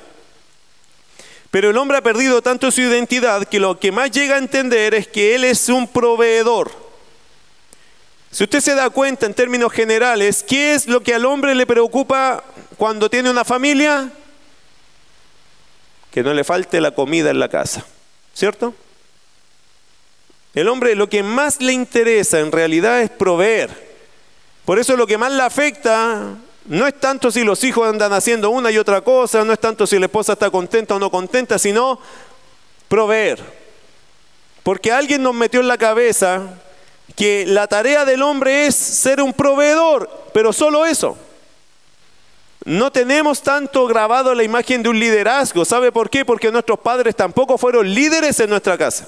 Pero 1.55 1.71
el 1.71 1.77
hombre 1.77 1.99
ha 1.99 2.03
perdido 2.03 2.43
tanto 2.43 2.69
su 2.73 2.81
identidad 2.81 3.47
que 3.47 3.61
lo 3.61 3.79
que 3.79 3.93
más 3.93 4.11
llega 4.11 4.35
a 4.35 4.39
entender 4.39 4.93
es 4.93 5.07
que 5.07 5.37
él 5.37 5.45
es 5.45 5.69
un 5.69 5.87
proveedor. 5.87 6.73
Si 8.33 8.43
usted 8.43 8.59
se 8.59 8.75
da 8.75 8.91
cuenta 8.91 9.27
en 9.27 9.35
términos 9.35 9.73
generales, 9.73 10.43
¿qué 10.43 10.75
es 10.75 10.89
lo 10.89 11.01
que 11.01 11.15
al 11.15 11.25
hombre 11.25 11.55
le 11.55 11.65
preocupa 11.65 12.43
cuando 12.77 13.09
tiene 13.09 13.31
una 13.31 13.45
familia? 13.45 14.11
Que 16.11 16.25
no 16.25 16.35
le 16.35 16.43
falte 16.43 16.81
la 16.81 16.91
comida 16.91 17.31
en 17.31 17.39
la 17.39 17.49
casa, 17.49 17.87
¿cierto? 18.35 18.75
El 20.55 20.67
hombre 20.67 20.97
lo 20.97 21.09
que 21.09 21.23
más 21.23 21.61
le 21.61 21.73
interesa 21.73 22.41
en 22.41 22.51
realidad 22.51 23.01
es 23.01 23.11
proveer. 23.11 23.71
Por 24.65 24.81
eso 24.81 24.97
lo 24.97 25.07
que 25.07 25.19
más 25.19 25.31
le 25.31 25.45
afecta 25.45 26.35
no 26.67 26.87
es 26.87 26.99
tanto 26.99 27.31
si 27.31 27.45
los 27.45 27.63
hijos 27.65 27.87
andan 27.87 28.13
haciendo 28.13 28.51
una 28.51 28.71
y 28.71 28.79
otra 28.79 29.03
cosa, 29.03 29.45
no 29.45 29.53
es 29.53 29.59
tanto 29.59 29.87
si 29.87 29.99
la 29.99 30.07
esposa 30.07 30.33
está 30.33 30.51
contenta 30.51 30.95
o 30.95 30.99
no 30.99 31.11
contenta, 31.11 31.59
sino 31.59 31.99
proveer. 32.89 33.43
Porque 34.63 34.91
alguien 34.91 35.23
nos 35.23 35.35
metió 35.35 35.61
en 35.61 35.69
la 35.69 35.77
cabeza 35.77 36.43
que 37.17 37.45
la 37.47 37.67
tarea 37.67 38.07
del 38.07 38.23
hombre 38.23 38.67
es 38.67 38.75
ser 38.75 39.21
un 39.21 39.35
proveedor, 39.35 40.09
pero 40.33 40.53
solo 40.53 40.87
eso. 40.87 41.19
No 42.65 42.91
tenemos 42.91 43.43
tanto 43.43 43.87
grabado 43.87 44.35
la 44.35 44.43
imagen 44.43 44.83
de 44.83 44.89
un 44.89 44.99
liderazgo. 44.99 45.67
¿Sabe 45.67 45.93
por 45.93 46.09
qué? 46.09 46.25
Porque 46.25 46.51
nuestros 46.51 46.79
padres 46.79 47.15
tampoco 47.15 47.59
fueron 47.59 47.93
líderes 47.93 48.41
en 48.41 48.49
nuestra 48.49 48.79
casa. 48.79 49.07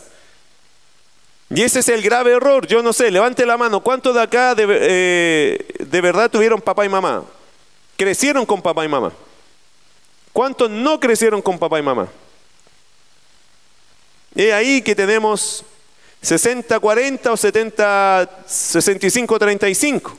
Y 1.49 1.63
ese 1.63 1.81
es 1.81 1.89
el 1.89 2.03
grave 2.03 2.33
error. 2.33 2.67
Yo 2.67 2.83
no 2.83 2.93
sé, 2.93 3.11
levante 3.11 3.47
la 3.47 3.57
mano. 3.57 3.81
¿Cuántos 3.81 4.15
de 4.15 4.21
acá 4.21 4.55
de, 4.55 4.67
eh, 4.69 5.67
de 5.79 6.01
verdad 6.03 6.31
tuvieron 6.31 6.61
papá 6.61 6.85
y 6.85 6.91
mamá? 6.91 7.25
Crecieron 7.97 8.47
con 8.47 8.63
papá 8.63 8.85
y 8.85 8.89
mamá? 8.89 9.13
¿Cuántos 10.33 10.71
no 10.71 11.01
crecieron 11.01 11.41
con 11.41 11.59
papá 11.59 11.79
y 11.79 11.83
mamá? 11.83 12.09
Es 14.35 14.53
ahí 14.53 14.83
que 14.83 14.95
tenemos 14.95 15.65
60-40 16.23 17.27
o 17.29 17.37
70-65-35. 18.47 20.13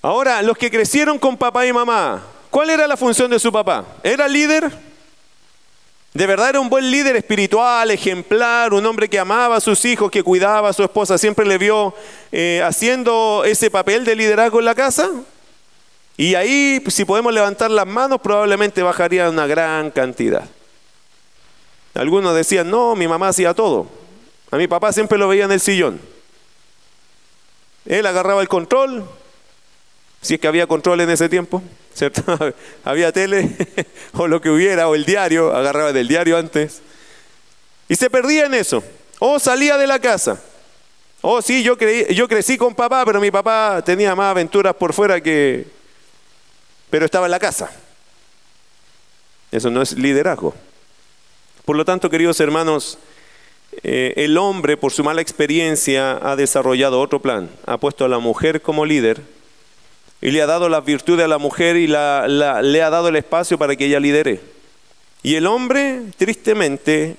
Ahora, 0.00 0.40
los 0.42 0.56
que 0.56 0.70
crecieron 0.70 1.18
con 1.18 1.36
papá 1.36 1.66
y 1.66 1.72
mamá, 1.72 2.22
¿cuál 2.50 2.70
era 2.70 2.86
la 2.86 2.96
función 2.96 3.28
de 3.30 3.40
su 3.40 3.50
papá? 3.50 3.84
¿Era 4.04 4.28
líder? 4.28 4.70
De 6.14 6.26
verdad 6.26 6.50
era 6.50 6.60
un 6.60 6.70
buen 6.70 6.90
líder 6.90 7.16
espiritual, 7.16 7.90
ejemplar, 7.90 8.72
un 8.72 8.86
hombre 8.86 9.08
que 9.08 9.18
amaba 9.18 9.56
a 9.56 9.60
sus 9.60 9.84
hijos, 9.84 10.10
que 10.10 10.22
cuidaba 10.22 10.68
a 10.68 10.72
su 10.72 10.82
esposa, 10.82 11.18
siempre 11.18 11.44
le 11.44 11.58
vio 11.58 11.94
eh, 12.32 12.62
haciendo 12.64 13.42
ese 13.44 13.70
papel 13.70 14.04
de 14.04 14.16
liderazgo 14.16 14.60
en 14.60 14.64
la 14.64 14.74
casa. 14.74 15.10
Y 16.18 16.34
ahí, 16.34 16.82
si 16.88 17.04
podemos 17.04 17.32
levantar 17.32 17.70
las 17.70 17.86
manos, 17.86 18.20
probablemente 18.20 18.82
bajaría 18.82 19.30
una 19.30 19.46
gran 19.46 19.92
cantidad. 19.92 20.48
Algunos 21.94 22.34
decían, 22.34 22.68
no, 22.68 22.96
mi 22.96 23.06
mamá 23.06 23.28
hacía 23.28 23.54
todo. 23.54 23.86
A 24.50 24.56
mi 24.56 24.66
papá 24.66 24.92
siempre 24.92 25.16
lo 25.16 25.28
veía 25.28 25.44
en 25.44 25.52
el 25.52 25.60
sillón. 25.60 26.00
Él 27.86 28.04
agarraba 28.04 28.42
el 28.42 28.48
control, 28.48 29.08
si 30.20 30.34
es 30.34 30.40
que 30.40 30.48
había 30.48 30.66
control 30.66 31.02
en 31.02 31.10
ese 31.10 31.28
tiempo, 31.28 31.62
¿cierto? 31.94 32.22
había 32.84 33.12
tele 33.12 33.56
o 34.14 34.26
lo 34.26 34.40
que 34.40 34.50
hubiera, 34.50 34.88
o 34.88 34.96
el 34.96 35.04
diario, 35.04 35.54
agarraba 35.54 35.92
del 35.92 36.08
diario 36.08 36.36
antes. 36.36 36.82
Y 37.88 37.94
se 37.94 38.10
perdía 38.10 38.46
en 38.46 38.54
eso. 38.54 38.82
O 39.20 39.38
salía 39.38 39.78
de 39.78 39.86
la 39.86 40.00
casa. 40.00 40.42
O 41.20 41.40
sí, 41.42 41.62
yo, 41.62 41.76
yo 41.78 42.26
crecí 42.26 42.58
con 42.58 42.74
papá, 42.74 43.04
pero 43.04 43.20
mi 43.20 43.30
papá 43.30 43.82
tenía 43.84 44.16
más 44.16 44.32
aventuras 44.32 44.74
por 44.74 44.92
fuera 44.92 45.20
que, 45.20 45.77
pero 46.90 47.04
estaba 47.04 47.26
en 47.26 47.32
la 47.32 47.38
casa. 47.38 47.70
Eso 49.50 49.70
no 49.70 49.82
es 49.82 49.92
liderazgo. 49.92 50.54
Por 51.64 51.76
lo 51.76 51.84
tanto, 51.84 52.10
queridos 52.10 52.40
hermanos, 52.40 52.98
eh, 53.82 54.14
el 54.16 54.36
hombre, 54.38 54.76
por 54.76 54.92
su 54.92 55.04
mala 55.04 55.20
experiencia, 55.20 56.18
ha 56.22 56.36
desarrollado 56.36 57.00
otro 57.00 57.20
plan. 57.20 57.50
Ha 57.66 57.78
puesto 57.78 58.04
a 58.04 58.08
la 58.08 58.18
mujer 58.18 58.62
como 58.62 58.86
líder 58.86 59.20
y 60.20 60.30
le 60.30 60.42
ha 60.42 60.46
dado 60.46 60.68
las 60.68 60.84
virtudes 60.84 61.24
a 61.24 61.28
la 61.28 61.38
mujer 61.38 61.76
y 61.76 61.86
le 61.86 61.96
ha 61.96 62.90
dado 62.90 63.08
el 63.08 63.16
espacio 63.16 63.58
para 63.58 63.76
que 63.76 63.86
ella 63.86 64.00
lidere. 64.00 64.40
Y 65.22 65.34
el 65.34 65.46
hombre, 65.46 66.02
tristemente, 66.16 67.16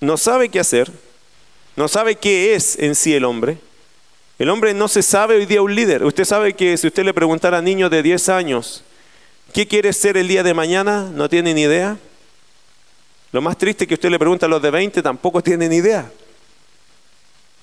no 0.00 0.16
sabe 0.16 0.48
qué 0.48 0.60
hacer, 0.60 0.90
no 1.76 1.88
sabe 1.88 2.16
qué 2.16 2.54
es 2.54 2.78
en 2.78 2.94
sí 2.94 3.14
el 3.14 3.24
hombre. 3.24 3.58
El 4.38 4.50
hombre 4.50 4.74
no 4.74 4.88
se 4.88 5.02
sabe 5.02 5.36
hoy 5.36 5.46
día 5.46 5.62
un 5.62 5.74
líder. 5.74 6.04
Usted 6.04 6.24
sabe 6.24 6.54
que 6.54 6.76
si 6.76 6.88
usted 6.88 7.04
le 7.04 7.14
preguntara 7.14 7.58
a 7.58 7.62
niños 7.62 7.90
de 7.90 8.02
10 8.02 8.28
años, 8.28 8.82
¿Qué 9.52 9.68
quiere 9.68 9.92
ser 9.92 10.16
el 10.16 10.28
día 10.28 10.42
de 10.42 10.54
mañana? 10.54 11.10
No 11.12 11.28
tiene 11.28 11.52
ni 11.52 11.62
idea. 11.62 11.98
Lo 13.32 13.42
más 13.42 13.58
triste 13.58 13.84
es 13.84 13.88
que 13.88 13.94
usted 13.94 14.10
le 14.10 14.18
pregunta 14.18 14.46
a 14.46 14.48
los 14.48 14.62
de 14.62 14.70
20, 14.70 15.02
tampoco 15.02 15.42
tienen 15.42 15.72
idea. 15.72 16.10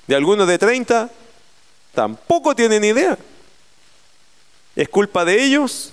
De 0.06 0.16
algunos 0.16 0.48
de 0.48 0.58
30, 0.58 1.10
tampoco 1.94 2.56
tienen 2.56 2.84
idea. 2.84 3.18
¿Es 4.76 4.88
culpa 4.90 5.26
de 5.26 5.44
ellos? 5.44 5.92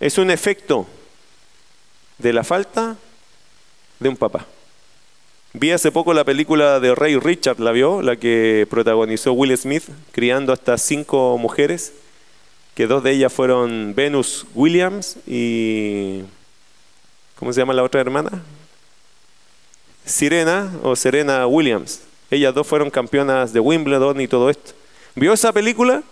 Es 0.00 0.18
un 0.18 0.30
efecto 0.30 0.86
de 2.18 2.32
la 2.32 2.42
falta 2.42 2.96
de 4.00 4.08
un 4.08 4.16
papá. 4.16 4.46
Vi 5.52 5.70
hace 5.70 5.92
poco 5.92 6.12
la 6.14 6.24
película 6.24 6.80
de 6.80 6.96
Ray 6.96 7.16
Richard, 7.16 7.60
¿la 7.60 7.70
vio? 7.70 8.02
La 8.02 8.16
que 8.16 8.66
protagonizó 8.68 9.32
Will 9.32 9.56
Smith, 9.56 9.84
criando 10.10 10.52
hasta 10.52 10.78
cinco 10.78 11.38
mujeres, 11.38 11.92
que 12.74 12.86
dos 12.86 13.02
de 13.02 13.12
ellas 13.12 13.32
fueron 13.32 13.94
Venus 13.94 14.46
Williams 14.54 15.16
y... 15.26 16.22
¿Cómo 17.36 17.52
se 17.52 17.60
llama 17.60 17.74
la 17.74 17.82
otra 17.82 18.00
hermana? 18.00 18.42
Sirena 20.04 20.72
o 20.82 20.94
Serena 20.96 21.46
Williams. 21.46 22.00
Ellas 22.30 22.54
dos 22.54 22.66
fueron 22.66 22.90
campeonas 22.90 23.52
de 23.52 23.60
Wimbledon 23.60 24.20
y 24.20 24.28
todo 24.28 24.50
esto. 24.50 24.72
¿Vio 25.14 25.32
esa 25.32 25.52
película? 25.52 26.02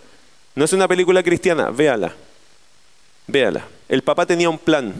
No 0.55 0.65
es 0.65 0.73
una 0.73 0.87
película 0.87 1.23
cristiana, 1.23 1.69
véala. 1.69 2.13
Véala. 3.27 3.65
El 3.89 4.03
papá 4.03 4.25
tenía 4.25 4.49
un 4.49 4.57
plan. 4.57 4.93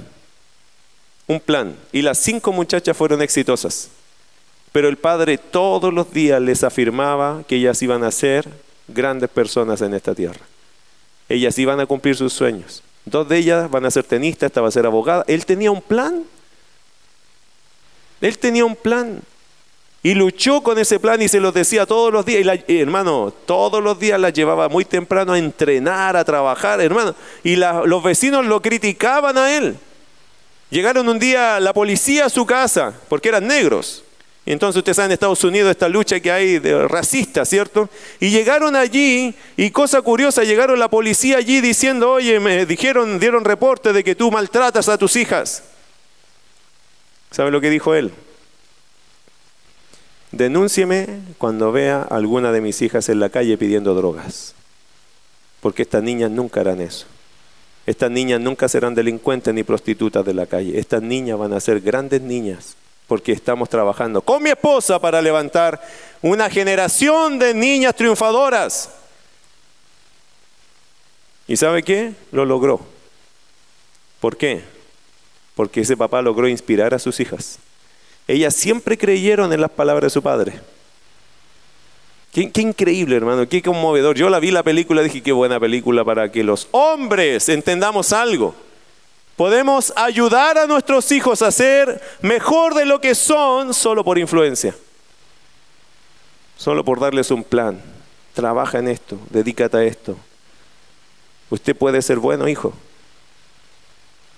Un 1.27 1.39
plan. 1.39 1.75
Y 1.91 2.01
las 2.01 2.17
cinco 2.17 2.51
muchachas 2.51 2.95
fueron 2.95 3.21
exitosas. 3.21 3.89
Pero 4.71 4.89
el 4.89 4.97
Padre 4.97 5.37
todos 5.37 5.93
los 5.93 6.11
días 6.11 6.41
les 6.41 6.63
afirmaba 6.63 7.43
que 7.47 7.57
ellas 7.57 7.81
iban 7.81 8.03
a 8.03 8.11
ser 8.11 8.47
grandes 8.87 9.29
personas 9.29 9.81
en 9.81 9.93
esta 9.93 10.15
tierra. 10.15 10.41
Ellas 11.29 11.57
iban 11.57 11.79
a 11.79 11.85
cumplir 11.85 12.15
sus 12.15 12.33
sueños. 12.33 12.83
Dos 13.05 13.27
de 13.27 13.37
ellas 13.37 13.69
van 13.69 13.85
a 13.85 13.91
ser 13.91 14.03
tenistas, 14.03 14.47
esta 14.47 14.61
va 14.61 14.67
a 14.67 14.71
ser 14.71 14.85
abogada. 14.85 15.23
Él 15.27 15.45
tenía 15.45 15.71
un 15.71 15.81
plan. 15.81 16.23
Él 18.21 18.37
tenía 18.37 18.65
un 18.65 18.75
plan. 18.75 19.21
Y 20.05 20.15
luchó 20.15 20.61
con 20.61 20.77
ese 20.77 20.99
plan 20.99 21.21
y 21.21 21.29
se 21.29 21.39
los 21.39 21.53
decía 21.53 21.85
todos 21.85 22.11
los 22.11 22.25
días. 22.25 22.59
Y 22.67 22.79
hermano, 22.79 23.33
todos 23.45 23.81
los 23.81 23.97
días 23.99 24.19
la 24.19 24.31
llevaba 24.31 24.67
muy 24.67 24.83
temprano 24.83 25.33
a 25.33 25.39
entrenar, 25.39 26.17
a 26.17 26.25
trabajar, 26.25 26.81
hermano. 26.81 27.15
Y 27.43 27.55
los 27.55 28.03
vecinos 28.03 28.45
lo 28.45 28.61
criticaban 28.61 29.37
a 29.37 29.55
él. 29.55 29.77
Llegaron 30.69 31.07
un 31.07 31.19
día 31.19 31.59
la 31.59 31.71
policía 31.71 32.25
a 32.25 32.29
su 32.29 32.45
casa, 32.45 32.93
porque 33.07 33.29
eran 33.29 33.47
negros. 33.47 34.03
Y 34.45 34.51
entonces 34.51 34.77
ustedes 34.77 34.97
saben 34.97 35.11
en 35.11 35.13
Estados 35.13 35.43
Unidos 35.45 35.71
esta 35.71 35.87
lucha 35.87 36.19
que 36.19 36.29
hay 36.29 36.59
de 36.59 36.87
racista, 36.87 37.45
¿cierto? 37.45 37.89
Y 38.19 38.29
llegaron 38.29 38.75
allí, 38.75 39.33
y 39.55 39.71
cosa 39.71 40.01
curiosa, 40.01 40.43
llegaron 40.43 40.79
la 40.79 40.89
policía 40.89 41.37
allí 41.37 41.61
diciendo, 41.61 42.11
oye, 42.11 42.41
me 42.41 42.65
dijeron, 42.65 43.19
dieron 43.19 43.45
reporte 43.45 43.93
de 43.93 44.03
que 44.03 44.15
tú 44.15 44.31
maltratas 44.31 44.89
a 44.89 44.97
tus 44.97 45.15
hijas. 45.15 45.63
¿Sabe 47.31 47.51
lo 47.51 47.61
que 47.61 47.69
dijo 47.69 47.95
él? 47.95 48.11
Denúncieme 50.33 51.07
cuando 51.37 51.71
vea 51.71 52.01
a 52.01 52.15
alguna 52.15 52.51
de 52.51 52.59
mis 52.59 52.81
hijas 52.81 53.07
en 53.07 53.21
la 53.21 53.29
calle 53.29 53.57
pidiendo 53.57 53.93
drogas. 53.95 54.55
Porque 55.61 55.83
estas 55.83 56.03
niñas 56.03 56.31
nunca 56.31 56.59
harán 56.59 56.81
eso. 56.81 57.05
Estas 57.85 58.11
niñas 58.11 58.41
nunca 58.41 58.67
serán 58.67 58.93
delincuentes 58.93 59.53
ni 59.53 59.63
prostitutas 59.63 60.25
de 60.25 60.33
la 60.33 60.47
calle. 60.47 60.77
Estas 60.77 61.01
niñas 61.01 61.37
van 61.39 61.53
a 61.53 61.59
ser 61.61 61.79
grandes 61.79 62.21
niñas 62.21 62.75
porque 63.13 63.31
estamos 63.31 63.69
trabajando 63.69 64.23
con 64.23 64.41
mi 64.41 64.49
esposa 64.49 64.97
para 64.97 65.21
levantar 65.21 65.79
una 66.23 66.49
generación 66.49 67.37
de 67.37 67.53
niñas 67.53 67.95
triunfadoras. 67.95 68.89
¿Y 71.47 71.55
sabe 71.55 71.83
qué? 71.83 72.13
Lo 72.31 72.43
logró. 72.43 72.81
¿Por 74.19 74.35
qué? 74.35 74.63
Porque 75.53 75.81
ese 75.81 75.95
papá 75.95 76.23
logró 76.23 76.47
inspirar 76.47 76.95
a 76.95 76.97
sus 76.97 77.19
hijas. 77.19 77.59
Ellas 78.27 78.55
siempre 78.55 78.97
creyeron 78.97 79.53
en 79.53 79.61
las 79.61 79.69
palabras 79.69 80.05
de 80.05 80.15
su 80.15 80.23
padre. 80.23 80.59
Qué, 82.31 82.61
increíble, 82.61 83.15
hermano, 83.15 83.47
qué 83.47 83.61
conmovedor. 83.61 84.15
Yo 84.15 84.27
la 84.31 84.39
vi 84.39 84.49
la 84.49 84.63
película 84.63 85.01
y 85.01 85.03
dije, 85.03 85.21
qué 85.21 85.33
buena 85.33 85.59
película 85.59 86.03
para 86.03 86.31
que 86.31 86.43
los 86.43 86.67
hombres 86.71 87.47
entendamos 87.47 88.11
algo. 88.11 88.55
Podemos 89.35 89.91
ayudar 89.95 90.57
a 90.57 90.67
nuestros 90.67 91.11
hijos 91.11 91.41
a 91.41 91.51
ser 91.51 92.01
mejor 92.21 92.75
de 92.75 92.85
lo 92.85 93.01
que 93.01 93.15
son 93.15 93.73
solo 93.73 94.03
por 94.03 94.19
influencia. 94.19 94.75
Solo 96.57 96.85
por 96.85 96.99
darles 96.99 97.31
un 97.31 97.43
plan. 97.43 97.81
Trabaja 98.33 98.79
en 98.79 98.87
esto, 98.87 99.17
dedícate 99.29 99.77
a 99.77 99.83
esto. 99.83 100.17
Usted 101.49 101.75
puede 101.75 102.01
ser 102.01 102.19
bueno 102.19 102.47
hijo. 102.47 102.73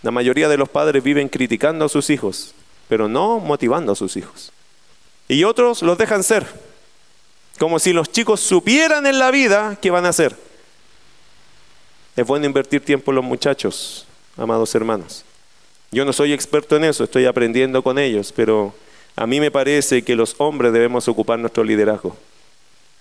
La 0.01 0.11
mayoría 0.11 0.47
de 0.47 0.57
los 0.57 0.69
padres 0.69 1.03
viven 1.03 1.29
criticando 1.29 1.85
a 1.85 1.89
sus 1.89 2.09
hijos, 2.09 2.53
pero 2.87 3.07
no 3.07 3.39
motivando 3.39 3.91
a 3.91 3.95
sus 3.95 4.15
hijos. 4.17 4.51
Y 5.27 5.43
otros 5.43 5.81
los 5.81 5.97
dejan 5.97 6.23
ser, 6.23 6.45
como 7.57 7.79
si 7.79 7.91
los 7.91 8.11
chicos 8.11 8.39
supieran 8.39 9.07
en 9.07 9.17
la 9.17 9.31
vida 9.31 9.77
qué 9.81 9.91
van 9.91 10.05
a 10.05 10.09
hacer. 10.09 10.35
Es 12.15 12.25
bueno 12.25 12.45
invertir 12.45 12.83
tiempo 12.83 13.11
en 13.11 13.15
los 13.15 13.25
muchachos, 13.25 14.05
amados 14.37 14.73
hermanos. 14.75 15.23
Yo 15.91 16.05
no 16.05 16.13
soy 16.13 16.33
experto 16.33 16.75
en 16.75 16.83
eso, 16.83 17.03
estoy 17.03 17.25
aprendiendo 17.25 17.81
con 17.81 17.97
ellos, 17.97 18.33
pero 18.35 18.73
a 19.15 19.25
mí 19.25 19.39
me 19.39 19.51
parece 19.51 20.03
que 20.03 20.15
los 20.15 20.35
hombres 20.39 20.73
debemos 20.73 21.07
ocupar 21.07 21.39
nuestro 21.39 21.63
liderazgo. 21.63 22.15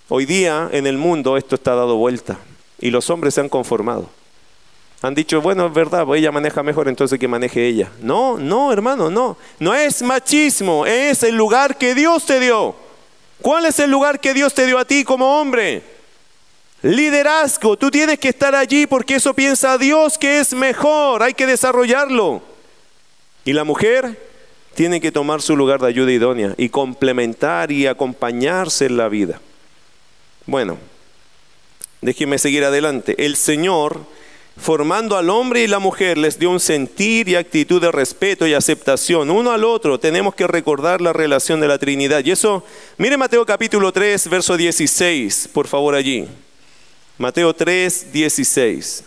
Hoy 0.08 0.26
día 0.26 0.68
en 0.72 0.86
el 0.86 0.98
mundo 0.98 1.36
esto 1.36 1.54
está 1.54 1.74
dado 1.74 1.96
vuelta 1.96 2.38
y 2.78 2.90
los 2.90 3.08
hombres 3.10 3.34
se 3.34 3.40
han 3.40 3.48
conformado. 3.48 4.08
Han 5.02 5.14
dicho, 5.14 5.40
bueno, 5.42 5.66
es 5.66 5.74
verdad, 5.74 6.06
ella 6.14 6.32
maneja 6.32 6.62
mejor, 6.62 6.88
entonces 6.88 7.18
que 7.18 7.28
maneje 7.28 7.66
ella. 7.66 7.90
No, 8.00 8.38
no, 8.38 8.72
hermano, 8.72 9.10
no. 9.10 9.36
No 9.58 9.74
es 9.74 10.02
machismo, 10.02 10.86
es 10.86 11.22
el 11.22 11.36
lugar 11.36 11.76
que 11.76 11.94
Dios 11.94 12.24
te 12.24 12.40
dio. 12.40 12.74
¿Cuál 13.42 13.66
es 13.66 13.78
el 13.80 13.90
lugar 13.90 14.20
que 14.20 14.32
Dios 14.32 14.54
te 14.54 14.66
dio 14.66 14.78
a 14.78 14.84
ti 14.84 15.04
como 15.04 15.40
hombre? 15.40 15.82
Liderazgo, 16.84 17.78
tú 17.78 17.90
tienes 17.90 18.18
que 18.18 18.28
estar 18.28 18.54
allí 18.54 18.86
porque 18.86 19.14
eso 19.14 19.32
piensa 19.32 19.78
Dios 19.78 20.18
que 20.18 20.38
es 20.38 20.52
mejor, 20.52 21.22
hay 21.22 21.32
que 21.32 21.46
desarrollarlo. 21.46 22.42
Y 23.46 23.54
la 23.54 23.64
mujer 23.64 24.20
tiene 24.74 25.00
que 25.00 25.10
tomar 25.10 25.40
su 25.40 25.56
lugar 25.56 25.80
de 25.80 25.86
ayuda 25.86 26.12
idónea 26.12 26.52
y 26.58 26.68
complementar 26.68 27.72
y 27.72 27.86
acompañarse 27.86 28.84
en 28.84 28.98
la 28.98 29.08
vida. 29.08 29.40
Bueno, 30.44 30.76
déjenme 32.02 32.36
seguir 32.36 32.64
adelante. 32.64 33.14
El 33.16 33.36
Señor, 33.36 34.00
formando 34.58 35.16
al 35.16 35.30
hombre 35.30 35.62
y 35.62 35.68
la 35.68 35.78
mujer, 35.78 36.18
les 36.18 36.38
dio 36.38 36.50
un 36.50 36.60
sentir 36.60 37.30
y 37.30 37.36
actitud 37.36 37.80
de 37.80 37.92
respeto 37.92 38.46
y 38.46 38.52
aceptación 38.52 39.30
uno 39.30 39.52
al 39.52 39.64
otro. 39.64 39.98
Tenemos 39.98 40.34
que 40.34 40.46
recordar 40.46 41.00
la 41.00 41.14
relación 41.14 41.60
de 41.60 41.68
la 41.68 41.78
Trinidad. 41.78 42.22
Y 42.26 42.32
eso, 42.32 42.62
mire 42.98 43.16
Mateo 43.16 43.46
capítulo 43.46 43.90
3, 43.90 44.28
verso 44.28 44.58
16, 44.58 45.48
por 45.50 45.66
favor 45.66 45.94
allí. 45.94 46.28
Mateo 47.16 47.54
3, 47.54 48.12
16. 48.12 49.04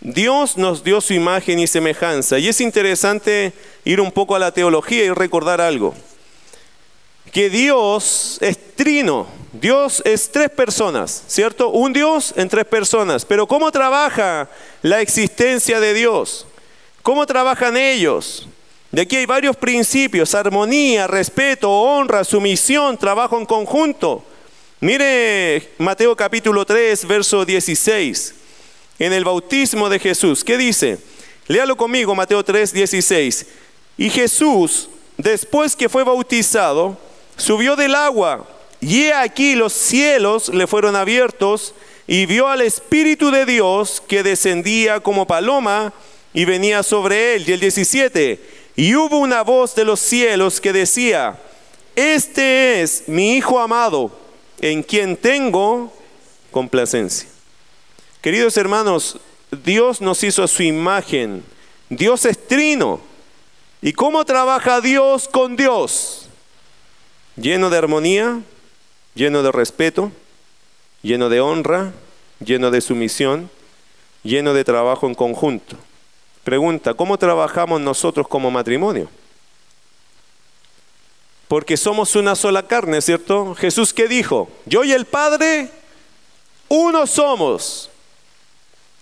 Dios 0.00 0.56
nos 0.56 0.82
dio 0.82 1.00
su 1.00 1.12
imagen 1.12 1.58
y 1.58 1.66
semejanza. 1.66 2.38
Y 2.38 2.48
es 2.48 2.60
interesante 2.60 3.52
ir 3.84 4.00
un 4.00 4.12
poco 4.12 4.34
a 4.34 4.38
la 4.38 4.52
teología 4.52 5.04
y 5.04 5.10
recordar 5.10 5.60
algo. 5.60 5.94
Que 7.32 7.50
Dios 7.50 8.38
es 8.40 8.76
trino. 8.76 9.26
Dios 9.52 10.02
es 10.04 10.30
tres 10.30 10.50
personas, 10.50 11.24
¿cierto? 11.26 11.70
Un 11.70 11.92
Dios 11.92 12.32
en 12.36 12.48
tres 12.48 12.64
personas. 12.64 13.24
Pero 13.24 13.46
¿cómo 13.46 13.70
trabaja 13.72 14.48
la 14.82 15.00
existencia 15.00 15.80
de 15.80 15.92
Dios? 15.92 16.46
¿Cómo 17.02 17.26
trabajan 17.26 17.76
ellos? 17.76 18.48
De 18.90 19.02
aquí 19.02 19.16
hay 19.16 19.26
varios 19.26 19.56
principios, 19.56 20.34
armonía, 20.34 21.06
respeto, 21.06 21.70
honra, 21.70 22.24
sumisión, 22.24 22.96
trabajo 22.96 23.38
en 23.38 23.46
conjunto. 23.46 24.24
Mire 24.80 25.70
Mateo 25.78 26.14
capítulo 26.14 26.66
3, 26.66 27.06
verso 27.06 27.46
16. 27.46 28.34
En 28.98 29.14
el 29.14 29.24
bautismo 29.24 29.88
de 29.88 29.98
Jesús, 29.98 30.44
¿qué 30.44 30.58
dice? 30.58 30.98
Léalo 31.46 31.76
conmigo, 31.78 32.14
Mateo 32.14 32.44
3, 32.44 32.74
16. 32.74 33.46
Y 33.96 34.10
Jesús, 34.10 34.90
después 35.16 35.74
que 35.74 35.88
fue 35.88 36.04
bautizado, 36.04 36.98
subió 37.38 37.74
del 37.74 37.94
agua, 37.94 38.46
y 38.78 39.04
he 39.04 39.14
aquí 39.14 39.54
los 39.54 39.72
cielos 39.72 40.50
le 40.50 40.66
fueron 40.66 40.94
abiertos, 40.94 41.74
y 42.06 42.26
vio 42.26 42.46
al 42.46 42.60
Espíritu 42.60 43.30
de 43.30 43.46
Dios 43.46 44.02
que 44.06 44.22
descendía 44.22 45.00
como 45.00 45.26
paloma 45.26 45.94
y 46.34 46.44
venía 46.44 46.82
sobre 46.82 47.36
él. 47.36 47.48
Y 47.48 47.52
el 47.52 47.60
17, 47.60 48.40
y 48.76 48.94
hubo 48.94 49.16
una 49.20 49.40
voz 49.40 49.74
de 49.74 49.86
los 49.86 50.00
cielos 50.00 50.60
que 50.60 50.74
decía, 50.74 51.40
este 51.94 52.82
es 52.82 53.04
mi 53.06 53.36
Hijo 53.36 53.58
amado 53.58 54.25
en 54.60 54.82
quien 54.82 55.16
tengo 55.16 55.92
complacencia. 56.50 57.28
Queridos 58.20 58.56
hermanos, 58.56 59.18
Dios 59.64 60.00
nos 60.00 60.22
hizo 60.24 60.42
a 60.42 60.48
su 60.48 60.62
imagen. 60.62 61.44
Dios 61.88 62.24
es 62.24 62.46
trino. 62.46 63.00
¿Y 63.82 63.92
cómo 63.92 64.24
trabaja 64.24 64.80
Dios 64.80 65.28
con 65.28 65.56
Dios? 65.56 66.28
Lleno 67.36 67.70
de 67.70 67.78
armonía, 67.78 68.40
lleno 69.14 69.42
de 69.42 69.52
respeto, 69.52 70.10
lleno 71.02 71.28
de 71.28 71.40
honra, 71.40 71.92
lleno 72.44 72.70
de 72.70 72.80
sumisión, 72.80 73.50
lleno 74.22 74.54
de 74.54 74.64
trabajo 74.64 75.06
en 75.06 75.14
conjunto. 75.14 75.76
Pregunta, 76.42 76.94
¿cómo 76.94 77.18
trabajamos 77.18 77.80
nosotros 77.80 78.26
como 78.26 78.50
matrimonio? 78.50 79.08
Porque 81.48 81.76
somos 81.76 82.16
una 82.16 82.34
sola 82.34 82.66
carne, 82.66 83.00
¿cierto? 83.00 83.54
Jesús 83.54 83.94
qué 83.94 84.08
dijo, 84.08 84.48
yo 84.64 84.82
y 84.84 84.92
el 84.92 85.04
Padre, 85.04 85.70
uno 86.68 87.06
somos. 87.06 87.90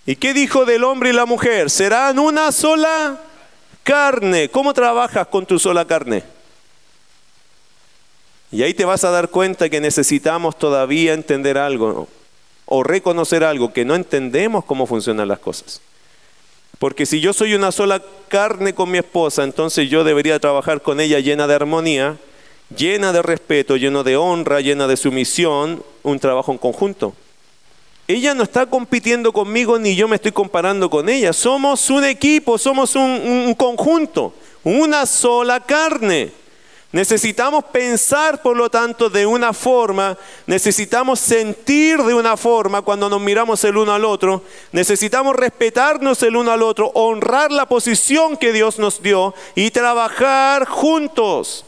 ¿Y 0.05 0.15
qué 0.15 0.33
dijo 0.33 0.65
del 0.65 0.83
hombre 0.83 1.09
y 1.09 1.13
la 1.13 1.25
mujer? 1.25 1.71
Serán 1.71 2.19
una 2.19 2.51
sola 2.51 3.19
carne. 3.83 4.49
¿Cómo 4.49 4.73
trabajas 4.73 5.27
con 5.27 5.45
tu 5.45 5.57
sola 5.57 5.85
carne? 5.85 6.23
Y 8.51 8.61
ahí 8.61 8.73
te 8.73 8.85
vas 8.85 9.03
a 9.03 9.09
dar 9.09 9.29
cuenta 9.29 9.69
que 9.69 9.81
necesitamos 9.81 10.57
todavía 10.57 11.13
entender 11.13 11.57
algo 11.57 12.07
o 12.65 12.83
reconocer 12.83 13.43
algo, 13.43 13.73
que 13.73 13.85
no 13.85 13.95
entendemos 13.95 14.65
cómo 14.65 14.85
funcionan 14.85 15.27
las 15.27 15.39
cosas. 15.39 15.81
Porque 16.79 17.05
si 17.05 17.19
yo 17.19 17.33
soy 17.33 17.53
una 17.53 17.71
sola 17.71 18.01
carne 18.27 18.75
con 18.75 18.91
mi 18.91 18.97
esposa, 18.97 19.43
entonces 19.43 19.89
yo 19.89 20.03
debería 20.03 20.39
trabajar 20.39 20.81
con 20.81 20.99
ella 20.99 21.19
llena 21.19 21.47
de 21.47 21.55
armonía, 21.55 22.17
llena 22.75 23.11
de 23.11 23.21
respeto, 23.21 23.77
lleno 23.77 24.03
de 24.03 24.17
honra, 24.17 24.61
llena 24.61 24.87
de 24.87 24.97
sumisión, 24.97 25.83
un 26.03 26.19
trabajo 26.19 26.51
en 26.51 26.57
conjunto. 26.57 27.13
Ella 28.07 28.35
no 28.35 28.43
está 28.43 28.67
compitiendo 28.67 29.33
conmigo 29.33 29.79
ni 29.79 29.95
yo 29.95 30.07
me 30.07 30.17
estoy 30.17 30.31
comparando 30.31 30.89
con 30.89 31.09
ella. 31.09 31.33
Somos 31.33 31.89
un 31.89 32.03
equipo, 32.03 32.57
somos 32.57 32.95
un, 32.95 33.55
conjunto, 33.55 34.33
una 34.63 35.05
sola 35.07 35.59
carne. 35.59 36.31
Necesitamos 36.91 37.65
pensar, 37.65 38.41
por 38.41 38.55
lo 38.55 38.69
tanto, 38.69 39.09
de 39.09 39.25
una 39.25 39.51
forma, 39.51 40.17
necesitamos 40.45 41.19
sentir 41.19 42.01
de 42.03 42.13
una 42.13 42.37
forma 42.37 42.83
cuando 42.83 43.09
nos 43.09 43.19
miramos 43.19 43.61
el 43.65 43.75
uno 43.75 43.91
al 43.91 44.05
otro, 44.05 44.43
necesitamos 44.71 45.35
respetarnos 45.35 46.23
el 46.23 46.37
uno 46.37 46.51
al 46.51 46.61
otro, 46.61 46.91
honrar 46.93 47.51
la 47.51 47.65
posición 47.65 48.37
que 48.37 48.53
Dios 48.53 48.79
nos 48.79 49.01
dio 49.01 49.33
y 49.55 49.71
trabajar 49.71 50.65
juntos 50.65 51.65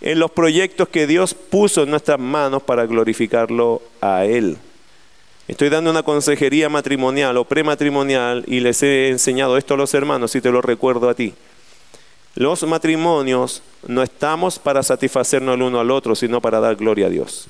en 0.00 0.18
los 0.18 0.30
proyectos 0.30 0.88
que 0.88 1.06
Dios 1.06 1.34
puso 1.34 1.82
en 1.82 1.90
nuestras 1.90 2.18
manos 2.18 2.62
para 2.62 2.86
glorificarlo 2.86 3.82
a 4.00 4.24
Él. 4.24 4.56
Estoy 5.46 5.68
dando 5.68 5.90
una 5.90 6.02
consejería 6.02 6.68
matrimonial 6.68 7.36
o 7.36 7.44
prematrimonial 7.44 8.44
y 8.46 8.60
les 8.60 8.82
he 8.82 9.08
enseñado 9.08 9.56
esto 9.56 9.74
a 9.74 9.76
los 9.76 9.92
hermanos 9.94 10.34
y 10.36 10.40
te 10.40 10.50
lo 10.50 10.62
recuerdo 10.62 11.08
a 11.08 11.14
ti. 11.14 11.34
Los 12.36 12.62
matrimonios 12.62 13.62
no 13.86 14.02
estamos 14.02 14.58
para 14.58 14.82
satisfacernos 14.82 15.56
el 15.56 15.62
uno 15.62 15.80
al 15.80 15.90
otro, 15.90 16.14
sino 16.14 16.40
para 16.40 16.60
dar 16.60 16.76
gloria 16.76 17.06
a 17.06 17.10
Dios. 17.10 17.48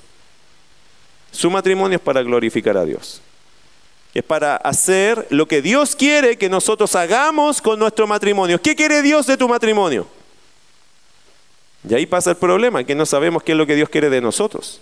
Su 1.31 1.51
matrimonio 1.51 1.97
es 1.97 2.03
para 2.03 2.23
glorificar 2.23 2.77
a 2.77 2.85
Dios. 2.85 3.21
Es 4.15 4.25
para 4.25 4.57
hacer 4.57 5.27
lo 5.31 5.47
que 5.47 5.63
Dios 5.63 5.95
quiere 5.95 6.39
que 6.39 6.49
nosotros 6.49 6.97
hagamos 6.97 7.61
con 7.61 7.79
nuestro 7.79 8.07
matrimonio. 8.07 8.61
¿Qué 8.61 8.75
quiere 8.75 9.03
Dios 9.03 9.27
de 9.27 9.37
tu 9.37 9.47
matrimonio? 9.47 10.07
Y 11.89 11.95
ahí 11.95 12.07
pasa 12.07 12.31
el 12.31 12.37
problema, 12.37 12.85
que 12.85 12.95
no 12.95 13.07
sabemos 13.07 13.43
qué 13.43 13.53
es 13.53 13.59
lo 13.59 13.67
que 13.67 13.75
Dios 13.75 13.89
quiere 13.89 14.11
de 14.11 14.21
nosotros. 14.21 14.81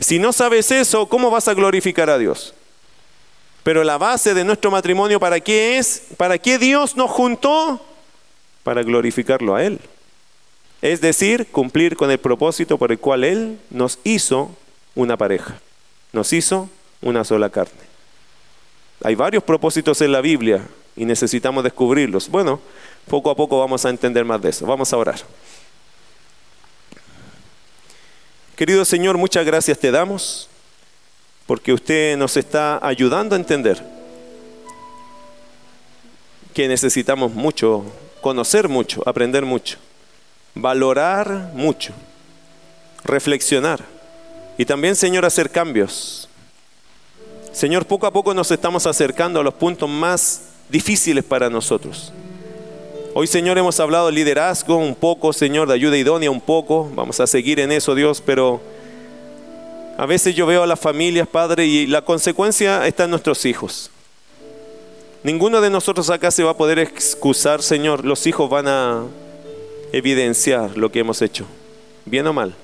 Si 0.00 0.18
no 0.18 0.32
sabes 0.32 0.70
eso, 0.70 1.06
¿cómo 1.06 1.30
vas 1.30 1.48
a 1.48 1.54
glorificar 1.54 2.08
a 2.08 2.18
Dios? 2.18 2.54
Pero 3.62 3.84
la 3.84 3.98
base 3.98 4.32
de 4.32 4.44
nuestro 4.44 4.70
matrimonio, 4.70 5.20
¿para 5.20 5.40
qué 5.40 5.78
es? 5.78 6.04
¿Para 6.16 6.38
qué 6.38 6.58
Dios 6.58 6.96
nos 6.96 7.10
juntó? 7.10 7.84
Para 8.62 8.82
glorificarlo 8.82 9.54
a 9.54 9.64
Él. 9.64 9.80
Es 10.80 11.00
decir, 11.00 11.48
cumplir 11.50 11.96
con 11.96 12.10
el 12.10 12.18
propósito 12.18 12.78
por 12.78 12.92
el 12.92 12.98
cual 12.98 13.24
Él 13.24 13.58
nos 13.70 13.98
hizo 14.04 14.50
una 14.94 15.16
pareja. 15.16 15.60
Nos 16.12 16.32
hizo 16.32 16.70
una 17.02 17.24
sola 17.24 17.50
carne. 17.50 17.88
Hay 19.02 19.14
varios 19.16 19.42
propósitos 19.42 20.00
en 20.00 20.12
la 20.12 20.20
Biblia 20.20 20.66
y 20.96 21.04
necesitamos 21.04 21.64
descubrirlos. 21.64 22.28
Bueno, 22.28 22.60
poco 23.08 23.30
a 23.30 23.34
poco 23.34 23.58
vamos 23.58 23.84
a 23.84 23.90
entender 23.90 24.24
más 24.24 24.40
de 24.40 24.50
eso. 24.50 24.66
Vamos 24.66 24.92
a 24.92 24.96
orar. 24.96 25.20
Querido 28.54 28.84
Señor, 28.84 29.16
muchas 29.18 29.46
gracias 29.46 29.78
te 29.78 29.90
damos 29.90 30.48
porque 31.46 31.72
usted 31.72 32.16
nos 32.16 32.36
está 32.36 32.84
ayudando 32.86 33.34
a 33.34 33.38
entender 33.38 33.82
que 36.52 36.68
necesitamos 36.68 37.32
mucho, 37.32 37.84
conocer 38.20 38.68
mucho, 38.68 39.02
aprender 39.06 39.44
mucho, 39.44 39.78
valorar 40.54 41.52
mucho, 41.54 41.92
reflexionar 43.04 43.80
y 44.58 44.64
también, 44.64 44.96
Señor, 44.96 45.24
hacer 45.24 45.50
cambios. 45.50 46.28
Señor, 47.52 47.86
poco 47.86 48.08
a 48.08 48.12
poco 48.12 48.34
nos 48.34 48.50
estamos 48.50 48.86
acercando 48.86 49.38
a 49.38 49.44
los 49.44 49.54
puntos 49.54 49.88
más 49.88 50.48
difíciles 50.68 51.24
para 51.24 51.48
nosotros. 51.48 52.12
Hoy, 53.14 53.26
Señor, 53.26 53.56
hemos 53.56 53.80
hablado 53.80 54.06
de 54.06 54.12
liderazgo 54.12 54.76
un 54.76 54.94
poco, 54.94 55.32
Señor, 55.32 55.66
de 55.66 55.74
ayuda 55.74 55.96
idónea 55.96 56.30
un 56.30 56.42
poco. 56.42 56.90
Vamos 56.94 57.18
a 57.20 57.26
seguir 57.26 57.58
en 57.58 57.72
eso, 57.72 57.94
Dios, 57.94 58.22
pero 58.24 58.60
a 59.96 60.04
veces 60.04 60.34
yo 60.34 60.46
veo 60.46 60.62
a 60.62 60.66
las 60.66 60.78
familias, 60.78 61.26
Padre, 61.26 61.66
y 61.66 61.86
la 61.86 62.02
consecuencia 62.02 62.86
está 62.86 63.04
en 63.04 63.10
nuestros 63.10 63.46
hijos. 63.46 63.90
Ninguno 65.24 65.62
de 65.62 65.70
nosotros 65.70 66.10
acá 66.10 66.30
se 66.30 66.44
va 66.44 66.50
a 66.50 66.56
poder 66.56 66.78
excusar, 66.78 67.62
Señor. 67.62 68.04
Los 68.04 68.26
hijos 68.26 68.48
van 68.50 68.68
a 68.68 69.04
evidenciar 69.92 70.76
lo 70.76 70.92
que 70.92 71.00
hemos 71.00 71.22
hecho, 71.22 71.46
bien 72.04 72.26
o 72.26 72.34
mal. 72.34 72.54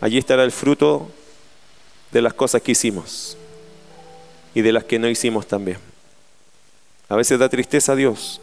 Allí 0.00 0.18
estará 0.18 0.44
el 0.44 0.52
fruto 0.52 1.08
de 2.12 2.22
las 2.22 2.32
cosas 2.32 2.62
que 2.62 2.72
hicimos 2.72 3.36
y 4.54 4.62
de 4.62 4.72
las 4.72 4.84
que 4.84 5.00
no 5.00 5.08
hicimos 5.08 5.48
también. 5.48 5.78
A 7.08 7.16
veces 7.16 7.38
da 7.40 7.48
tristeza 7.48 7.92
a 7.92 7.96
Dios 7.96 8.40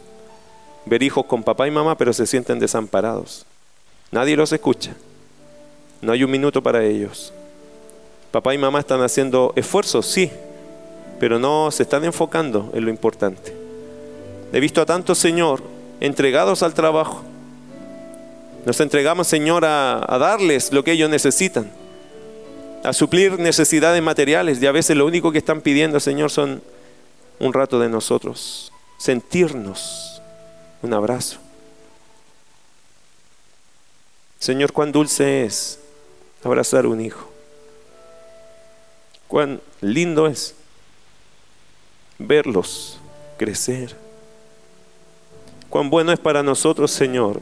ver 0.84 1.02
hijos 1.02 1.26
con 1.26 1.42
papá 1.42 1.66
y 1.66 1.70
mamá, 1.70 1.96
pero 1.96 2.12
se 2.12 2.26
sienten 2.26 2.58
desamparados. 2.58 3.46
Nadie 4.10 4.36
los 4.36 4.52
escucha. 4.52 4.94
No 6.00 6.12
hay 6.12 6.24
un 6.24 6.30
minuto 6.30 6.62
para 6.62 6.84
ellos. 6.84 7.32
Papá 8.30 8.54
y 8.54 8.58
mamá 8.58 8.80
están 8.80 9.02
haciendo 9.02 9.52
esfuerzos, 9.56 10.06
sí, 10.06 10.30
pero 11.20 11.38
no 11.38 11.70
se 11.70 11.84
están 11.84 12.04
enfocando 12.04 12.70
en 12.74 12.84
lo 12.84 12.90
importante. 12.90 13.54
He 14.52 14.60
visto 14.60 14.80
a 14.80 14.86
tantos, 14.86 15.18
Señor, 15.18 15.62
entregados 16.00 16.62
al 16.62 16.74
trabajo. 16.74 17.22
Nos 18.64 18.80
entregamos, 18.80 19.28
Señor, 19.28 19.64
a, 19.64 20.04
a 20.06 20.18
darles 20.18 20.72
lo 20.72 20.82
que 20.82 20.92
ellos 20.92 21.10
necesitan, 21.10 21.70
a 22.84 22.92
suplir 22.92 23.38
necesidades 23.38 24.02
materiales 24.02 24.60
y 24.62 24.66
a 24.66 24.72
veces 24.72 24.96
lo 24.96 25.06
único 25.06 25.30
que 25.32 25.38
están 25.38 25.60
pidiendo, 25.60 26.00
Señor, 26.00 26.30
son 26.30 26.62
un 27.38 27.52
rato 27.52 27.78
de 27.78 27.88
nosotros, 27.88 28.72
sentirnos 28.98 30.21
un 30.82 30.92
abrazo. 30.92 31.38
Señor, 34.38 34.72
cuán 34.72 34.90
dulce 34.90 35.44
es 35.44 35.78
abrazar 36.42 36.86
un 36.86 37.00
hijo. 37.00 37.30
Cuán 39.28 39.60
lindo 39.80 40.26
es 40.26 40.54
verlos 42.18 42.98
crecer. 43.38 43.96
Cuán 45.70 45.88
bueno 45.88 46.12
es 46.12 46.18
para 46.18 46.42
nosotros, 46.42 46.90
Señor, 46.90 47.40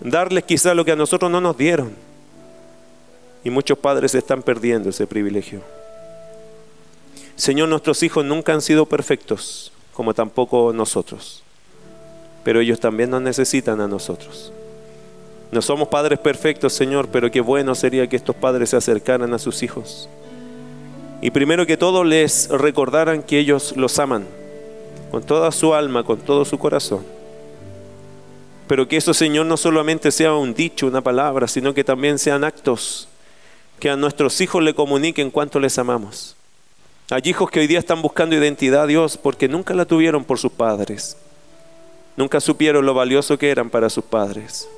darles 0.00 0.44
quizá 0.44 0.74
lo 0.74 0.84
que 0.84 0.92
a 0.92 0.96
nosotros 0.96 1.30
no 1.30 1.40
nos 1.40 1.56
dieron. 1.56 1.94
Y 3.44 3.50
muchos 3.50 3.78
padres 3.78 4.14
están 4.14 4.42
perdiendo 4.42 4.88
ese 4.88 5.06
privilegio. 5.06 5.60
Señor, 7.36 7.68
nuestros 7.68 8.02
hijos 8.02 8.24
nunca 8.24 8.54
han 8.54 8.62
sido 8.62 8.86
perfectos, 8.86 9.70
como 9.92 10.14
tampoco 10.14 10.72
nosotros 10.72 11.44
pero 12.46 12.60
ellos 12.60 12.78
también 12.78 13.10
nos 13.10 13.22
necesitan 13.22 13.80
a 13.80 13.88
nosotros. 13.88 14.52
No 15.50 15.60
somos 15.60 15.88
padres 15.88 16.20
perfectos, 16.20 16.74
Señor, 16.74 17.08
pero 17.08 17.28
qué 17.28 17.40
bueno 17.40 17.74
sería 17.74 18.06
que 18.06 18.14
estos 18.14 18.36
padres 18.36 18.70
se 18.70 18.76
acercaran 18.76 19.34
a 19.34 19.40
sus 19.40 19.64
hijos. 19.64 20.08
Y 21.20 21.32
primero 21.32 21.66
que 21.66 21.76
todo 21.76 22.04
les 22.04 22.48
recordaran 22.48 23.24
que 23.24 23.40
ellos 23.40 23.74
los 23.76 23.98
aman 23.98 24.28
con 25.10 25.24
toda 25.24 25.50
su 25.50 25.74
alma, 25.74 26.04
con 26.04 26.20
todo 26.20 26.44
su 26.44 26.56
corazón. 26.56 27.04
Pero 28.68 28.86
que 28.86 28.98
eso, 28.98 29.12
Señor, 29.12 29.46
no 29.46 29.56
solamente 29.56 30.12
sea 30.12 30.32
un 30.34 30.54
dicho, 30.54 30.86
una 30.86 31.00
palabra, 31.00 31.48
sino 31.48 31.74
que 31.74 31.82
también 31.82 32.16
sean 32.16 32.44
actos 32.44 33.08
que 33.80 33.90
a 33.90 33.96
nuestros 33.96 34.40
hijos 34.40 34.62
le 34.62 34.72
comuniquen 34.72 35.32
cuánto 35.32 35.58
les 35.58 35.80
amamos. 35.80 36.36
Hay 37.10 37.22
hijos 37.24 37.50
que 37.50 37.58
hoy 37.58 37.66
día 37.66 37.80
están 37.80 38.02
buscando 38.02 38.36
identidad, 38.36 38.86
Dios, 38.86 39.18
porque 39.18 39.48
nunca 39.48 39.74
la 39.74 39.84
tuvieron 39.84 40.22
por 40.22 40.38
sus 40.38 40.52
padres. 40.52 41.16
Nunca 42.16 42.40
supieron 42.40 42.86
lo 42.86 42.94
valioso 42.94 43.38
que 43.38 43.50
eran 43.50 43.70
para 43.70 43.90
sus 43.90 44.04
padres, 44.04 44.68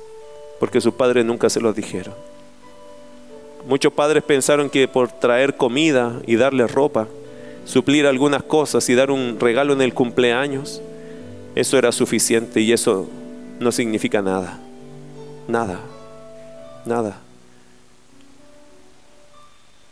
porque 0.59 0.81
sus 0.81 0.93
padres 0.93 1.25
nunca 1.25 1.49
se 1.49 1.61
los 1.61 1.75
dijeron. 1.75 2.13
Muchos 3.67 3.93
padres 3.93 4.23
pensaron 4.23 4.69
que 4.69 4.87
por 4.87 5.11
traer 5.11 5.55
comida 5.55 6.21
y 6.25 6.35
darle 6.35 6.67
ropa, 6.67 7.07
suplir 7.65 8.07
algunas 8.07 8.43
cosas 8.43 8.87
y 8.89 8.95
dar 8.95 9.11
un 9.11 9.39
regalo 9.39 9.73
en 9.73 9.81
el 9.81 9.93
cumpleaños, 9.93 10.81
eso 11.55 11.77
era 11.77 11.91
suficiente 11.91 12.61
y 12.61 12.73
eso 12.73 13.07
no 13.59 13.71
significa 13.71 14.21
nada. 14.21 14.59
Nada. 15.47 15.79
Nada. 16.85 17.21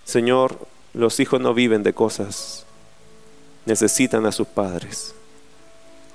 Señor, 0.05 0.57
los 0.93 1.19
hijos 1.19 1.39
no 1.41 1.53
viven 1.53 1.83
de 1.83 1.93
cosas 1.93 2.67
necesitan 3.67 4.25
a 4.25 4.31
sus 4.31 4.47
padres. 4.47 5.13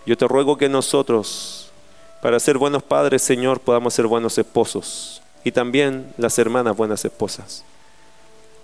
Yo 0.06 0.16
te 0.16 0.26
ruego 0.26 0.56
que 0.56 0.68
nosotros, 0.68 1.70
para 2.20 2.40
ser 2.40 2.58
buenos 2.58 2.82
padres, 2.82 3.22
Señor, 3.22 3.60
podamos 3.60 3.94
ser 3.94 4.06
buenos 4.06 4.36
esposos 4.38 5.22
y 5.44 5.52
también 5.52 6.12
las 6.18 6.38
hermanas 6.38 6.76
buenas 6.76 7.04
esposas. 7.04 7.64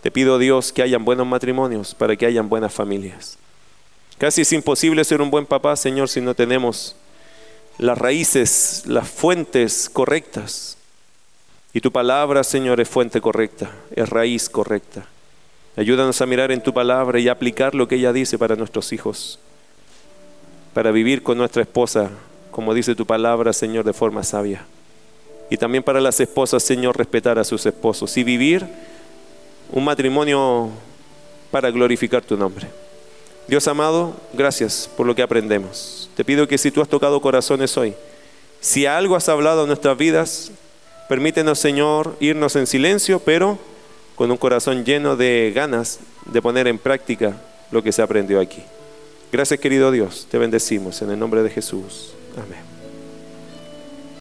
Te 0.03 0.11
pido, 0.11 0.39
Dios, 0.39 0.73
que 0.73 0.83
hayan 0.83 1.05
buenos 1.05 1.27
matrimonios 1.27 1.95
para 1.95 2.17
que 2.17 2.27
hayan 2.27 2.49
buenas 2.49 2.73
familias. 2.73 3.37
Casi 4.17 4.43
es 4.43 4.53
imposible 4.53 5.05
ser 5.05 5.21
un 5.21 5.31
buen 5.31 5.47
papá, 5.47 5.77
Señor, 5.77 6.09
si 6.09 6.21
no 6.21 6.35
tenemos 6.35 6.97
las 7.79 7.97
raíces, 7.97 8.83
las 8.87 9.09
fuentes 9.09 9.89
correctas. 9.89 10.77
Y 11.73 11.81
tu 11.81 11.93
palabra, 11.93 12.43
Señor, 12.43 12.81
es 12.81 12.89
fuente 12.89 13.21
correcta, 13.21 13.71
es 13.95 14.09
raíz 14.09 14.49
correcta. 14.49 15.07
Ayúdanos 15.77 16.21
a 16.21 16.27
mirar 16.27 16.51
en 16.51 16.63
tu 16.63 16.75
palabra 16.75 17.21
y 17.21 17.29
aplicar 17.29 17.75
lo 17.75 17.87
que 17.87 17.97
ella 17.97 18.13
dice 18.13 18.39
para 18.39 18.57
nuestros 18.57 18.93
hijos, 18.93 19.39
para 20.79 20.93
vivir 20.93 21.25
con 21.25 21.37
nuestra 21.37 21.63
esposa, 21.63 22.09
como 22.53 22.73
dice 22.73 22.95
tu 22.95 23.05
palabra, 23.05 23.53
Señor, 23.53 23.85
de 23.85 23.93
forma 23.93 24.23
sabia. 24.23 24.65
Y 25.51 25.57
también 25.57 25.83
para 25.83 26.01
las 26.01 26.21
esposas, 26.21 26.63
Señor, 26.63 26.97
respetar 26.97 27.37
a 27.37 27.43
sus 27.43 27.67
esposos 27.67 28.17
y 28.17 28.23
vivir 28.23 28.65
un 29.73 29.83
matrimonio 29.85 30.71
para 31.51 31.73
glorificar 31.73 32.23
tu 32.23 32.37
nombre. 32.37 32.69
Dios 33.49 33.67
amado, 33.67 34.15
gracias 34.35 34.89
por 34.97 35.05
lo 35.05 35.17
que 35.17 35.23
aprendemos. 35.23 36.11
Te 36.15 36.25
pido 36.25 36.47
que 36.47 36.59
si 36.59 36.71
tú 36.71 36.81
has 36.81 36.89
tocado 36.89 37.21
corazones 37.21 37.77
hoy, 37.77 37.93
si 38.61 38.87
algo 38.87 39.17
has 39.17 39.29
hablado 39.29 39.63
en 39.63 39.67
nuestras 39.67 39.99
vidas, 39.99 40.53
permítenos, 41.09 41.59
Señor, 41.59 42.15
irnos 42.21 42.55
en 42.55 42.69
silencio, 42.69 43.19
pero 43.19 43.59
con 44.15 44.31
un 44.31 44.37
corazón 44.37 44.85
lleno 44.85 45.17
de 45.17 45.51
ganas 45.53 45.99
de 46.27 46.41
poner 46.41 46.69
en 46.69 46.79
práctica 46.79 47.37
lo 47.73 47.83
que 47.83 47.91
se 47.91 48.01
aprendió 48.01 48.39
aquí. 48.39 48.63
Gracias, 49.31 49.61
querido 49.61 49.91
Dios. 49.91 50.27
Te 50.31 50.39
bendecimos 50.39 51.03
en 51.03 51.11
el 51.11 51.19
nombre 51.19 51.43
de 51.43 51.51
Jesús. 51.51 52.15
Amén. 52.37 52.68